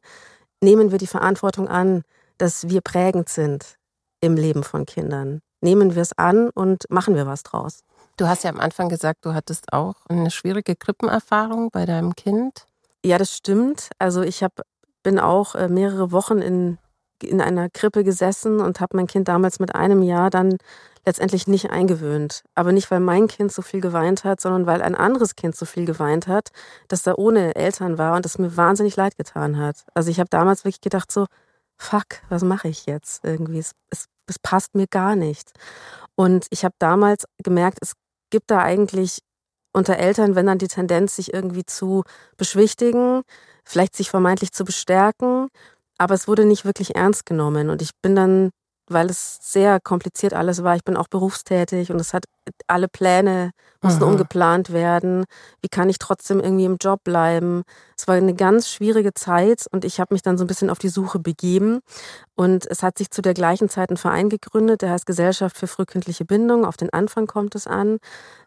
nehmen 0.62 0.92
wir 0.92 0.98
die 0.98 1.08
Verantwortung 1.08 1.68
an, 1.68 2.04
dass 2.38 2.70
wir 2.70 2.82
prägend 2.82 3.30
sind 3.30 3.78
im 4.22 4.36
Leben 4.36 4.64
von 4.64 4.86
Kindern. 4.86 5.42
Nehmen 5.62 5.96
wir 5.96 6.02
es 6.02 6.18
an 6.18 6.50
und 6.50 6.86
machen 6.90 7.16
wir 7.16 7.26
was 7.26 7.44
draus. 7.44 7.82
Du 8.18 8.28
hast 8.28 8.44
ja 8.44 8.50
am 8.50 8.60
Anfang 8.60 8.90
gesagt, 8.90 9.26
du 9.26 9.34
hattest 9.34 9.74
auch 9.74 9.96
eine 10.08 10.32
schwierige 10.32 10.76
Krippenerfahrung 10.76 11.70
bei 11.72 11.86
deinem 11.86 12.16
Kind. 12.16 12.66
Ja, 13.06 13.18
das 13.18 13.36
stimmt. 13.36 13.90
Also 14.00 14.22
ich 14.22 14.44
hab, 14.44 14.62
bin 15.04 15.20
auch 15.20 15.56
äh, 15.56 15.68
mehrere 15.68 16.12
Wochen 16.12 16.40
in, 16.40 16.78
in 17.22 17.42
einer 17.42 17.70
Krippe 17.70 18.04
gesessen 18.04 18.60
und 18.60 18.80
habe 18.80 18.98
mein 18.98 19.08
Kind 19.08 19.28
damals 19.28 19.60
mit 19.60 19.76
einem 19.76 20.02
Jahr 20.02 20.30
dann 20.30 20.58
letztendlich 21.08 21.48
nicht 21.48 21.72
eingewöhnt. 21.72 22.44
Aber 22.54 22.74
nicht, 22.74 22.92
weil 22.92 23.00
mein 23.00 23.28
Kind 23.28 23.52
so 23.52 23.62
viel 23.62 23.80
geweint 23.80 24.26
hat, 24.26 24.42
sondern 24.42 24.66
weil 24.66 24.82
ein 24.82 24.94
anderes 24.94 25.36
Kind 25.36 25.56
so 25.56 25.66
viel 25.66 25.86
geweint 25.86 26.28
hat, 26.28 26.50
das 26.90 27.02
da 27.02 27.16
ohne 27.16 27.56
Eltern 27.56 27.98
war 27.98 28.18
und 28.18 28.26
das 28.26 28.38
mir 28.38 28.58
wahnsinnig 28.58 28.98
leid 28.98 29.18
getan 29.18 29.58
hat. 29.58 29.86
Also 29.94 30.12
ich 30.12 30.20
habe 30.20 30.30
damals 30.30 30.66
wirklich 30.66 30.82
gedacht 30.82 31.10
so, 31.12 31.26
fuck, 31.78 32.06
was 32.28 32.44
mache 32.44 32.68
ich 32.68 32.86
jetzt 32.88 33.24
irgendwie? 33.24 33.60
Es, 33.60 33.72
es, 33.90 34.08
es 34.28 34.38
passt 34.38 34.76
mir 34.76 34.86
gar 34.88 35.16
nicht. 35.16 35.54
Und 36.16 36.46
ich 36.50 36.66
habe 36.66 36.76
damals 36.78 37.24
gemerkt, 37.42 37.78
es 37.82 37.94
gibt 38.30 38.52
da 38.52 38.60
eigentlich 38.60 39.20
unter 39.72 39.96
Eltern, 39.96 40.36
wenn 40.36 40.48
dann 40.48 40.58
die 40.58 40.68
Tendenz, 40.68 41.16
sich 41.16 41.34
irgendwie 41.34 41.66
zu 41.66 42.04
beschwichtigen, 42.36 43.22
vielleicht 43.64 43.96
sich 43.96 44.10
vermeintlich 44.10 44.52
zu 44.52 44.66
bestärken, 44.66 45.48
aber 45.98 46.16
es 46.16 46.28
wurde 46.28 46.44
nicht 46.44 46.66
wirklich 46.66 46.96
ernst 46.96 47.26
genommen. 47.26 47.70
Und 47.70 47.82
ich 47.82 47.92
bin 48.02 48.16
dann 48.16 48.50
weil 48.90 49.10
es 49.10 49.38
sehr 49.42 49.80
kompliziert 49.80 50.34
alles 50.34 50.64
war. 50.64 50.76
Ich 50.76 50.84
bin 50.84 50.98
auch 50.98 51.08
berufstätig 51.08 51.92
und 51.92 52.00
es 52.00 52.14
hat 52.14 52.26
alle 52.68 52.88
Pläne 52.88 53.52
mussten 53.82 54.04
mhm. 54.04 54.12
umgeplant 54.12 54.74
werden. 54.74 55.26
Wie 55.62 55.70
kann 55.70 55.90
ich 55.90 56.00
trotzdem 56.00 56.40
irgendwie 56.40 56.66
im 56.66 56.78
Job 56.82 57.04
bleiben? 57.04 57.64
Es 57.98 58.08
war 58.08 58.16
eine 58.16 58.34
ganz 58.34 58.70
schwierige 58.70 59.14
Zeit 59.14 59.66
und 59.72 59.86
ich 59.86 60.00
habe 60.00 60.14
mich 60.14 60.22
dann 60.22 60.38
so 60.38 60.44
ein 60.44 60.48
bisschen 60.48 60.70
auf 60.70 60.80
die 60.80 60.90
Suche 60.90 61.20
begeben. 61.20 61.80
Und 62.36 62.68
es 62.70 62.84
hat 62.84 62.98
sich 62.98 63.10
zu 63.10 63.22
der 63.22 63.34
gleichen 63.34 63.70
Zeit 63.70 63.90
ein 63.90 63.98
Verein 63.98 64.30
gegründet, 64.30 64.84
der 64.84 64.92
heißt 64.92 65.06
Gesellschaft 65.06 65.58
für 65.58 65.68
frühkindliche 65.68 66.26
Bindung. 66.26 66.66
Auf 66.66 66.78
den 66.78 66.92
Anfang 66.92 67.26
kommt 67.26 67.56
es 67.56 67.66
an. 67.66 67.98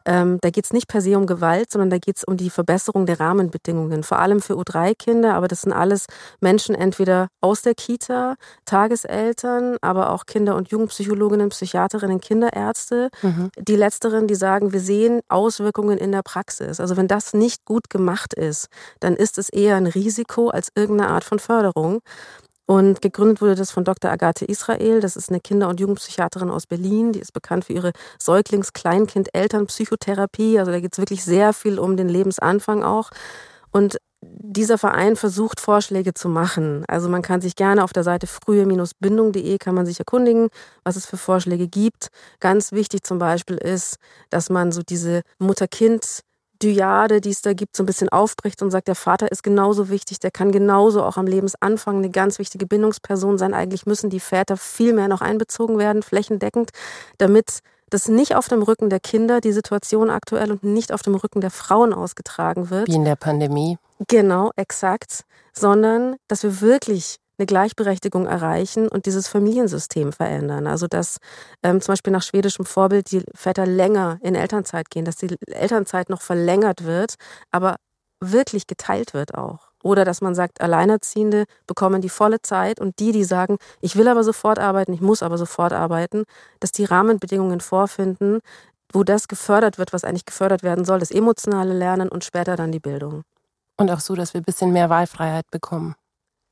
Ähm, 0.04 0.38
da 0.40 0.50
geht 0.50 0.64
es 0.64 0.72
nicht 0.72 0.88
per 0.88 1.00
se 1.00 1.16
um 1.16 1.26
Gewalt, 1.26 1.70
sondern 1.70 1.90
da 1.90 1.98
geht 1.98 2.16
es 2.16 2.24
um 2.24 2.36
die 2.36 2.50
Verbesserung 2.50 3.06
der 3.06 3.18
Rahmenbedingungen, 3.18 4.02
vor 4.04 4.20
allem 4.20 4.40
für 4.40 4.54
U3-Kinder. 4.54 5.34
Aber 5.34 5.48
das 5.48 5.62
sind 5.62 5.72
alles 5.72 6.06
Menschen 6.40 6.74
entweder 6.74 7.28
aus 7.40 7.62
der 7.62 7.74
Kita, 7.74 8.36
Tageseltern, 8.64 9.76
aber 9.80 10.10
auch 10.10 10.26
Kinder- 10.30 10.56
und 10.56 10.70
Jugendpsychologinnen, 10.70 11.50
Psychiaterinnen, 11.50 12.20
Kinderärzte. 12.20 13.10
Mhm. 13.20 13.50
Die 13.58 13.76
letzteren, 13.76 14.28
die 14.28 14.36
sagen, 14.36 14.72
wir 14.72 14.80
sehen 14.80 15.20
Auswirkungen 15.28 15.98
in 15.98 16.12
der 16.12 16.22
Praxis. 16.22 16.80
Also 16.80 16.96
wenn 16.96 17.08
das 17.08 17.34
nicht 17.34 17.66
gut 17.66 17.90
gemacht 17.90 18.32
ist, 18.32 18.68
dann 19.00 19.16
ist 19.16 19.36
es 19.36 19.50
eher 19.50 19.76
ein 19.76 19.86
Risiko 19.86 20.48
als 20.48 20.72
irgendeine 20.74 21.10
Art 21.10 21.24
von 21.24 21.38
Förderung. 21.38 22.00
Und 22.66 23.02
gegründet 23.02 23.42
wurde 23.42 23.56
das 23.56 23.72
von 23.72 23.82
Dr. 23.82 24.12
Agathe 24.12 24.44
Israel. 24.44 25.00
Das 25.00 25.16
ist 25.16 25.28
eine 25.28 25.40
Kinder- 25.40 25.68
und 25.68 25.80
Jugendpsychiaterin 25.80 26.50
aus 26.50 26.68
Berlin. 26.68 27.10
Die 27.10 27.18
ist 27.18 27.32
bekannt 27.32 27.64
für 27.64 27.72
ihre 27.72 27.90
Säuglings-Kleinkind-Eltern-Psychotherapie. 28.20 30.60
Also 30.60 30.70
da 30.70 30.78
geht 30.78 30.92
es 30.92 31.00
wirklich 31.00 31.24
sehr 31.24 31.52
viel 31.52 31.80
um 31.80 31.96
den 31.96 32.08
Lebensanfang 32.08 32.84
auch. 32.84 33.10
Und 33.72 33.98
dieser 34.22 34.76
Verein 34.76 35.16
versucht 35.16 35.60
Vorschläge 35.60 36.12
zu 36.12 36.28
machen. 36.28 36.84
Also 36.88 37.08
man 37.08 37.22
kann 37.22 37.40
sich 37.40 37.56
gerne 37.56 37.82
auf 37.82 37.92
der 37.92 38.04
Seite 38.04 38.26
frühe-bindung.de 38.26 39.58
kann 39.58 39.74
man 39.74 39.86
sich 39.86 39.98
erkundigen, 39.98 40.48
was 40.84 40.96
es 40.96 41.06
für 41.06 41.16
Vorschläge 41.16 41.68
gibt. 41.68 42.08
Ganz 42.38 42.72
wichtig 42.72 43.04
zum 43.04 43.18
Beispiel 43.18 43.56
ist, 43.56 43.96
dass 44.28 44.50
man 44.50 44.72
so 44.72 44.82
diese 44.82 45.22
Mutter-Kind 45.38 46.22
Dyade, 46.62 47.22
die 47.22 47.30
es 47.30 47.40
da 47.40 47.54
gibt, 47.54 47.74
so 47.74 47.82
ein 47.82 47.86
bisschen 47.86 48.10
aufbricht 48.10 48.60
und 48.60 48.70
sagt, 48.70 48.88
der 48.88 48.94
Vater 48.94 49.32
ist 49.32 49.42
genauso 49.42 49.88
wichtig, 49.88 50.20
der 50.20 50.30
kann 50.30 50.52
genauso 50.52 51.02
auch 51.02 51.16
am 51.16 51.26
Lebensanfang 51.26 51.96
eine 51.96 52.10
ganz 52.10 52.38
wichtige 52.38 52.66
Bindungsperson 52.66 53.38
sein. 53.38 53.54
Eigentlich 53.54 53.86
müssen 53.86 54.10
die 54.10 54.20
Väter 54.20 54.58
viel 54.58 54.92
mehr 54.92 55.08
noch 55.08 55.22
einbezogen 55.22 55.78
werden, 55.78 56.02
flächendeckend, 56.02 56.70
damit 57.16 57.60
das 57.88 58.08
nicht 58.08 58.36
auf 58.36 58.48
dem 58.48 58.62
Rücken 58.62 58.90
der 58.90 59.00
Kinder, 59.00 59.40
die 59.40 59.52
Situation 59.52 60.10
aktuell 60.10 60.52
und 60.52 60.62
nicht 60.62 60.92
auf 60.92 61.00
dem 61.00 61.14
Rücken 61.14 61.40
der 61.40 61.50
Frauen 61.50 61.94
ausgetragen 61.94 62.68
wird. 62.68 62.88
Wie 62.88 62.94
in 62.94 63.06
der 63.06 63.16
Pandemie. 63.16 63.78
Genau, 64.08 64.50
exakt. 64.56 65.24
Sondern, 65.52 66.16
dass 66.28 66.42
wir 66.42 66.60
wirklich 66.60 67.16
eine 67.38 67.46
Gleichberechtigung 67.46 68.26
erreichen 68.26 68.88
und 68.88 69.06
dieses 69.06 69.26
Familiensystem 69.28 70.12
verändern. 70.12 70.66
Also 70.66 70.86
dass 70.86 71.18
ähm, 71.62 71.80
zum 71.80 71.92
Beispiel 71.92 72.12
nach 72.12 72.22
schwedischem 72.22 72.66
Vorbild 72.66 73.10
die 73.10 73.22
Väter 73.34 73.66
länger 73.66 74.18
in 74.22 74.34
Elternzeit 74.34 74.90
gehen, 74.90 75.04
dass 75.06 75.16
die 75.16 75.34
Elternzeit 75.46 76.10
noch 76.10 76.20
verlängert 76.20 76.84
wird, 76.84 77.14
aber 77.50 77.76
wirklich 78.22 78.66
geteilt 78.66 79.14
wird 79.14 79.34
auch. 79.34 79.70
Oder 79.82 80.04
dass 80.04 80.20
man 80.20 80.34
sagt, 80.34 80.60
Alleinerziehende 80.60 81.44
bekommen 81.66 82.02
die 82.02 82.10
volle 82.10 82.42
Zeit 82.42 82.78
und 82.80 82.98
die, 82.98 83.12
die 83.12 83.24
sagen, 83.24 83.56
ich 83.80 83.96
will 83.96 84.08
aber 84.08 84.22
sofort 84.22 84.58
arbeiten, 84.58 84.92
ich 84.92 85.00
muss 85.00 85.22
aber 85.22 85.38
sofort 85.38 85.72
arbeiten, 85.72 86.24
dass 86.60 86.72
die 86.72 86.84
Rahmenbedingungen 86.84 87.60
vorfinden, 87.60 88.40
wo 88.92 89.02
das 89.02 89.28
gefördert 89.28 89.78
wird, 89.78 89.94
was 89.94 90.04
eigentlich 90.04 90.26
gefördert 90.26 90.62
werden 90.62 90.84
soll, 90.84 90.98
das 90.98 91.10
emotionale 91.10 91.72
Lernen 91.72 92.10
und 92.10 92.24
später 92.24 92.56
dann 92.56 92.72
die 92.72 92.80
Bildung. 92.80 93.22
Und 93.80 93.90
auch 93.90 94.00
so, 94.00 94.14
dass 94.14 94.34
wir 94.34 94.42
ein 94.42 94.44
bisschen 94.44 94.72
mehr 94.72 94.90
Wahlfreiheit 94.90 95.50
bekommen. 95.50 95.94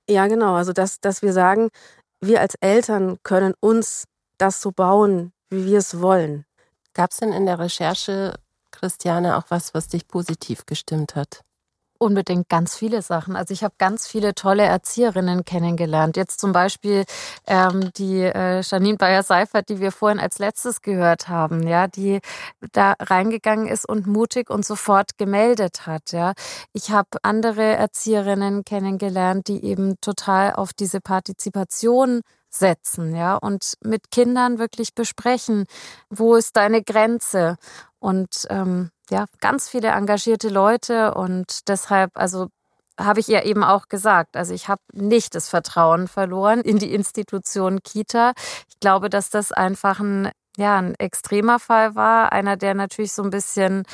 Ja, 0.08 0.26
genau. 0.28 0.54
Also, 0.54 0.72
dass, 0.72 0.98
dass 1.00 1.20
wir 1.20 1.34
sagen, 1.34 1.68
wir 2.22 2.40
als 2.40 2.54
Eltern 2.54 3.18
können 3.22 3.52
uns 3.60 4.04
das 4.38 4.62
so 4.62 4.72
bauen, 4.72 5.32
wie 5.50 5.66
wir 5.66 5.78
es 5.78 6.00
wollen. 6.00 6.46
Gab 6.94 7.10
es 7.10 7.18
denn 7.18 7.34
in 7.34 7.44
der 7.44 7.58
Recherche, 7.58 8.32
Christiane, 8.70 9.36
auch 9.36 9.44
was, 9.50 9.74
was 9.74 9.88
dich 9.88 10.08
positiv 10.08 10.64
gestimmt 10.64 11.16
hat? 11.16 11.42
Unbedingt 12.00 12.48
ganz 12.48 12.76
viele 12.76 13.02
Sachen. 13.02 13.34
Also 13.34 13.52
ich 13.52 13.64
habe 13.64 13.74
ganz 13.76 14.06
viele 14.06 14.32
tolle 14.36 14.62
Erzieherinnen 14.62 15.44
kennengelernt. 15.44 16.16
Jetzt 16.16 16.38
zum 16.38 16.52
Beispiel 16.52 17.04
ähm, 17.48 17.90
die 17.96 18.20
äh, 18.22 18.60
Janine 18.60 18.96
Bayer-Seifert, 18.96 19.68
die 19.68 19.80
wir 19.80 19.90
vorhin 19.90 20.20
als 20.20 20.38
letztes 20.38 20.80
gehört 20.80 21.28
haben, 21.28 21.66
ja, 21.66 21.88
die 21.88 22.20
da 22.70 22.94
reingegangen 23.00 23.66
ist 23.66 23.88
und 23.88 24.06
mutig 24.06 24.48
und 24.48 24.64
sofort 24.64 25.18
gemeldet 25.18 25.88
hat. 25.88 26.12
Ja, 26.12 26.34
ich 26.72 26.92
habe 26.92 27.18
andere 27.22 27.64
Erzieherinnen 27.64 28.64
kennengelernt, 28.64 29.48
die 29.48 29.64
eben 29.64 30.00
total 30.00 30.52
auf 30.52 30.72
diese 30.72 31.00
Partizipation 31.00 32.20
setzen, 32.50 33.14
ja, 33.14 33.36
und 33.36 33.74
mit 33.82 34.10
Kindern 34.10 34.58
wirklich 34.58 34.94
besprechen, 34.94 35.66
wo 36.10 36.34
ist 36.34 36.56
deine 36.56 36.82
Grenze 36.82 37.56
und 38.00 38.46
ähm, 38.50 38.90
ja, 39.10 39.26
ganz 39.40 39.68
viele 39.68 39.88
engagierte 39.88 40.48
Leute 40.48 41.14
und 41.14 41.68
deshalb, 41.68 42.10
also 42.14 42.48
habe 42.98 43.20
ich 43.20 43.28
ihr 43.28 43.44
eben 43.44 43.62
auch 43.62 43.88
gesagt. 43.88 44.36
Also 44.36 44.52
ich 44.52 44.68
habe 44.68 44.82
nicht 44.92 45.34
das 45.34 45.48
Vertrauen 45.48 46.08
verloren 46.08 46.60
in 46.60 46.78
die 46.78 46.92
Institution 46.92 47.82
Kita. 47.82 48.32
Ich 48.68 48.80
glaube, 48.80 49.08
dass 49.08 49.30
das 49.30 49.52
einfach 49.52 50.00
ein, 50.00 50.30
ja, 50.56 50.78
ein 50.78 50.94
extremer 50.96 51.58
Fall 51.60 51.94
war. 51.94 52.32
Einer, 52.32 52.56
der 52.56 52.74
natürlich 52.74 53.12
so 53.12 53.22
ein 53.22 53.30
bisschen 53.30 53.84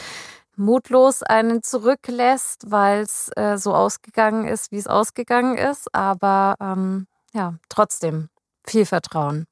mutlos 0.57 1.23
einen 1.23 1.63
zurücklässt, 1.63 2.71
weil 2.71 3.03
es 3.03 3.31
äh, 3.37 3.59
so 3.59 3.75
ausgegangen 3.75 4.47
ist, 4.47 4.73
wie 4.73 4.79
es 4.79 4.87
ausgegangen 4.87 5.59
ist. 5.59 5.95
Aber 5.95 6.55
ähm, 6.61 7.07
ja, 7.33 7.55
trotzdem 7.69 8.31
viel 8.65 8.87
Vertrauen. 8.87 9.45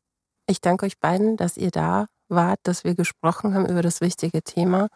Ich 0.46 0.60
danke 0.60 0.86
euch 0.86 0.98
beiden, 0.98 1.36
dass 1.36 1.56
ihr 1.56 1.70
da 1.70 2.06
wart, 2.32 2.58
dass 2.64 2.84
wir 2.84 2.94
gesprochen 2.94 3.54
haben 3.54 3.66
über 3.66 3.82
das 3.82 4.00
wichtige 4.00 4.42
Thema. 4.42 4.88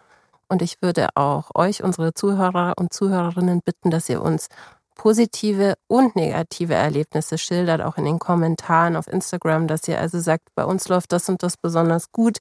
Und 0.49 0.62
ich 0.62 0.80
würde 0.80 1.09
auch 1.14 1.51
euch, 1.55 1.82
unsere 1.82 2.14
Zuhörer 2.14 2.74
und 2.76 2.93
Zuhörerinnen, 2.93 3.61
bitten, 3.64 3.91
dass 3.91 4.09
ihr 4.09 4.22
uns 4.22 4.49
positive 4.95 5.74
und 5.87 6.16
negative 6.16 6.74
Erlebnisse 6.74 7.39
schildert, 7.39 7.82
auch 7.82 7.97
in 7.99 8.05
den 8.05 8.18
Kommentaren 8.18 8.97
auf 8.97 9.07
Instagram, 9.07 9.66
dass 9.68 9.87
ihr 9.89 10.01
also 10.01 10.18
sagt, 10.18 10.49
bei 10.55 10.64
uns 10.64 10.89
läuft 10.89 11.12
das 11.12 11.28
und 11.28 11.43
das 11.43 11.57
besonders 11.57 12.11
gut, 12.12 12.39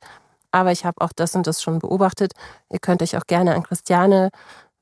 aber 0.51 0.71
ich 0.71 0.85
habe 0.85 1.01
auch 1.01 1.11
das 1.13 1.35
und 1.35 1.47
das 1.47 1.61
schon 1.61 1.79
beobachtet. 1.79 2.31
Ihr 2.71 2.79
könnt 2.79 3.01
euch 3.01 3.17
auch 3.17 3.27
gerne 3.27 3.53
an 3.53 3.63
Christiane 3.63 4.29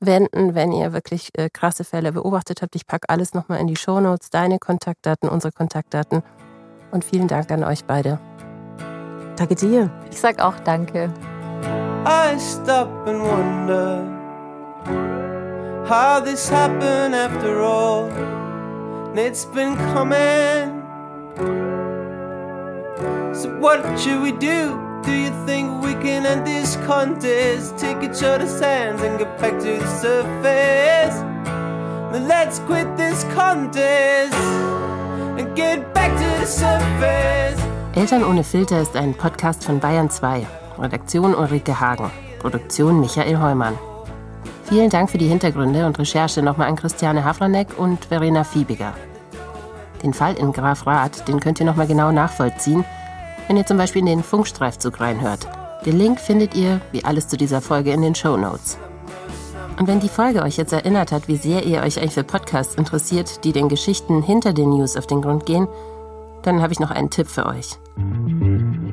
wenden, 0.00 0.54
wenn 0.54 0.72
ihr 0.72 0.92
wirklich 0.92 1.30
äh, 1.34 1.48
krasse 1.52 1.84
Fälle 1.84 2.12
beobachtet 2.12 2.62
habt. 2.62 2.76
Ich 2.76 2.86
packe 2.86 3.08
alles 3.08 3.34
nochmal 3.34 3.60
in 3.60 3.66
die 3.66 3.76
Shownotes, 3.76 4.30
deine 4.30 4.58
Kontaktdaten, 4.58 5.28
unsere 5.28 5.52
Kontaktdaten. 5.52 6.22
Und 6.92 7.04
vielen 7.04 7.26
Dank 7.26 7.50
an 7.50 7.64
euch 7.64 7.84
beide. 7.84 8.20
Danke 9.36 9.54
dir. 9.56 9.90
Ich 10.10 10.20
sag 10.20 10.40
auch 10.40 10.58
danke. 10.64 11.10
I 12.06 12.38
stop 12.38 12.88
and 13.06 13.22
wonder 13.22 14.02
how 15.88 16.20
this 16.20 16.50
happened 16.50 17.14
after 17.14 17.60
all. 17.60 18.10
And 19.10 19.18
it's 19.18 19.44
been 19.46 19.76
coming. 19.92 20.82
So 23.32 23.48
what 23.60 23.82
should 23.98 24.22
we 24.22 24.32
do? 24.32 24.78
Do 25.02 25.12
you 25.12 25.30
think 25.46 25.82
we 25.82 25.94
can 25.94 26.24
end 26.24 26.46
this 26.46 26.76
contest? 26.86 27.76
Take 27.76 28.02
each 28.02 28.22
other's 28.22 28.60
hands 28.60 29.02
and 29.02 29.18
get 29.18 29.38
back 29.38 29.58
to 29.60 29.78
the 29.78 29.86
surface. 29.86 31.16
Then 32.12 32.28
let's 32.28 32.60
quit 32.60 32.96
this 32.96 33.24
contest 33.34 34.34
and 35.36 35.54
get 35.56 35.92
back 35.92 36.12
to 36.12 36.40
the 36.40 36.46
surface. 36.46 37.73
Eltern 37.96 38.24
ohne 38.24 38.42
Filter 38.42 38.80
ist 38.82 38.96
ein 38.96 39.14
Podcast 39.14 39.62
von 39.62 39.78
Bayern 39.78 40.10
2. 40.10 40.44
Redaktion 40.80 41.32
Ulrike 41.32 41.78
Hagen. 41.78 42.10
Produktion 42.40 42.98
Michael 42.98 43.38
Heumann. 43.38 43.78
Vielen 44.64 44.90
Dank 44.90 45.10
für 45.10 45.18
die 45.18 45.28
Hintergründe 45.28 45.86
und 45.86 45.96
Recherche 46.00 46.42
nochmal 46.42 46.66
an 46.66 46.74
Christiane 46.74 47.24
Havranek 47.24 47.78
und 47.78 48.06
Verena 48.06 48.42
Fiebiger. 48.42 48.94
Den 50.02 50.12
Fall 50.12 50.34
in 50.34 50.52
Graf 50.52 50.88
Rath, 50.88 51.28
den 51.28 51.38
könnt 51.38 51.60
ihr 51.60 51.66
nochmal 51.66 51.86
genau 51.86 52.10
nachvollziehen, 52.10 52.84
wenn 53.46 53.56
ihr 53.56 53.64
zum 53.64 53.76
Beispiel 53.76 54.00
in 54.00 54.06
den 54.06 54.24
Funkstreifzug 54.24 54.98
reinhört. 54.98 55.46
Den 55.86 55.96
Link 55.96 56.18
findet 56.18 56.56
ihr, 56.56 56.80
wie 56.90 57.04
alles 57.04 57.28
zu 57.28 57.36
dieser 57.36 57.60
Folge, 57.60 57.92
in 57.92 58.02
den 58.02 58.16
Show 58.16 58.36
Notes. 58.36 58.76
Und 59.78 59.86
wenn 59.86 60.00
die 60.00 60.08
Folge 60.08 60.42
euch 60.42 60.56
jetzt 60.56 60.72
erinnert 60.72 61.12
hat, 61.12 61.28
wie 61.28 61.36
sehr 61.36 61.62
ihr 61.62 61.82
euch 61.82 61.98
eigentlich 61.98 62.14
für 62.14 62.24
Podcasts 62.24 62.74
interessiert, 62.74 63.44
die 63.44 63.52
den 63.52 63.68
Geschichten 63.68 64.20
hinter 64.20 64.52
den 64.52 64.70
News 64.70 64.96
auf 64.96 65.06
den 65.06 65.22
Grund 65.22 65.46
gehen, 65.46 65.68
dann 66.46 66.62
habe 66.62 66.72
ich 66.72 66.80
noch 66.80 66.90
einen 66.90 67.10
Tipp 67.10 67.26
für 67.26 67.46
euch. 67.46 67.78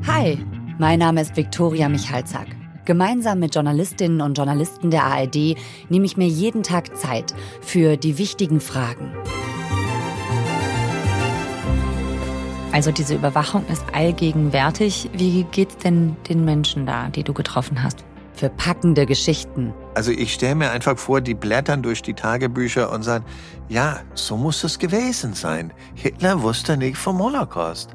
Hi, 0.07 0.43
mein 0.79 0.99
Name 0.99 1.21
ist 1.21 1.35
Viktoria 1.35 1.89
Michalzack. 1.89 2.47
Gemeinsam 2.85 3.39
mit 3.39 3.53
Journalistinnen 3.53 4.21
und 4.21 4.37
Journalisten 4.37 4.89
der 4.89 5.03
ARD 5.03 5.55
nehme 5.89 6.05
ich 6.05 6.17
mir 6.17 6.27
jeden 6.27 6.63
Tag 6.63 6.97
Zeit 6.97 7.35
für 7.61 7.95
die 7.95 8.17
wichtigen 8.17 8.59
Fragen. 8.59 9.13
Also 12.71 12.91
diese 12.91 13.15
Überwachung 13.15 13.65
ist 13.67 13.83
allgegenwärtig. 13.93 15.09
Wie 15.13 15.43
geht's 15.43 15.77
denn 15.77 16.15
den 16.29 16.45
Menschen 16.45 16.85
da, 16.85 17.09
die 17.09 17.23
du 17.23 17.33
getroffen 17.33 17.83
hast? 17.83 18.05
Für 18.33 18.49
packende 18.49 19.05
Geschichten. 19.05 19.73
Also 19.93 20.11
ich 20.11 20.33
stelle 20.33 20.55
mir 20.55 20.71
einfach 20.71 20.97
vor, 20.97 21.19
die 21.19 21.33
blättern 21.33 21.83
durch 21.83 22.01
die 22.01 22.13
Tagebücher 22.13 22.91
und 22.91 23.03
sagen, 23.03 23.25
ja, 23.67 23.99
so 24.13 24.37
muss 24.37 24.63
es 24.63 24.79
gewesen 24.79 25.33
sein. 25.33 25.73
Hitler 25.95 26.41
wusste 26.41 26.77
nicht 26.77 26.97
vom 26.97 27.19
Holocaust. 27.19 27.89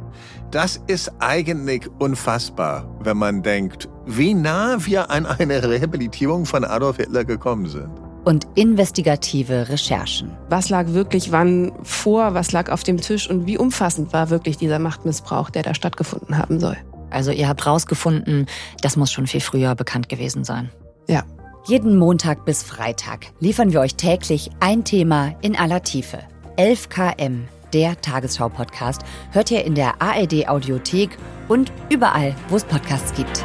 Das 0.50 0.80
ist 0.86 1.10
eigentlich 1.20 1.88
unfassbar, 1.98 2.88
wenn 3.00 3.16
man 3.16 3.42
denkt, 3.42 3.88
wie 4.04 4.34
nah 4.34 4.76
wir 4.80 5.10
an 5.10 5.26
eine 5.26 5.62
Rehabilitierung 5.62 6.44
von 6.44 6.64
Adolf 6.64 6.98
Hitler 6.98 7.24
gekommen 7.24 7.66
sind. 7.66 7.90
Und 8.24 8.46
investigative 8.56 9.68
Recherchen. 9.68 10.36
Was 10.48 10.68
lag 10.68 10.88
wirklich 10.88 11.32
wann 11.32 11.72
vor, 11.82 12.34
was 12.34 12.52
lag 12.52 12.70
auf 12.70 12.82
dem 12.82 13.00
Tisch 13.00 13.30
und 13.30 13.46
wie 13.46 13.56
umfassend 13.56 14.12
war 14.12 14.30
wirklich 14.30 14.58
dieser 14.58 14.78
Machtmissbrauch, 14.78 15.48
der 15.48 15.62
da 15.62 15.74
stattgefunden 15.74 16.36
haben 16.36 16.60
soll. 16.60 16.76
Also 17.10 17.30
ihr 17.30 17.48
habt 17.48 17.66
rausgefunden, 17.66 18.46
das 18.82 18.96
muss 18.96 19.12
schon 19.12 19.26
viel 19.26 19.40
früher 19.40 19.74
bekannt 19.74 20.08
gewesen 20.08 20.44
sein. 20.44 20.70
Ja. 21.08 21.22
Jeden 21.68 21.96
Montag 21.96 22.44
bis 22.44 22.62
Freitag 22.62 23.32
liefern 23.40 23.72
wir 23.72 23.80
euch 23.80 23.96
täglich 23.96 24.50
ein 24.60 24.84
Thema 24.84 25.34
in 25.42 25.56
aller 25.56 25.82
Tiefe. 25.82 26.20
11 26.56 26.88
km 26.88 27.48
der 27.72 28.00
Tagesschau-Podcast, 28.00 29.02
hört 29.32 29.50
ihr 29.50 29.64
in 29.64 29.74
der 29.74 30.00
ARD-Audiothek 30.00 31.18
und 31.48 31.72
überall, 31.90 32.36
wo 32.50 32.56
es 32.56 32.64
Podcasts 32.64 33.12
gibt. 33.14 33.44